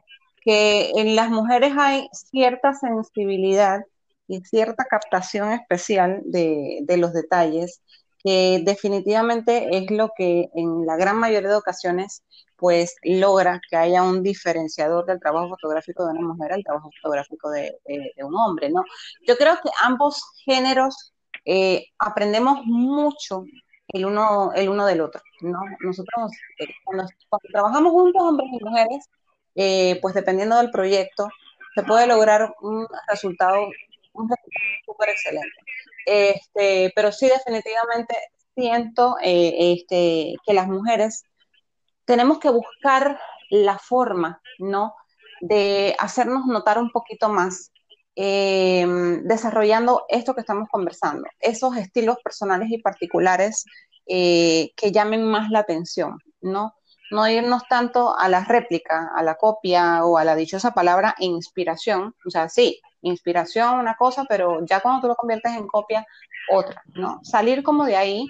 que 0.42 0.90
en 0.96 1.14
las 1.14 1.30
mujeres 1.30 1.74
hay 1.78 2.08
cierta 2.12 2.72
sensibilidad 2.74 3.82
y 4.26 4.40
cierta 4.40 4.86
captación 4.86 5.52
especial 5.52 6.22
de, 6.24 6.80
de 6.82 6.96
los 6.96 7.12
detalles, 7.12 7.82
que 8.24 8.62
definitivamente 8.64 9.76
es 9.76 9.90
lo 9.90 10.10
que 10.16 10.48
en 10.54 10.86
la 10.86 10.96
gran 10.96 11.18
mayoría 11.18 11.50
de 11.50 11.56
ocasiones 11.56 12.22
pues 12.56 12.94
logra 13.02 13.60
que 13.68 13.76
haya 13.76 14.04
un 14.04 14.22
diferenciador 14.22 15.04
del 15.04 15.18
trabajo 15.18 15.48
fotográfico 15.48 16.06
de 16.06 16.12
una 16.12 16.28
mujer 16.28 16.52
al 16.52 16.62
trabajo 16.62 16.90
fotográfico 17.02 17.50
de, 17.50 17.76
un 18.18 18.36
hombre, 18.36 18.70
¿no? 18.70 18.84
Yo 19.26 19.36
creo 19.36 19.56
que 19.62 19.68
ambos 19.82 20.22
géneros 20.44 21.12
eh, 21.44 21.86
aprendemos 21.98 22.64
mucho 22.64 23.44
el 23.88 24.06
uno, 24.06 24.52
el 24.54 24.68
uno 24.68 24.86
del 24.86 25.00
otro, 25.00 25.20
¿no? 25.40 25.60
Nosotros, 25.80 26.32
eh, 26.58 26.68
cuando, 26.84 27.04
trabajamos 27.52 27.92
juntos, 27.92 28.22
hombres 28.22 28.48
y 28.52 28.64
mujeres, 28.64 29.10
eh, 29.54 29.98
pues 30.00 30.14
dependiendo 30.14 30.56
del 30.56 30.70
proyecto, 30.70 31.28
se 31.74 31.82
puede 31.82 32.06
lograr 32.06 32.54
un 32.60 32.86
resultado, 33.08 33.66
un 34.12 34.28
súper 34.86 35.08
excelente. 35.10 35.56
Este, 36.06 36.92
pero 36.94 37.12
sí, 37.12 37.28
definitivamente 37.28 38.14
siento 38.54 39.16
este, 39.22 40.34
que 40.44 40.54
las 40.54 40.68
mujeres 40.68 41.24
tenemos 42.04 42.38
que 42.38 42.50
buscar 42.50 43.18
la 43.50 43.78
forma, 43.78 44.40
¿no? 44.58 44.94
De 45.40 45.96
hacernos 45.98 46.46
notar 46.46 46.78
un 46.78 46.90
poquito 46.90 47.28
más, 47.28 47.71
eh, 48.14 48.86
desarrollando 49.22 50.04
esto 50.08 50.34
que 50.34 50.40
estamos 50.40 50.68
conversando, 50.70 51.24
esos 51.40 51.76
estilos 51.76 52.18
personales 52.22 52.70
y 52.70 52.78
particulares 52.78 53.64
eh, 54.06 54.72
que 54.76 54.92
llamen 54.92 55.22
más 55.22 55.50
la 55.50 55.60
atención, 55.60 56.18
¿no? 56.40 56.74
No 57.10 57.28
irnos 57.28 57.62
tanto 57.68 58.16
a 58.18 58.28
la 58.28 58.44
réplica, 58.44 59.10
a 59.14 59.22
la 59.22 59.36
copia 59.36 60.04
o 60.04 60.18
a 60.18 60.24
la 60.24 60.34
dichosa 60.34 60.72
palabra 60.72 61.14
inspiración, 61.18 62.14
o 62.26 62.30
sea, 62.30 62.48
sí, 62.48 62.80
inspiración 63.02 63.78
una 63.78 63.96
cosa, 63.96 64.24
pero 64.28 64.64
ya 64.64 64.80
cuando 64.80 65.02
tú 65.02 65.08
lo 65.08 65.16
conviertes 65.16 65.52
en 65.52 65.66
copia, 65.66 66.06
otra, 66.50 66.82
¿no? 66.94 67.20
Salir 67.22 67.62
como 67.62 67.84
de 67.84 67.96
ahí 67.96 68.26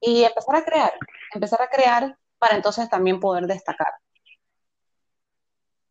y 0.00 0.24
empezar 0.24 0.56
a 0.56 0.64
crear, 0.64 0.92
empezar 1.34 1.62
a 1.62 1.68
crear 1.68 2.16
para 2.38 2.56
entonces 2.56 2.88
también 2.88 3.20
poder 3.20 3.46
destacar. 3.46 3.92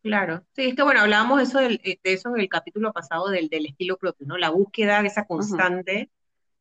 Claro, 0.02 0.42
sí, 0.54 0.68
es 0.68 0.74
que 0.74 0.82
bueno, 0.82 1.00
hablábamos 1.00 1.38
de 1.38 1.44
eso, 1.44 1.60
eh, 1.60 1.98
de 2.02 2.12
eso 2.12 2.34
en 2.34 2.40
el 2.40 2.48
capítulo 2.48 2.92
pasado 2.92 3.28
del, 3.28 3.50
estilo 3.52 3.98
propio, 3.98 4.26
¿no? 4.26 4.38
La 4.38 4.50
búsqueda, 4.50 5.04
esa 5.04 5.26
constante 5.26 6.08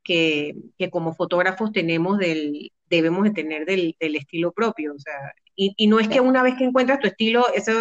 que, 0.04 0.56
como 0.92 1.14
fotógrafos 1.14 1.72
tenemos 1.72 2.18
del, 2.18 2.72
debemos 2.90 3.24
de 3.24 3.32
tener 3.32 3.66
del, 3.66 3.96
estilo 4.00 4.52
propio, 4.52 4.94
o 4.94 5.00
sea, 5.00 5.34
y, 5.56 5.88
no 5.88 6.00
es 6.00 6.08
que 6.08 6.22
una 6.22 6.42
vez 6.42 6.56
que 6.58 6.66
encuentras 6.66 7.00
tu 7.00 7.08
estilo, 7.08 7.46
eso, 7.54 7.72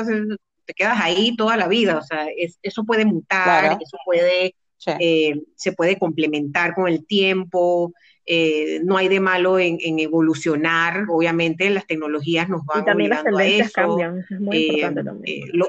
te 0.64 0.74
quedas 0.74 1.00
ahí 1.00 1.34
toda 1.36 1.56
la 1.56 1.68
vida, 1.68 1.98
o 1.98 2.02
sea, 2.02 2.26
eso 2.62 2.84
puede 2.84 3.04
mutar, 3.04 3.78
eso 3.80 3.96
puede, 4.04 4.54
eh, 5.00 5.42
se 5.56 5.72
puede 5.72 5.98
complementar 5.98 6.74
con 6.74 6.88
el 6.88 7.06
tiempo, 7.06 7.92
eh, 8.30 8.82
no 8.84 8.98
hay 8.98 9.08
de 9.08 9.20
malo 9.20 9.58
en, 9.58 9.78
evolucionar, 9.98 11.06
obviamente 11.08 11.70
las 11.70 11.86
tecnologías 11.86 12.46
nos 12.50 12.62
van 12.66 12.82
y 12.82 12.84
también 12.84 13.08
las 13.08 13.24
tendencias 13.24 13.72
cambian, 13.72 14.18
es 14.18 14.38
muy 14.38 14.56
eh, 14.56 14.66
importante 14.66 15.04
también. 15.04 15.48
Eh, 15.48 15.64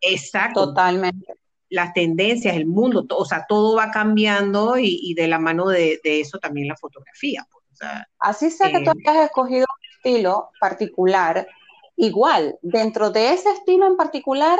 exacto. 0.00 0.68
Totalmente. 0.68 1.34
Las 1.68 1.92
tendencias, 1.92 2.56
el 2.56 2.64
mundo, 2.64 3.04
o 3.10 3.24
sea, 3.26 3.44
todo 3.46 3.76
va 3.76 3.90
cambiando 3.90 4.78
y, 4.78 5.12
de 5.12 5.28
la 5.28 5.38
mano 5.38 5.68
de, 5.68 6.00
eso 6.02 6.38
también 6.38 6.66
la 6.66 6.76
fotografía. 6.76 7.46
Pues, 7.52 7.90
Así 8.18 8.50
sea 8.50 8.70
que 8.72 8.82
tú 8.82 8.92
hayas 9.06 9.26
escogido 9.26 9.66
un 9.68 9.96
estilo 9.96 10.48
particular, 10.58 11.46
igual, 11.94 12.58
dentro 12.62 13.10
de 13.10 13.34
ese 13.34 13.50
estilo 13.50 13.86
en 13.86 13.98
particular, 13.98 14.58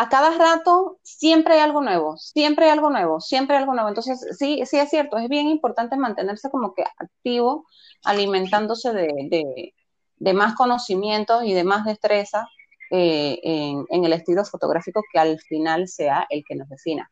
a 0.00 0.08
cada 0.08 0.30
rato 0.38 1.00
siempre 1.02 1.54
hay 1.54 1.60
algo 1.60 1.82
nuevo, 1.82 2.16
siempre 2.16 2.66
hay 2.66 2.70
algo 2.70 2.88
nuevo, 2.88 3.20
siempre 3.20 3.56
hay 3.56 3.62
algo 3.62 3.74
nuevo. 3.74 3.88
Entonces, 3.88 4.24
sí, 4.38 4.62
sí 4.64 4.78
es 4.78 4.88
cierto, 4.90 5.18
es 5.18 5.28
bien 5.28 5.48
importante 5.48 5.96
mantenerse 5.96 6.50
como 6.50 6.72
que 6.72 6.84
activo, 6.98 7.66
alimentándose 8.04 8.92
de, 8.92 10.34
más 10.34 10.54
conocimientos 10.54 11.42
y 11.42 11.52
de 11.52 11.64
más 11.64 11.84
destreza 11.84 12.46
eh, 12.92 13.40
en, 13.42 14.04
el 14.04 14.12
estilo 14.12 14.44
fotográfico 14.44 15.02
que 15.12 15.18
al 15.18 15.40
final 15.40 15.88
sea 15.88 16.28
el 16.30 16.44
que 16.46 16.54
nos 16.54 16.68
defina. 16.68 17.10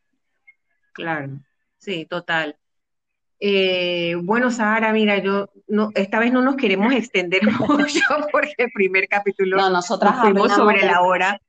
Claro, 0.92 1.40
sí, 1.78 2.06
total. 2.06 2.56
Eh, 3.40 4.14
bueno, 4.22 4.52
Sara, 4.52 4.92
mira, 4.92 5.18
yo 5.18 5.50
no, 5.66 5.90
esta 5.96 6.20
vez 6.20 6.32
no 6.32 6.40
nos 6.40 6.54
queremos 6.54 6.92
extender 6.94 7.42
mucho 7.68 8.00
porque 8.30 8.54
el 8.58 8.70
primer 8.72 9.08
capítulo 9.08 9.56
no, 9.56 9.70
nosotras 9.70 10.20
fuimos 10.20 10.52
sobre 10.52 10.84
la 10.84 11.02
hora 11.02 11.40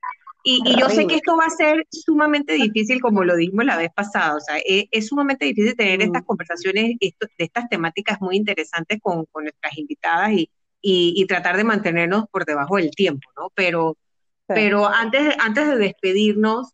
Y, 0.50 0.80
yo 0.80 0.88
sé 0.88 1.06
que 1.06 1.16
esto 1.16 1.36
va 1.36 1.44
a 1.44 1.50
ser 1.50 1.86
sumamente 1.90 2.54
difícil, 2.54 3.02
como 3.02 3.22
lo 3.22 3.36
dijimos 3.36 3.66
la 3.66 3.76
vez 3.76 3.90
pasada, 3.94 4.34
o 4.34 4.40
sea, 4.40 4.56
e, 4.56 4.88
es, 4.90 5.08
sumamente 5.08 5.44
difícil 5.44 5.76
tener 5.76 6.00
estas 6.00 6.22
mm. 6.22 6.24
conversaciones 6.24 6.96
de 6.98 7.14
estas 7.36 7.68
temáticas 7.68 8.18
muy 8.22 8.36
interesantes 8.36 8.98
con, 9.02 9.26
nuestras 9.34 9.76
invitadas 9.76 10.32
y, 10.32 10.50
y, 10.80 11.26
tratar 11.26 11.58
de 11.58 11.64
mantenernos 11.64 12.24
por 12.30 12.46
debajo 12.46 12.76
del 12.76 12.90
tiempo, 12.92 13.28
¿no? 13.36 13.50
Pero, 13.54 13.98
pero 14.46 14.88
antes, 14.88 15.34
antes 15.38 15.66
de 15.66 15.76
despedirnos, 15.76 16.72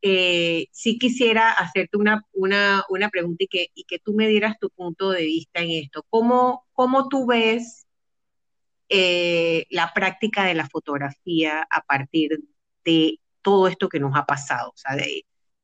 eh, 0.00 0.68
sí 0.72 0.98
quisiera 0.98 1.52
hacerte 1.52 1.98
una, 1.98 2.22
una, 2.32 2.84
una 2.88 3.10
pregunta 3.10 3.44
y 3.44 3.48
que, 3.48 3.66
y 3.74 3.84
que 3.84 3.98
tú 3.98 4.14
me 4.14 4.28
dieras 4.28 4.58
tu 4.58 4.70
punto 4.70 5.10
de 5.10 5.24
vista 5.24 5.60
en 5.60 5.72
esto. 5.72 6.06
¿Cómo, 6.08 6.64
cómo 6.72 7.08
tú 7.08 7.26
ves 7.26 7.86
eh, 8.88 9.66
la 9.68 9.92
práctica 9.92 10.44
de 10.44 10.54
la 10.54 10.66
fotografía 10.68 11.66
a 11.68 11.82
partir 11.82 12.38
de 12.84 13.20
todo 13.42 13.68
esto 13.68 13.88
que 13.88 14.00
nos 14.00 14.16
ha 14.16 14.26
pasado, 14.26 14.70
o 14.70 14.76
sea, 14.76 14.96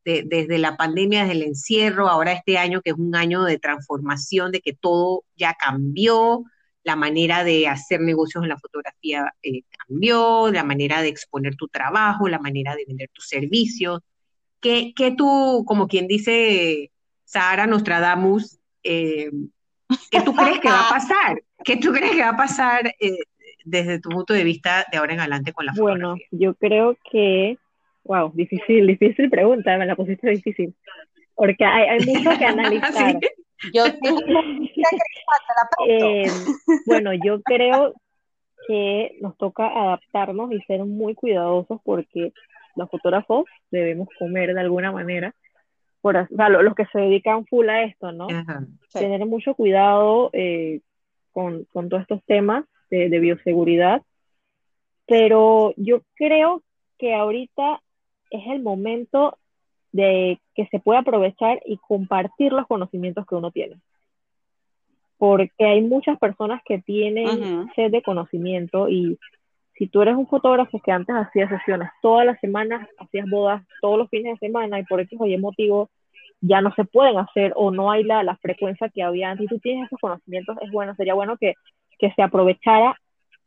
desde 0.04 0.58
la 0.58 0.76
pandemia, 0.76 1.20
desde 1.20 1.32
el 1.32 1.42
encierro, 1.42 2.08
ahora 2.08 2.32
este 2.32 2.58
año 2.58 2.80
que 2.82 2.90
es 2.90 2.96
un 2.96 3.14
año 3.14 3.44
de 3.44 3.58
transformación, 3.58 4.52
de 4.52 4.60
que 4.60 4.72
todo 4.72 5.24
ya 5.36 5.54
cambió, 5.54 6.44
la 6.82 6.96
manera 6.96 7.44
de 7.44 7.68
hacer 7.68 8.00
negocios 8.00 8.42
en 8.42 8.48
la 8.48 8.58
fotografía 8.58 9.34
eh, 9.42 9.62
cambió, 9.86 10.50
la 10.50 10.64
manera 10.64 11.02
de 11.02 11.08
exponer 11.08 11.56
tu 11.56 11.68
trabajo, 11.68 12.28
la 12.28 12.38
manera 12.38 12.74
de 12.74 12.84
vender 12.86 13.10
tus 13.12 13.28
servicios. 13.28 14.00
¿Qué, 14.60 14.92
qué 14.94 15.10
tú, 15.12 15.64
como 15.66 15.88
quien 15.88 16.06
dice 16.06 16.90
Sara 17.24 17.66
Nostradamus, 17.66 18.58
eh, 18.82 19.30
qué 20.10 20.22
tú 20.22 20.34
crees 20.34 20.60
que 20.60 20.68
va 20.68 20.86
a 20.86 20.90
pasar? 20.90 21.42
¿Qué 21.64 21.76
tú 21.76 21.92
crees 21.92 22.12
que 22.12 22.22
va 22.22 22.30
a 22.30 22.36
pasar 22.36 22.94
eh, 22.98 23.18
desde 23.64 24.00
tu 24.00 24.10
punto 24.10 24.34
de 24.34 24.44
vista 24.44 24.86
de 24.90 24.98
ahora 24.98 25.14
en 25.14 25.20
adelante 25.20 25.52
con 25.52 25.66
la 25.66 25.72
fotografía? 25.72 26.06
Bueno, 26.06 26.22
yo 26.30 26.54
creo 26.54 26.96
que, 27.10 27.58
wow, 28.04 28.30
difícil, 28.34 28.86
difícil 28.86 29.30
pregunta, 29.30 29.76
me 29.78 29.86
la 29.86 29.96
pusiste 29.96 30.30
difícil, 30.30 30.74
porque 31.34 31.64
hay, 31.64 31.88
hay 31.88 32.06
mucho 32.06 32.38
que 32.38 32.44
analizar. 32.44 33.18
Yo 33.74 33.84
eh, 35.86 36.30
bueno, 36.86 37.12
yo 37.12 37.42
creo 37.42 37.92
que 38.66 39.18
nos 39.20 39.36
toca 39.36 39.66
adaptarnos 39.66 40.50
y 40.52 40.60
ser 40.62 40.82
muy 40.84 41.14
cuidadosos 41.14 41.80
porque 41.84 42.32
los 42.76 42.88
fotógrafos 42.90 43.44
debemos 43.70 44.08
comer 44.18 44.54
de 44.54 44.60
alguna 44.60 44.92
manera, 44.92 45.34
por, 46.00 46.16
o 46.16 46.26
sea, 46.34 46.48
los, 46.48 46.74
que 46.74 46.86
se 46.86 47.00
dedican 47.00 47.44
full 47.46 47.68
a 47.68 47.82
esto, 47.82 48.12
¿no? 48.12 48.28
Tener 48.92 49.26
mucho 49.26 49.54
cuidado 49.54 50.30
eh, 50.32 50.80
con, 51.32 51.64
con, 51.64 51.90
todos 51.90 52.02
estos 52.02 52.24
temas 52.24 52.64
de, 52.90 53.18
bioseguridad, 53.20 54.02
pero 55.06 55.72
yo 55.76 56.02
creo 56.14 56.62
que 56.98 57.14
ahorita 57.14 57.80
es 58.30 58.46
el 58.46 58.62
momento 58.62 59.38
de 59.92 60.40
que 60.54 60.66
se 60.66 60.78
pueda 60.78 61.00
aprovechar 61.00 61.60
y 61.64 61.78
compartir 61.78 62.52
los 62.52 62.66
conocimientos 62.66 63.26
que 63.26 63.34
uno 63.34 63.50
tiene. 63.50 63.76
Porque 65.18 65.64
hay 65.64 65.82
muchas 65.82 66.18
personas 66.18 66.62
que 66.64 66.78
tienen 66.78 67.68
sed 67.74 67.90
de 67.90 68.02
conocimiento 68.02 68.88
y 68.88 69.18
si 69.74 69.86
tú 69.86 70.02
eres 70.02 70.14
un 70.14 70.26
fotógrafo 70.26 70.78
que 70.80 70.92
antes 70.92 71.14
hacía 71.16 71.48
sesiones 71.48 71.88
todas 72.02 72.26
las 72.26 72.38
semanas, 72.40 72.86
hacías 72.98 73.28
bodas 73.28 73.62
todos 73.80 73.98
los 73.98 74.10
fines 74.10 74.38
de 74.38 74.46
semana 74.46 74.78
y 74.78 74.84
por 74.84 75.00
eso 75.00 75.16
hoy 75.18 75.36
motivo 75.38 75.90
ya 76.40 76.60
no 76.60 76.72
se 76.74 76.84
pueden 76.84 77.18
hacer 77.18 77.52
o 77.56 77.70
no 77.70 77.90
hay 77.90 78.04
la, 78.04 78.22
la 78.22 78.36
frecuencia 78.36 78.88
que 78.88 79.02
había 79.02 79.30
antes 79.30 79.46
y 79.46 79.48
tú 79.48 79.58
tienes 79.58 79.86
esos 79.86 79.98
conocimientos, 80.00 80.56
es 80.62 80.70
bueno, 80.70 80.94
sería 80.94 81.14
bueno 81.14 81.36
que 81.36 81.54
que 82.00 82.12
se 82.12 82.22
aprovechara 82.22 82.96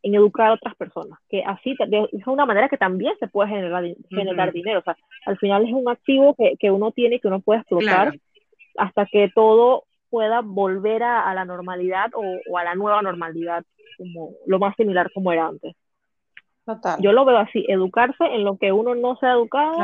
en 0.04 0.16
educar 0.16 0.48
a 0.48 0.54
otras 0.54 0.76
personas, 0.76 1.18
que 1.30 1.44
así 1.46 1.76
es 2.12 2.28
una 2.28 2.46
manera 2.46 2.68
que 2.68 2.78
también 2.78 3.14
se 3.20 3.28
puede 3.28 3.50
generar, 3.50 3.86
generar 4.10 4.52
dinero, 4.52 4.80
o 4.80 4.84
sea, 4.84 4.98
al 5.26 5.38
final 5.38 5.66
es 5.66 5.74
un 5.74 5.88
activo 5.88 6.36
que, 6.36 6.56
que 6.60 6.72
uno 6.72 6.92
tiene 6.92 7.16
y 7.16 7.20
que 7.22 7.30
uno 7.30 7.40
puede 7.40 7.62
explotar 7.62 8.14
hasta 8.78 9.06
que 9.06 9.32
todo 9.34 9.86
pueda 10.10 10.42
volver 10.42 11.04
a, 11.04 11.34
la 11.34 11.46
normalidad 11.46 12.12
o, 12.16 12.58
a 12.58 12.64
la 12.66 12.76
nueva 12.76 13.02
normalidad, 13.02 13.64
como 13.98 14.32
lo 14.46 14.60
más 14.60 14.76
similar 14.76 15.10
como 15.14 15.32
era 15.32 15.48
antes. 15.48 15.74
Total. 16.66 17.00
Yo 17.02 17.14
lo 17.14 17.24
veo 17.24 17.38
así, 17.38 17.66
educarse 17.70 18.26
en 18.26 18.44
lo 18.44 18.58
que 18.58 18.74
uno 18.74 18.96
no 18.96 19.16
se 19.16 19.26
ha 19.26 19.34
educado, 19.34 19.78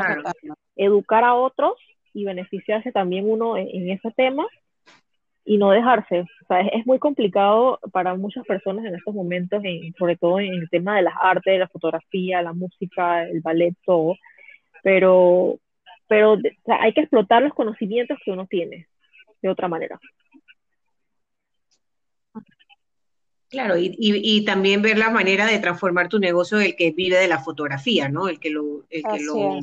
educar 0.76 1.24
a 1.24 1.34
otros 1.34 1.78
y 2.12 2.24
beneficiarse 2.24 2.92
también 2.92 3.28
uno 3.28 3.56
en 3.56 3.90
ese 3.90 4.10
tema 4.10 4.46
y 5.50 5.58
no 5.58 5.72
dejarse. 5.72 6.20
O 6.20 6.46
sea, 6.46 6.60
es, 6.60 6.86
muy 6.86 7.00
complicado 7.00 7.80
para 7.90 8.14
muchas 8.14 8.46
personas 8.46 8.84
en 8.84 8.94
estos 8.94 9.12
momentos, 9.12 9.60
sobre 9.98 10.16
todo 10.16 10.38
en 10.38 10.54
el 10.54 10.70
tema 10.70 10.94
de 10.94 11.02
las 11.02 11.14
artes, 11.20 11.58
la 11.58 11.66
fotografía, 11.66 12.40
la 12.40 12.52
música, 12.52 13.24
el 13.24 13.40
ballet, 13.40 13.74
todo. 13.84 14.14
Pero, 14.84 15.58
pero 16.06 16.36
hay 16.80 16.92
que 16.92 17.00
explotar 17.00 17.42
los 17.42 17.52
conocimientos 17.52 18.16
que 18.24 18.30
uno 18.30 18.46
tiene 18.46 18.86
de 19.42 19.48
otra 19.48 19.66
manera. 19.66 19.98
Claro, 23.48 23.76
y, 23.76 23.96
y, 23.98 24.44
también 24.44 24.82
ver 24.82 24.98
la 24.98 25.10
manera 25.10 25.46
de 25.46 25.58
transformar 25.58 26.08
tu 26.08 26.20
negocio 26.20 26.60
el 26.60 26.76
que 26.76 26.92
vive 26.92 27.16
de 27.16 27.26
la 27.26 27.40
fotografía, 27.40 28.08
¿no? 28.08 28.28
El 28.28 28.38
que 28.38 28.50
lo, 28.50 28.84
el 28.88 29.02
que 29.02 29.24
lo, 29.24 29.58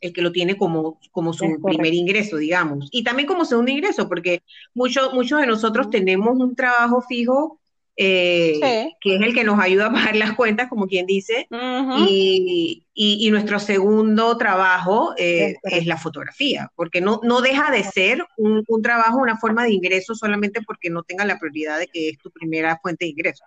el 0.00 0.12
que 0.12 0.22
lo 0.22 0.32
tiene 0.32 0.56
como, 0.56 0.98
como 1.12 1.32
su 1.32 1.60
primer 1.62 1.94
ingreso, 1.94 2.36
digamos. 2.36 2.88
Y 2.92 3.04
también 3.04 3.26
como 3.26 3.44
segundo 3.44 3.70
ingreso, 3.70 4.08
porque 4.08 4.42
muchos 4.74 5.12
muchos 5.14 5.40
de 5.40 5.46
nosotros 5.46 5.90
tenemos 5.90 6.36
un 6.38 6.54
trabajo 6.54 7.02
fijo 7.02 7.58
eh, 8.00 8.92
que 9.00 9.16
es 9.16 9.20
el 9.22 9.34
que 9.34 9.42
nos 9.42 9.58
ayuda 9.58 9.86
a 9.86 9.92
pagar 9.92 10.14
las 10.14 10.34
cuentas, 10.34 10.68
como 10.68 10.86
quien 10.86 11.04
dice, 11.04 11.48
y, 12.06 12.84
y, 12.94 13.30
nuestro 13.32 13.58
segundo 13.58 14.38
trabajo 14.38 15.14
eh, 15.16 15.56
es 15.64 15.84
la 15.84 15.96
fotografía, 15.96 16.70
porque 16.76 17.00
no, 17.00 17.18
no 17.24 17.40
deja 17.40 17.72
de 17.72 17.82
ser 17.82 18.24
un, 18.36 18.62
un, 18.68 18.82
trabajo, 18.82 19.18
una 19.18 19.36
forma 19.36 19.64
de 19.64 19.72
ingreso 19.72 20.14
solamente 20.14 20.62
porque 20.62 20.90
no 20.90 21.02
tenga 21.02 21.24
la 21.24 21.40
prioridad 21.40 21.80
de 21.80 21.88
que 21.88 22.10
es 22.10 22.18
tu 22.18 22.30
primera 22.30 22.78
fuente 22.80 23.04
de 23.04 23.10
ingreso. 23.10 23.44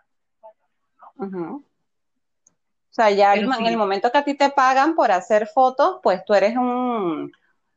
O 2.92 2.94
sea, 2.94 3.10
ya 3.10 3.36
en 3.36 3.66
el 3.66 3.78
momento 3.78 4.12
que 4.12 4.18
a 4.18 4.24
ti 4.26 4.34
te 4.34 4.50
pagan 4.50 4.96
por 4.96 5.14
hacer 5.14 5.48
fotos, 5.48 6.00
pues 6.04 6.26
tú 6.26 6.34
eres 6.34 6.58
un, 6.58 7.32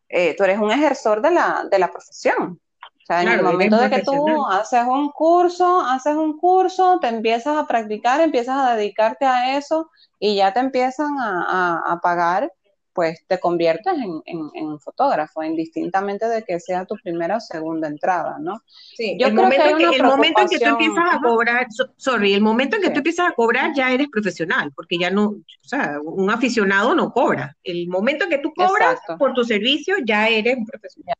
eh, 0.08 0.34
tú 0.36 0.42
eres 0.42 0.58
un 0.58 0.72
ejercer 0.72 1.20
de 1.20 1.30
la, 1.30 1.64
de 1.70 1.78
la 1.78 1.88
profesión. 1.88 2.60
O 2.82 3.06
sea, 3.06 3.22
en 3.22 3.28
el 3.28 3.42
momento 3.42 3.76
de 3.76 3.90
que 3.90 4.02
tú 4.02 4.44
haces 4.46 4.82
un 4.84 5.12
curso, 5.12 5.80
haces 5.82 6.16
un 6.16 6.36
curso, 6.36 6.98
te 7.00 7.06
empiezas 7.06 7.56
a 7.56 7.66
practicar, 7.66 8.20
empiezas 8.20 8.56
a 8.58 8.74
dedicarte 8.74 9.24
a 9.24 9.56
eso 9.56 9.88
y 10.18 10.34
ya 10.36 10.52
te 10.52 10.58
empiezan 10.58 11.16
a, 11.20 11.92
a 11.92 12.00
pagar 12.00 12.50
pues 12.94 13.24
te 13.26 13.40
conviertes 13.40 13.92
en, 13.92 14.50
en, 14.54 14.78
fotógrafo, 14.78 15.42
indistintamente 15.42 16.28
de 16.28 16.44
que 16.44 16.60
sea 16.60 16.84
tu 16.84 16.94
primera 17.02 17.36
o 17.36 17.40
segunda 17.40 17.88
entrada, 17.88 18.36
¿no? 18.40 18.62
Sí, 18.96 19.16
yo 19.18 19.26
el 19.26 19.34
creo 19.34 19.44
momento 19.44 19.76
que, 19.76 19.96
el 19.96 20.02
momento 20.02 20.40
en 20.42 20.48
que 20.48 20.58
tú 20.60 20.66
empiezas 20.66 21.04
a 21.10 21.20
cobrar, 21.20 21.66
sorry, 21.96 22.34
el 22.34 22.40
momento 22.40 22.76
en 22.76 22.82
que 22.82 22.90
tú 22.90 22.98
empiezas 22.98 23.28
a 23.28 23.32
cobrar 23.32 23.72
ya 23.74 23.92
eres 23.92 24.08
profesional, 24.08 24.72
porque 24.74 24.96
ya 24.96 25.10
no, 25.10 25.26
o 25.26 25.44
sea, 25.62 25.98
un 26.02 26.30
aficionado 26.30 26.94
no 26.94 27.12
cobra. 27.12 27.56
El 27.64 27.88
momento 27.88 28.24
en 28.24 28.30
que 28.30 28.38
tú 28.38 28.52
cobras 28.54 29.00
por 29.18 29.34
tu 29.34 29.44
servicio 29.44 29.96
ya 30.04 30.28
eres 30.28 30.56
un 30.56 30.64
profesional. 30.64 31.16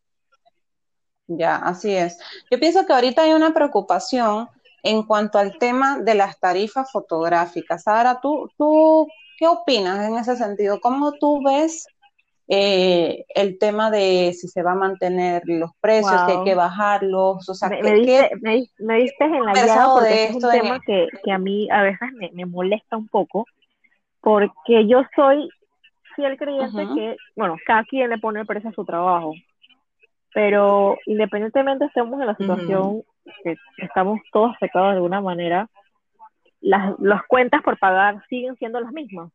Ya, 1.27 1.57
así 1.57 1.93
es. 1.95 2.19
Yo 2.51 2.61
pienso 2.61 2.87
que 2.87 2.93
ahorita 2.93 3.23
hay 3.23 3.33
una 3.33 3.53
preocupación 3.53 4.49
en 4.83 5.03
cuanto 5.03 5.39
al 5.39 5.59
tema 5.59 5.99
de 5.99 6.15
las 6.15 6.39
tarifas 6.39 6.93
fotográficas. 6.93 7.83
Sara, 7.83 8.21
¿tú, 8.21 8.51
tú 8.57 9.09
¿Qué 9.39 9.47
opinas 9.47 10.09
en 10.09 10.17
ese 10.17 10.37
sentido? 10.37 10.81
¿Cómo 10.81 11.13
tú 11.13 11.43
ves 11.45 11.87
eh, 12.49 13.25
el 13.35 13.59
tema 13.59 13.91
de 13.91 14.33
si 14.35 14.49
se 14.49 14.63
va 14.63 14.73
a 14.73 14.77
mantener 14.77 15.43
los 15.47 15.71
precios, 15.81 16.23
que 16.25 16.33
hay 16.33 16.45
que 16.45 16.55
bajarlos? 16.55 17.49
O 17.49 17.55
sea, 17.55 17.69
me, 17.69 17.83
me, 17.83 17.95
diste, 17.95 18.31
me, 18.41 18.97
diste, 18.97 19.25
en 19.25 19.45
la 19.45 19.53
porque 19.93 20.25
es 20.25 20.35
un 20.35 20.51
tema 20.51 20.81
que, 20.81 21.09
que, 21.23 21.33
a 21.33 21.39
mí 21.39 21.69
a 21.71 21.83
veces 21.83 22.09
me, 22.33 22.47
molesta 22.47 22.97
un 22.97 23.09
poco, 23.09 23.47
porque 24.21 24.87
yo 24.87 25.03
soy 25.17 25.49
fiel 26.15 26.37
creyente 26.37 26.87
que, 26.95 27.17
bueno, 27.35 27.57
cada 27.67 27.85
quien 27.85 28.11
le 28.11 28.19
pone 28.19 28.41
el 28.41 28.47
precio 28.47 28.71
a 28.71 28.75
su 28.75 28.85
trabajo, 28.85 29.33
pero 30.33 30.97
independientemente 31.07 31.87
estemos 31.87 32.21
en 32.21 32.27
la 32.27 32.37
situación 32.37 33.03
que 33.43 33.57
estamos 33.79 34.21
todos 34.33 34.55
afectados 34.55 34.91
de 34.91 34.97
alguna 34.97 35.21
manera, 35.21 35.69
las, 36.65 36.99
las 36.99 37.23
cuentas 37.27 37.63
por 37.63 37.79
pagar 37.79 38.25
siguen 38.29 38.57
siendo 38.57 38.81
las 38.81 38.93
mismas. 38.93 39.31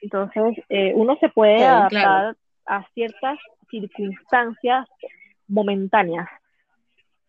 Entonces, 0.00 0.64
eh, 0.68 0.92
uno 0.94 1.16
se 1.16 1.28
puede 1.28 1.64
adaptar 1.64 2.36
a 2.66 2.84
ciertas 2.94 3.38
circunstancias 3.70 4.86
momentáneas 5.48 6.28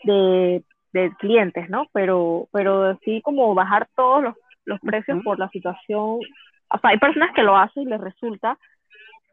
de, 0.03 0.63
de, 0.93 1.11
clientes, 1.17 1.69
¿no? 1.69 1.87
Pero, 1.91 2.47
pero 2.51 2.83
así 2.83 3.21
como 3.21 3.55
bajar 3.55 3.87
todos 3.95 4.23
los, 4.23 4.35
los 4.65 4.79
precios 4.79 5.23
por 5.23 5.39
la 5.39 5.49
situación, 5.49 6.19
o 6.69 6.79
sea, 6.79 6.91
hay 6.91 6.99
personas 6.99 7.33
que 7.33 7.43
lo 7.43 7.57
hacen 7.57 7.83
y 7.83 7.87
les 7.87 7.99
resulta, 7.99 8.57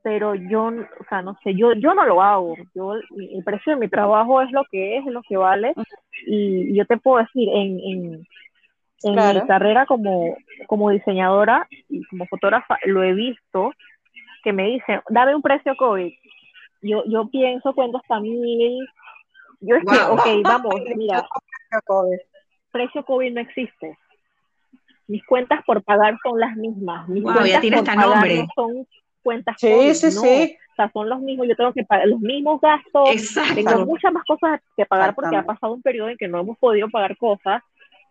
pero 0.03 0.35
yo, 0.35 0.67
o 0.67 1.05
sea, 1.09 1.21
no 1.21 1.37
sé, 1.45 1.55
yo, 1.55 1.75
yo 1.75 1.95
no 1.95 2.07
lo 2.07 2.23
hago. 2.23 2.57
Yo, 2.75 2.95
el 2.95 3.45
precio 3.45 3.75
de 3.75 3.81
mi 3.81 3.89
trabajo 3.89 4.41
es 4.41 4.51
lo 4.53 4.65
que 4.71 4.97
es, 4.97 5.07
es 5.07 5.13
lo 5.13 5.23
que 5.23 5.37
vale. 5.37 5.75
Y 6.27 6.75
yo 6.75 6.87
te 6.87 6.97
puedo 6.97 7.19
decir, 7.19 7.49
en, 7.49 7.79
en 7.81 8.27
en 9.05 9.15
mi 9.15 9.47
carrera 9.47 9.87
como, 9.87 10.37
como 10.67 10.91
diseñadora 10.91 11.67
y 11.89 12.05
como 12.07 12.27
fotógrafa 12.27 12.79
lo 12.85 13.03
he 13.03 13.13
visto 13.13 13.73
que 14.43 14.53
me 14.53 14.65
dicen, 14.65 15.01
dame 15.09 15.35
un 15.35 15.43
precio 15.43 15.75
COVID. 15.77 16.13
Yo, 16.83 17.05
yo 17.07 17.29
pienso 17.31 17.73
cuento 17.75 17.99
hasta 17.99 18.21
mil. 18.21 18.87
Yo 19.61 19.77
es 19.77 19.85
que, 19.85 19.97
ok, 20.11 20.43
vamos, 20.43 20.75
mira, 20.97 21.25
precio 22.73 23.05
COVID 23.05 23.33
no 23.33 23.41
existe. 23.41 23.97
Mis 25.07 25.25
cuentas 25.27 25.61
por 25.65 25.83
pagar 25.83 26.17
son 26.23 26.41
las 26.41 26.57
mismas. 26.57 27.09
Mis 27.09 27.23
cuentas 27.23 27.49
ya 27.49 27.61
tiene 27.61 27.83
por 27.83 27.97
nombre. 27.97 28.47
son 28.55 28.87
cuentas 29.23 29.57
sí, 29.59 29.71
COVID, 29.71 29.93
sí, 29.93 30.07
no. 30.07 30.21
sí. 30.21 30.57
O 30.73 30.75
sea, 30.75 30.91
son 30.91 31.09
los 31.09 31.21
mismos, 31.21 31.47
yo 31.47 31.55
tengo 31.55 31.73
que 31.75 31.85
pagar 31.85 32.09
los 32.09 32.21
mismos 32.21 32.59
gastos, 32.61 33.11
Exacto. 33.11 33.55
tengo 33.55 33.85
muchas 33.85 34.11
más 34.11 34.25
cosas 34.25 34.59
que 34.75 34.87
pagar 34.87 35.15
porque 35.15 35.37
ha 35.37 35.45
pasado 35.45 35.75
un 35.75 35.83
periodo 35.83 36.09
en 36.09 36.17
que 36.17 36.29
no 36.29 36.41
hemos 36.41 36.57
podido 36.57 36.89
pagar 36.89 37.15
cosas 37.19 37.63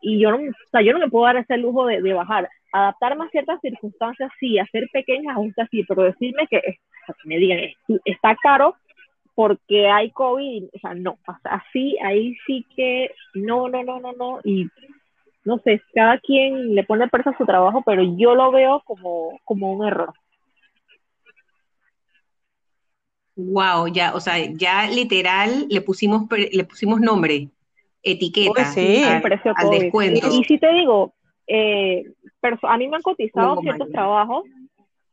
y 0.02 0.20
yo 0.20 0.32
no, 0.32 0.38
o 0.38 0.70
sea, 0.72 0.82
yo 0.82 0.93
no 0.93 0.99
me 0.99 1.10
puedo 1.10 1.26
dar 1.26 1.38
ese 1.38 1.58
lujo 1.58 1.86
de, 1.86 2.02
de 2.02 2.14
bajar. 2.14 2.49
Adaptarme 2.74 3.26
a 3.26 3.30
ciertas 3.30 3.60
circunstancias, 3.62 4.32
sí, 4.39 4.58
hacer 4.58 4.88
pequeños 4.91 5.32
ajustes, 5.32 5.68
sí, 5.72 5.84
pero 5.88 6.04
decirme 6.04 6.47
que, 6.49 6.58
o 6.58 7.06
sea, 7.06 7.16
me 7.26 7.38
digan, 7.38 7.60
está 8.06 8.36
caro 8.41 8.76
porque 9.36 9.88
hay 9.88 10.12
COVID, 10.12 10.66
o 10.74 10.80
sea, 10.80 10.93
no, 10.93 11.12
o 11.12 11.38
así, 11.43 11.97
ahí 12.04 12.36
sí 12.45 12.66
que, 12.76 13.12
no, 13.34 13.70
no, 13.70 13.84
no, 13.84 13.99
no, 13.99 14.14
no, 14.14 14.39
y 14.43 14.68
no 15.43 15.58
sé, 15.60 15.82
cada 15.93 16.20
quien 16.20 16.76
le 16.76 16.84
pone 16.84 17.08
precio 17.08 17.32
a 17.32 17.38
su 17.38 17.45
trabajo, 17.45 17.82
pero 17.86 18.04
yo 18.04 18.36
lo 18.36 18.52
veo 18.52 18.82
como, 18.86 19.39
como 19.45 19.74
un 19.74 19.88
error. 19.88 20.14
Wow, 23.36 23.88
ya, 23.88 24.14
o 24.14 24.20
sea, 24.20 24.36
ya 24.54 24.88
literal 24.88 25.68
le 25.70 25.82
pusimos 25.82 26.24
le 26.30 26.64
pusimos 26.66 26.99
nombre, 26.99 27.49
etiqueta 28.04 28.66
sí, 28.66 29.04
al, 29.04 29.22
precio 29.22 29.54
al 29.56 29.66
COVID. 29.66 29.80
descuento. 29.80 30.28
Y, 30.32 30.39
y 30.39 30.43
si 30.45 30.58
te 30.58 30.72
digo, 30.74 31.14
eh, 31.47 32.06
a 32.64 32.78
mí 32.78 32.88
me 32.88 32.95
han 32.95 33.02
cotizado 33.02 33.47
Luego, 33.47 33.62
ciertos 33.62 33.91
trabajos 33.91 34.45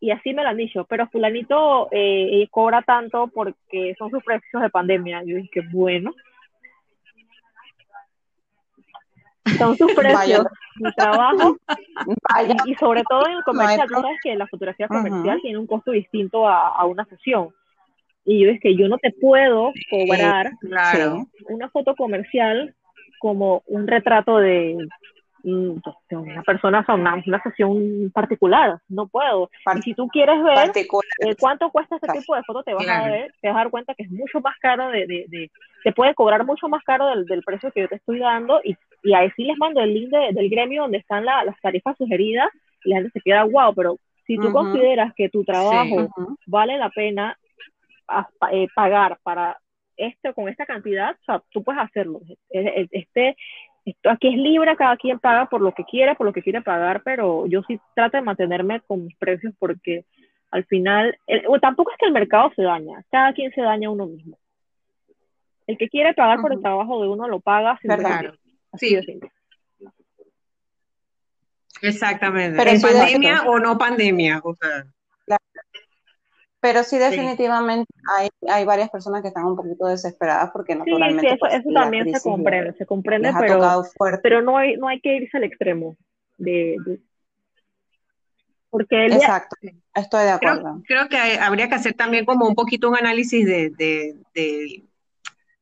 y 0.00 0.10
así 0.10 0.32
me 0.32 0.42
lo 0.42 0.50
han 0.50 0.56
dicho, 0.56 0.84
pero 0.84 1.08
fulanito 1.08 1.88
eh, 1.90 2.42
eh, 2.42 2.48
cobra 2.50 2.82
tanto 2.82 3.28
porque 3.28 3.94
son 3.98 4.10
sus 4.10 4.22
precios 4.22 4.62
de 4.62 4.70
pandemia. 4.70 5.22
Yo 5.24 5.36
dije, 5.36 5.62
bueno. 5.72 6.12
Son 9.58 9.76
sus 9.76 9.92
precios, 9.94 10.46
mi 10.76 10.92
trabajo 10.92 11.56
y, 12.66 12.70
y 12.70 12.74
sobre 12.76 13.02
todo 13.08 13.26
en 13.26 13.38
el 13.38 13.42
comercial, 13.42 13.88
tú 13.88 13.94
sabes 13.94 14.18
que 14.22 14.36
la 14.36 14.46
fotografía 14.46 14.86
comercial 14.86 15.40
tiene 15.42 15.58
un 15.58 15.66
costo 15.66 15.90
distinto 15.90 16.46
a, 16.46 16.68
a 16.68 16.84
una 16.84 17.04
sesión. 17.06 17.48
Y 18.24 18.44
yo 18.44 18.50
es 18.50 18.60
que 18.60 18.76
yo 18.76 18.88
no 18.88 18.98
te 18.98 19.10
puedo 19.12 19.72
cobrar 19.90 20.50
Claro. 20.60 21.26
una 21.48 21.68
foto 21.70 21.94
comercial 21.96 22.74
como 23.20 23.62
un 23.66 23.86
retrato 23.86 24.38
de, 24.38 24.76
mm, 25.44 25.74
de 26.10 26.16
una 26.16 26.42
persona, 26.42 26.84
una, 26.88 27.22
una 27.26 27.42
sesión 27.42 28.10
particular. 28.12 28.78
No 28.88 29.08
puedo. 29.08 29.50
Y 29.76 29.82
si 29.82 29.94
tú 29.94 30.08
quieres 30.08 30.42
ver 30.42 30.70
eh, 31.20 31.34
cuánto 31.40 31.70
cuesta 31.70 31.96
este 31.96 32.08
tipo 32.12 32.36
de 32.36 32.42
foto, 32.44 32.62
te 32.62 32.74
vas, 32.74 32.84
Claro. 32.84 33.04
a 33.06 33.08
ver, 33.08 33.34
te 33.40 33.48
vas 33.48 33.56
a 33.56 33.60
dar 33.60 33.70
cuenta 33.70 33.94
que 33.94 34.02
es 34.04 34.10
mucho 34.10 34.40
más 34.40 34.56
caro, 34.60 34.88
de, 34.90 35.06
de, 35.06 35.24
de- 35.28 35.50
te 35.84 35.92
puede 35.92 36.14
cobrar 36.14 36.44
mucho 36.44 36.68
más 36.68 36.82
caro 36.84 37.06
del, 37.08 37.24
del 37.24 37.42
precio 37.42 37.70
que 37.72 37.80
yo 37.82 37.88
te 37.88 37.96
estoy 37.96 38.18
dando. 38.18 38.60
Y, 38.62 38.76
y 39.02 39.14
ahí 39.14 39.30
sí 39.36 39.44
les 39.44 39.56
mando 39.58 39.80
el 39.80 39.94
link 39.94 40.10
de- 40.10 40.32
del 40.32 40.50
gremio 40.50 40.82
donde 40.82 40.98
están 40.98 41.24
la- 41.24 41.44
las 41.44 41.58
tarifas 41.60 41.96
sugeridas 41.96 42.50
y 42.84 42.90
la 42.90 42.96
gente 42.96 43.10
se 43.12 43.20
queda 43.20 43.44
wow, 43.44 43.74
pero 43.74 43.96
si 44.26 44.36
tú 44.36 44.52
consideras 44.52 45.14
que 45.14 45.28
tu 45.30 45.42
trabajo 45.44 46.08
vale 46.46 46.76
la 46.76 46.90
pena 46.90 47.36
a- 48.08 48.28
eh, 48.52 48.66
pagar 48.74 49.18
para 49.22 49.58
esto 49.96 50.32
con 50.34 50.48
esta 50.48 50.64
cantidad, 50.64 51.12
o 51.12 51.24
sea, 51.24 51.42
tú 51.50 51.62
puedes 51.62 51.82
hacerlo. 51.82 52.20
Este, 52.50 53.36
esto 53.84 54.10
aquí 54.10 54.28
es 54.28 54.36
libre, 54.36 54.76
cada 54.76 54.96
quien 54.96 55.18
paga 55.18 55.46
por 55.46 55.60
lo 55.60 55.72
que 55.72 55.84
quiere, 55.84 56.14
por 56.14 56.26
lo 56.26 56.32
que 56.32 56.42
quiere 56.42 56.62
pagar, 56.62 57.02
pero 57.02 57.46
yo 57.46 57.62
sí 57.66 57.80
trato 57.94 58.16
de 58.16 58.22
mantenerme 58.22 58.80
con 58.82 59.04
mis 59.04 59.16
precios 59.16 59.52
porque 59.58 60.04
al 60.50 60.64
final, 60.64 61.16
el- 61.26 61.44
o 61.46 61.58
tampoco 61.58 61.90
es 61.90 61.98
que 61.98 62.06
el 62.06 62.12
mercado 62.12 62.50
se 62.56 62.62
daña, 62.62 63.02
cada 63.10 63.32
quien 63.32 63.52
se 63.52 63.60
daña 63.60 63.88
a 63.88 63.92
uno 63.92 64.06
mismo. 64.06 64.38
El 65.66 65.76
que 65.76 65.88
quiere 65.88 66.14
pagar 66.14 66.40
por 66.40 66.52
el 66.52 66.60
trabajo 66.62 67.02
de 67.02 67.08
uno 67.08 67.28
lo 67.28 67.40
paga 67.40 67.78
sin. 67.82 67.90
Así 68.72 68.86
Sí. 69.02 69.20
Exactamente. 71.82 72.56
Pero 72.56 72.70
¿En 72.70 72.80
pandemia 72.80 73.42
o 73.46 73.58
no 73.58 73.78
pandemia? 73.78 74.40
O 74.42 74.54
sea, 74.54 74.84
Pero 76.60 76.82
sí, 76.82 76.98
definitivamente 76.98 77.92
hay, 78.18 78.28
hay 78.48 78.64
varias 78.64 78.90
personas 78.90 79.22
que 79.22 79.28
están 79.28 79.44
un 79.46 79.56
poquito 79.56 79.86
desesperadas 79.86 80.50
porque 80.52 80.74
Sí, 80.74 80.80
naturalmente 80.90 81.20
sí, 81.20 81.26
eso, 81.34 81.38
pues, 81.40 81.54
eso 81.54 81.70
la 81.70 81.84
también 81.84 82.04
se 82.10 82.20
comprende, 82.20 82.72
se 82.74 82.86
comprende, 82.86 83.32
pero, 83.38 83.82
pero 84.22 84.42
no 84.42 84.56
hay, 84.58 84.76
no 84.76 84.88
hay 84.88 85.00
que 85.00 85.16
irse 85.16 85.36
al 85.36 85.44
extremo 85.44 85.96
de, 86.36 86.76
de- 86.84 87.00
porque 88.70 89.06
Exacto, 89.06 89.56
estoy 89.94 90.24
de 90.24 90.30
creo, 90.40 90.52
acuerdo. 90.52 90.82
creo 90.86 91.08
que 91.08 91.16
hay- 91.16 91.36
habría 91.38 91.68
que 91.68 91.74
hacer 91.76 91.94
también 91.94 92.24
como 92.24 92.46
un 92.46 92.54
poquito 92.54 92.88
un 92.88 92.96
análisis 92.96 93.46
de, 93.46 93.70
de- 93.70 94.16
de- 94.34 94.84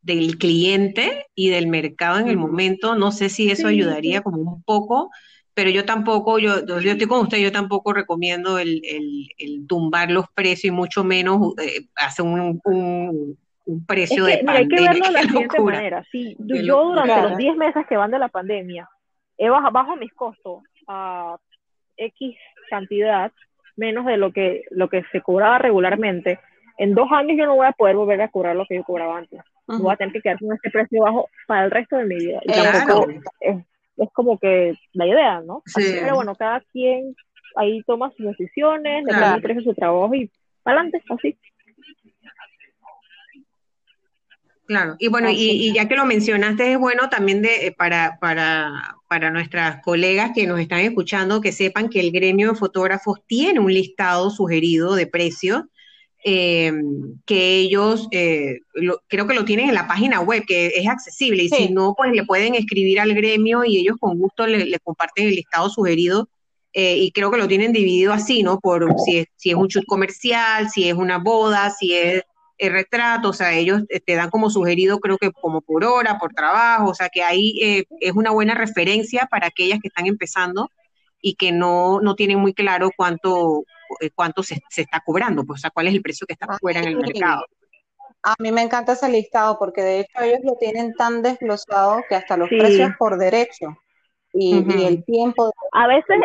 del 0.02 0.38
cliente 0.38 1.26
y 1.34 1.50
del 1.50 1.66
mercado 1.68 2.18
en 2.20 2.28
el 2.28 2.36
momento. 2.36 2.94
No 2.96 3.12
sé 3.12 3.28
si 3.28 3.50
eso 3.50 3.68
Sí, 3.68 3.74
ayudaría 3.74 4.18
sí. 4.18 4.24
como 4.24 4.38
un 4.54 4.62
poco, 4.62 5.10
pero 5.56 5.70
yo 5.70 5.86
tampoco, 5.86 6.38
yo, 6.38 6.64
yo 6.66 6.90
estoy 6.90 7.06
con 7.06 7.20
usted, 7.22 7.38
yo 7.38 7.50
tampoco 7.50 7.94
recomiendo 7.94 8.58
el, 8.58 8.82
el- 8.84 9.28
el 9.38 9.66
tumbar 9.66 10.10
los 10.10 10.26
precios 10.34 10.66
y 10.66 10.70
mucho 10.70 11.02
menos 11.02 11.54
eh, 11.58 11.86
hacer 11.96 12.26
un, 12.26 12.60
un- 12.64 13.38
un 13.64 13.78
Es 13.80 13.86
precio 13.86 14.26
que, 14.26 14.32
de 14.32 14.38
mira, 14.42 14.52
hay 14.58 14.68
que 14.68 14.76
pandemia. 14.76 14.90
verlo 14.92 15.06
de 15.06 15.12
la 15.12 15.20
siguiente 15.22 15.56
locura. 15.58 15.76
manera. 15.76 16.04
Si 16.12 16.36
Qué 16.48 16.62
yo 16.64 16.84
durante 16.84 17.22
los 17.22 17.36
10 17.38 17.56
meses 17.56 17.86
que 17.88 17.96
van 17.96 18.10
de 18.10 18.18
la 18.18 18.28
pandemia 18.28 18.86
he 19.38 19.48
baja- 19.48 19.70
bajo 19.70 19.96
mis 19.96 20.12
costos 20.12 20.62
a 20.86 21.36
X 21.96 22.36
cantidad, 22.68 23.32
menos 23.76 24.04
de 24.06 24.18
lo 24.18 24.32
que, 24.32 24.64
lo 24.70 24.88
que 24.90 25.02
se 25.10 25.20
cobraba 25.22 25.56
regularmente, 25.58 26.38
en 26.78 26.94
dos 26.94 27.08
años 27.10 27.36
yo 27.38 27.46
no 27.46 27.56
voy 27.56 27.66
a 27.66 27.72
poder 27.72 27.96
volver 27.96 28.20
a 28.20 28.28
cobrar 28.28 28.54
lo 28.56 28.66
que 28.66 28.76
yo 28.76 28.84
cobraba 28.84 29.16
antes. 29.16 29.40
Voy 29.66 29.92
a 29.92 29.96
tener 29.96 30.12
que 30.12 30.20
quedar 30.20 30.38
con 30.38 30.52
este 30.52 30.70
precio 30.70 31.02
bajo 31.02 31.28
para 31.48 31.64
el 31.64 31.70
resto 31.70 31.96
de 31.96 32.04
mi 32.04 32.16
vida. 32.16 32.40
Y 32.44 32.52
Claro. 32.52 32.78
tampoco 32.78 33.10
es, 33.40 33.56
es 33.96 34.08
como 34.12 34.38
que 34.38 34.74
la 34.92 35.06
idea, 35.06 35.40
¿no? 35.40 35.62
Sí. 35.66 35.82
Pero 36.00 36.16
bueno, 36.16 36.34
cada 36.34 36.60
quien 36.72 37.14
ahí 37.56 37.82
toma 37.86 38.12
sus 38.16 38.26
decisiones, 38.26 39.04
le 39.04 39.10
Claro. 39.10 39.24
pone 39.24 39.36
el 39.36 39.42
precio 39.42 39.60
a 39.62 39.64
su 39.64 39.74
trabajo 39.74 40.14
y 40.14 40.30
adelante, 40.64 41.02
así. 41.08 41.38
Claro, 44.66 44.96
y 44.98 45.06
bueno, 45.08 45.30
y, 45.30 45.34
Así 45.34 45.68
y 45.68 45.74
ya 45.74 45.86
que 45.86 45.94
lo 45.94 46.04
mencionaste, 46.04 46.72
es 46.72 46.78
bueno 46.78 47.08
también 47.08 47.40
de, 47.40 47.68
eh, 47.68 47.72
para, 47.72 48.18
para, 48.20 48.96
para 49.08 49.30
nuestras 49.30 49.80
colegas 49.80 50.32
que 50.34 50.46
nos 50.48 50.58
están 50.58 50.80
escuchando 50.80 51.40
que 51.40 51.52
sepan 51.52 51.88
que 51.88 52.00
el 52.00 52.10
gremio 52.10 52.50
de 52.50 52.58
fotógrafos 52.58 53.20
tiene 53.26 53.60
un 53.60 53.72
listado 53.72 54.28
sugerido 54.28 54.96
de 54.96 55.06
precios 55.06 55.62
eh, 56.24 56.72
que 57.24 57.56
ellos 57.56 58.08
eh, 58.10 58.58
lo- 58.74 59.00
creo 59.08 59.26
que 59.26 59.34
lo 59.34 59.44
tienen 59.44 59.68
en 59.68 59.74
la 59.74 59.86
página 59.86 60.20
web, 60.20 60.42
que 60.46 60.66
es 60.74 60.86
accesible, 60.88 61.44
y 61.44 61.48
Sí. 61.48 61.56
si 61.68 61.72
no, 61.72 61.94
pues 61.96 62.12
le 62.12 62.24
pueden 62.24 62.54
escribir 62.54 62.98
al 63.00 63.14
gremio 63.14 63.64
y 63.64 63.76
ellos 63.78 63.96
con 64.00 64.18
gusto 64.18 64.46
le, 64.46 64.64
le 64.64 64.78
comparten 64.80 65.26
el 65.28 65.34
listado 65.34 65.68
sugerido. 65.70 66.28
eh, 66.78 66.98
y 66.98 67.10
creo 67.10 67.30
que 67.30 67.38
lo 67.38 67.48
tienen 67.48 67.72
dividido 67.72 68.12
así, 68.12 68.42
¿no? 68.42 68.60
Por 68.60 68.86
si 69.00 69.16
es, 69.18 69.26
si 69.36 69.48
es 69.48 69.56
un 69.56 69.66
shoot 69.66 69.86
comercial, 69.86 70.68
si 70.68 70.86
es 70.86 70.94
una 70.94 71.16
boda, 71.16 71.70
si 71.70 71.94
es 71.94 72.22
el 72.58 72.70
retrato, 72.72 73.30
o 73.30 73.32
sea, 73.32 73.54
ellos 73.54 73.82
te 74.04 74.14
dan 74.14 74.28
como 74.28 74.50
sugerido, 74.50 74.98
creo 75.00 75.16
que 75.16 75.30
como 75.32 75.62
por 75.62 75.84
hora, 75.84 76.18
por 76.18 76.34
trabajo, 76.34 76.90
o 76.90 76.94
sea, 76.94 77.08
que 77.08 77.22
ahí 77.22 77.58
eh, 77.62 77.84
es 78.00 78.12
una 78.12 78.30
buena 78.30 78.54
referencia 78.54 79.26
para 79.30 79.46
aquellas 79.46 79.78
que 79.80 79.88
están 79.88 80.04
empezando 80.06 80.70
y 81.22 81.34
que 81.36 81.50
no, 81.50 82.00
no 82.02 82.14
tienen 82.14 82.40
muy 82.40 82.52
claro 82.52 82.90
cuánto, 82.94 83.64
cuánto 84.14 84.42
se, 84.42 84.60
se 84.68 84.82
está 84.82 85.00
cobrando, 85.04 85.44
pues, 85.44 85.60
o 85.60 85.62
sea, 85.62 85.70
cuál 85.70 85.88
es 85.88 85.94
el 85.94 86.02
precio 86.02 86.26
que 86.26 86.32
está 86.34 86.46
Ah, 86.48 86.58
fuera 86.60 86.80
en 86.80 86.88
el 86.88 86.96
mercado. 86.96 87.44
A 88.22 88.34
mí 88.38 88.50
me 88.50 88.62
encanta 88.62 88.92
ese 88.92 89.08
listado 89.08 89.58
porque 89.58 89.82
de 89.82 90.00
hecho 90.00 90.20
ellos 90.22 90.40
lo 90.42 90.56
tienen 90.56 90.94
tan 90.94 91.22
desglosado 91.22 92.02
que 92.08 92.16
hasta 92.16 92.36
los 92.36 92.48
Sí. 92.48 92.58
precios 92.58 92.90
por 92.98 93.18
derecho 93.18 93.76
y, 94.32 94.58
Ujú. 94.58 94.70
y 94.78 94.84
el 94.84 95.04
tiempo 95.04 95.52
A 95.72 95.86
veces 95.86 96.16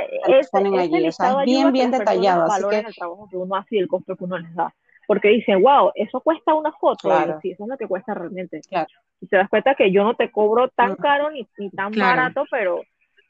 allí, 0.77 1.07
o 1.07 1.11
sea, 1.11 1.29
es 1.39 1.45
bien, 1.45 1.71
bien 1.71 1.91
detallado, 1.91 2.43
así 2.45 2.63
que 2.69 2.79
el 2.79 2.95
trabajo 2.95 3.27
que 3.29 3.37
uno 3.37 3.55
hace 3.55 3.75
y 3.75 3.79
el 3.79 3.87
costo 3.87 4.15
que 4.15 4.23
uno 4.23 4.37
les 4.37 4.53
da. 4.55 4.73
Porque 5.07 5.27
dicen, 5.29 5.61
wow, 5.61 5.91
eso 5.95 6.21
cuesta 6.21 6.53
una 6.53 6.71
foto. 6.71 7.09
Claro. 7.09 7.39
sí, 7.41 7.51
eso 7.51 7.63
es 7.63 7.69
lo 7.69 7.77
que 7.77 7.87
cuesta 7.87 8.13
realmente. 8.13 8.61
Claro. 8.61 8.87
Y 9.19 9.27
te 9.27 9.35
das 9.37 9.49
cuenta 9.49 9.75
que 9.75 9.91
yo 9.91 10.03
no 10.03 10.15
te 10.15 10.31
cobro 10.31 10.69
tan 10.69 10.93
Mm. 10.93 10.95
caro 10.97 11.29
ni, 11.31 11.47
ni 11.57 11.69
tan 11.71 11.91
Claro. 11.93 12.21
barato, 12.21 12.45
pero 12.49 12.81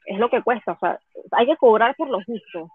es 0.06 0.18
lo 0.18 0.30
que 0.30 0.42
cuesta. 0.42 0.72
O 0.72 0.78
sea, 0.78 0.98
hay 1.32 1.46
que 1.46 1.56
cobrar 1.56 1.96
por 1.96 2.08
lo 2.08 2.18
justo. 2.24 2.68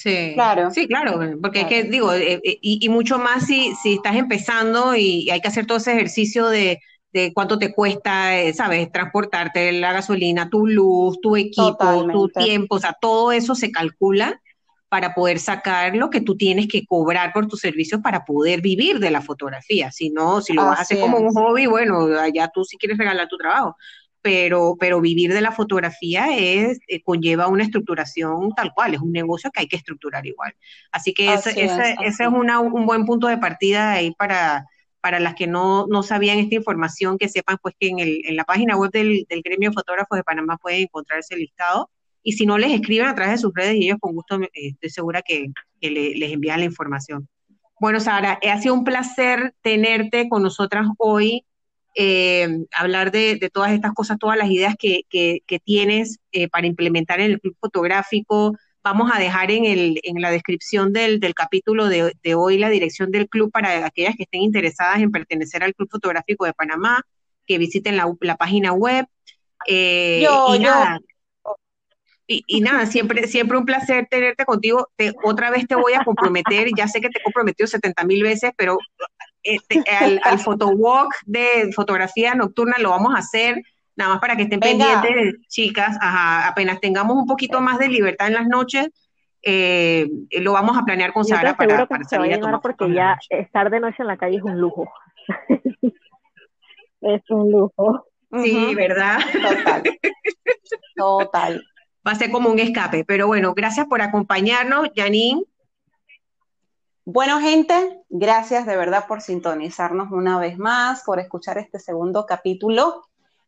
Sí, 0.00 0.32
Claro. 0.34 0.70
sí, 0.70 0.86
claro, 0.86 1.18
porque 1.42 1.62
es 1.62 1.66
que 1.66 1.84
digo, 1.84 2.12
eh, 2.12 2.34
eh, 2.44 2.58
y, 2.62 2.78
y 2.84 2.88
mucho 2.88 3.18
más 3.18 3.46
si, 3.46 3.74
si 3.82 3.94
estás 3.94 4.16
empezando 4.16 4.94
y 4.94 5.28
hay 5.30 5.40
que 5.40 5.48
hacer 5.48 5.66
todo 5.66 5.78
ese 5.78 5.92
ejercicio 5.92 6.48
de, 6.48 6.78
de 7.12 7.32
cuánto 7.34 7.58
te 7.58 7.72
cuesta, 7.74 8.38
eh, 8.38 8.54
sabes, 8.54 8.90
transportarte 8.92 9.72
la 9.72 9.92
gasolina, 9.92 10.48
tu 10.50 10.66
luz, 10.66 11.20
tu 11.20 11.36
equipo, 11.36 12.08
tu 12.10 12.28
tiempo, 12.30 12.76
o 12.76 12.78
sea, 12.80 12.94
todo 13.00 13.32
eso 13.32 13.54
se 13.54 13.70
calcula 13.72 14.40
para 14.88 15.14
poder 15.14 15.38
sacar 15.38 15.94
lo 15.96 16.08
que 16.10 16.20
tú 16.22 16.36
tienes 16.36 16.66
que 16.68 16.86
cobrar 16.86 17.32
por 17.34 17.46
tus 17.46 17.60
servicios 17.60 18.00
para 18.02 18.24
poder 18.24 18.62
vivir 18.62 19.00
de 19.00 19.10
la 19.10 19.20
fotografía. 19.20 19.90
Si 19.92 20.10
no, 20.10 20.40
si 20.40 20.54
lo 20.54 20.64
vas 20.64 20.78
a 20.78 20.82
hacer 20.82 20.98
como 20.98 21.18
un 21.18 21.32
hobby, 21.34 21.66
bueno, 21.66 22.06
allá 22.18 22.48
tú 22.52 22.64
si 22.64 22.78
quieres 22.78 22.96
regalar 22.98 23.28
tu 23.28 23.36
trabajo. 23.36 23.76
Pero, 24.22 24.76
pero 24.78 25.00
vivir 25.00 25.32
de 25.32 25.40
la 25.40 25.52
fotografía 25.52 26.36
es, 26.36 26.80
eh, 26.88 27.02
conlleva 27.02 27.48
una 27.48 27.62
estructuración 27.62 28.52
tal 28.54 28.72
cual, 28.74 28.94
es 28.94 29.00
un 29.00 29.12
negocio 29.12 29.50
que 29.50 29.60
hay 29.60 29.68
que 29.68 29.76
estructurar 29.76 30.26
igual. 30.26 30.54
Así 30.92 31.14
que 31.14 31.32
ese, 31.32 31.50
ese, 31.50 31.96
es 32.00 32.20
un 32.20 32.86
buen 32.86 33.04
punto 33.04 33.28
de 33.28 33.38
partida 33.38 33.92
ahí 33.92 34.12
para, 34.12 34.66
para 35.00 35.20
las 35.20 35.34
que 35.34 35.46
no, 35.46 35.86
no 35.86 36.02
sabían 36.02 36.38
esta 36.38 36.56
información, 36.56 37.18
que 37.18 37.28
sepan 37.28 37.58
pues 37.62 37.74
que 37.78 37.88
en, 37.88 37.98
el, 38.00 38.20
en 38.24 38.36
la 38.36 38.44
página 38.44 38.76
web 38.76 38.90
del, 38.90 39.26
del 39.28 39.42
Gremio 39.42 39.70
de 39.70 39.74
Fotógrafos 39.74 40.16
de 40.16 40.24
Panamá 40.24 40.56
pueden 40.56 40.82
encontrar 40.82 41.20
ese 41.20 41.36
listado 41.36 41.90
y 42.22 42.32
si 42.32 42.44
no 42.44 42.58
les 42.58 42.72
escriben 42.72 43.06
a 43.06 43.14
través 43.14 43.36
de 43.36 43.38
sus 43.38 43.54
redes 43.54 43.76
y 43.76 43.84
ellos 43.84 43.98
con 44.00 44.14
gusto 44.14 44.40
eh, 44.42 44.50
estoy 44.52 44.90
segura 44.90 45.22
que, 45.22 45.50
les 45.80 46.32
envían 46.32 46.58
la 46.58 46.66
información. 46.66 47.28
Bueno, 47.80 48.00
Sara, 48.00 48.38
ha 48.42 48.60
sido 48.60 48.74
un 48.74 48.84
placer 48.84 49.54
tenerte 49.62 50.28
con 50.28 50.42
nosotras 50.42 50.88
hoy, 50.98 51.46
eh, 52.00 52.46
hablar 52.70 53.10
de, 53.10 53.50
todas 53.52 53.72
estas 53.72 53.92
cosas, 53.92 54.18
todas 54.20 54.38
las 54.38 54.48
ideas 54.48 54.76
que, 54.78 55.02
tienes 55.64 56.20
eh, 56.30 56.48
para 56.48 56.68
implementar 56.68 57.18
en 57.18 57.32
el 57.32 57.40
club 57.40 57.56
fotográfico. 57.60 58.56
Vamos 58.84 59.10
a 59.12 59.18
dejar 59.18 59.50
en, 59.50 59.64
el, 59.64 59.98
en 60.04 60.22
la 60.22 60.30
descripción 60.30 60.92
del, 60.92 61.20
capítulo 61.34 61.88
de, 61.88 62.14
hoy 62.36 62.58
la 62.58 62.68
dirección 62.68 63.10
del 63.10 63.28
club 63.28 63.50
para 63.50 63.84
aquellas 63.84 64.14
que 64.14 64.22
estén 64.22 64.42
interesadas 64.42 65.00
en 65.00 65.10
pertenecer 65.10 65.64
al 65.64 65.74
Club 65.74 65.88
Fotográfico 65.90 66.44
de 66.44 66.52
Panamá, 66.52 67.02
que 67.48 67.58
visiten 67.58 67.96
la, 67.96 68.36
página 68.36 68.72
web. 68.72 69.06
yo, 69.66 70.54
y 70.54 70.58
nada, 70.60 71.00
y, 72.28 72.60
nada, 72.60 72.86
siempre, 72.86 73.26
siempre 73.26 73.58
un 73.58 73.64
placer 73.64 74.06
tenerte 74.08 74.44
contigo. 74.44 74.88
Te, 74.94 75.14
otra 75.24 75.50
vez 75.50 75.66
te 75.66 75.74
voy 75.74 75.94
a 75.94 76.04
comprometer, 76.04 76.68
ya 76.76 76.86
sé 76.86 77.00
que 77.00 77.08
te 77.08 77.18
he 77.18 77.22
comprometido 77.24 77.66
70 77.66 78.04
mil 78.04 78.22
veces, 78.22 78.52
pero 78.56 78.78
este, 79.42 79.82
al, 79.90 80.20
al 80.24 80.38
photowalk 80.38 81.12
de 81.26 81.70
fotografía 81.74 82.34
nocturna 82.34 82.76
lo 82.78 82.90
vamos 82.90 83.14
a 83.14 83.18
hacer, 83.18 83.62
nada 83.96 84.12
más 84.12 84.20
para 84.20 84.36
que 84.36 84.42
estén 84.42 84.60
pendientes, 84.60 85.36
chicas, 85.48 85.96
apenas 86.00 86.80
tengamos 86.80 87.16
un 87.16 87.26
poquito 87.26 87.60
más 87.60 87.78
de 87.78 87.88
libertad 87.88 88.28
en 88.28 88.34
las 88.34 88.46
noches, 88.46 88.88
eh, 89.42 90.08
lo 90.40 90.52
vamos 90.52 90.76
a 90.76 90.84
planear 90.84 91.12
con 91.12 91.24
Sara 91.24 91.56
para, 91.56 91.86
para 91.86 92.04
salir 92.04 92.34
a 92.34 92.40
tomar 92.40 92.60
porque 92.60 92.92
ya 92.92 93.18
estar 93.30 93.70
de 93.70 93.80
noche 93.80 93.96
en 94.00 94.08
la 94.08 94.16
calle 94.16 94.38
es 94.38 94.42
un 94.42 94.60
lujo. 94.60 94.90
es 97.00 97.22
un 97.30 97.50
lujo. 97.50 98.04
Sí, 98.42 98.74
¿verdad? 98.74 99.18
Total. 99.32 99.82
Total 100.96 101.62
va 102.08 102.12
a 102.12 102.16
ser 102.16 102.30
como 102.30 102.50
un 102.50 102.58
escape. 102.58 103.04
Pero 103.04 103.26
bueno, 103.26 103.54
gracias 103.54 103.86
por 103.86 104.00
acompañarnos, 104.00 104.88
Janine. 104.96 105.42
Bueno, 107.10 107.40
gente, 107.40 108.02
gracias 108.10 108.66
de 108.66 108.76
verdad 108.76 109.06
por 109.08 109.22
sintonizarnos 109.22 110.12
una 110.12 110.38
vez 110.38 110.58
más, 110.58 111.04
por 111.04 111.18
escuchar 111.18 111.56
este 111.56 111.78
segundo 111.78 112.26
capítulo 112.26 113.02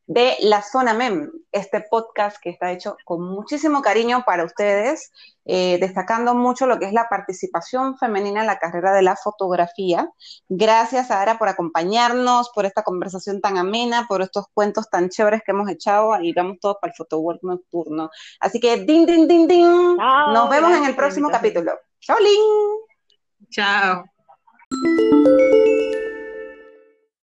de 0.06 0.36
La 0.40 0.62
Zona 0.62 0.94
MEM, 0.94 1.30
este 1.52 1.82
podcast 1.82 2.38
que 2.42 2.48
está 2.48 2.72
hecho 2.72 2.96
con 3.04 3.22
muchísimo 3.22 3.82
cariño 3.82 4.22
para 4.24 4.46
ustedes, 4.46 5.12
eh, 5.44 5.76
destacando 5.78 6.34
mucho 6.34 6.66
lo 6.66 6.78
que 6.78 6.86
es 6.86 6.94
la 6.94 7.10
participación 7.10 7.98
femenina 7.98 8.40
en 8.40 8.46
la 8.46 8.58
carrera 8.58 8.94
de 8.94 9.02
la 9.02 9.14
fotografía. 9.14 10.10
Gracias, 10.48 11.10
Ara, 11.10 11.36
por 11.36 11.48
acompañarnos, 11.48 12.50
por 12.54 12.64
esta 12.64 12.82
conversación 12.82 13.42
tan 13.42 13.58
amena, 13.58 14.06
por 14.08 14.22
estos 14.22 14.46
cuentos 14.54 14.88
tan 14.88 15.10
chéveres 15.10 15.42
que 15.44 15.52
hemos 15.52 15.68
echado 15.68 16.18
y 16.22 16.32
vamos 16.32 16.56
todos 16.62 16.78
para 16.80 16.92
el 16.92 16.96
fotowork 16.96 17.42
nocturno. 17.42 18.08
Así 18.40 18.58
que, 18.58 18.78
din, 18.78 19.04
din, 19.04 19.28
din, 19.28 19.46
din. 19.46 19.96
Nos 19.98 20.48
vemos 20.48 20.72
en 20.72 20.86
el 20.86 20.96
próximo 20.96 21.28
capítulo. 21.28 21.72
Chao, 22.00 22.16
Tchau. 23.50 24.04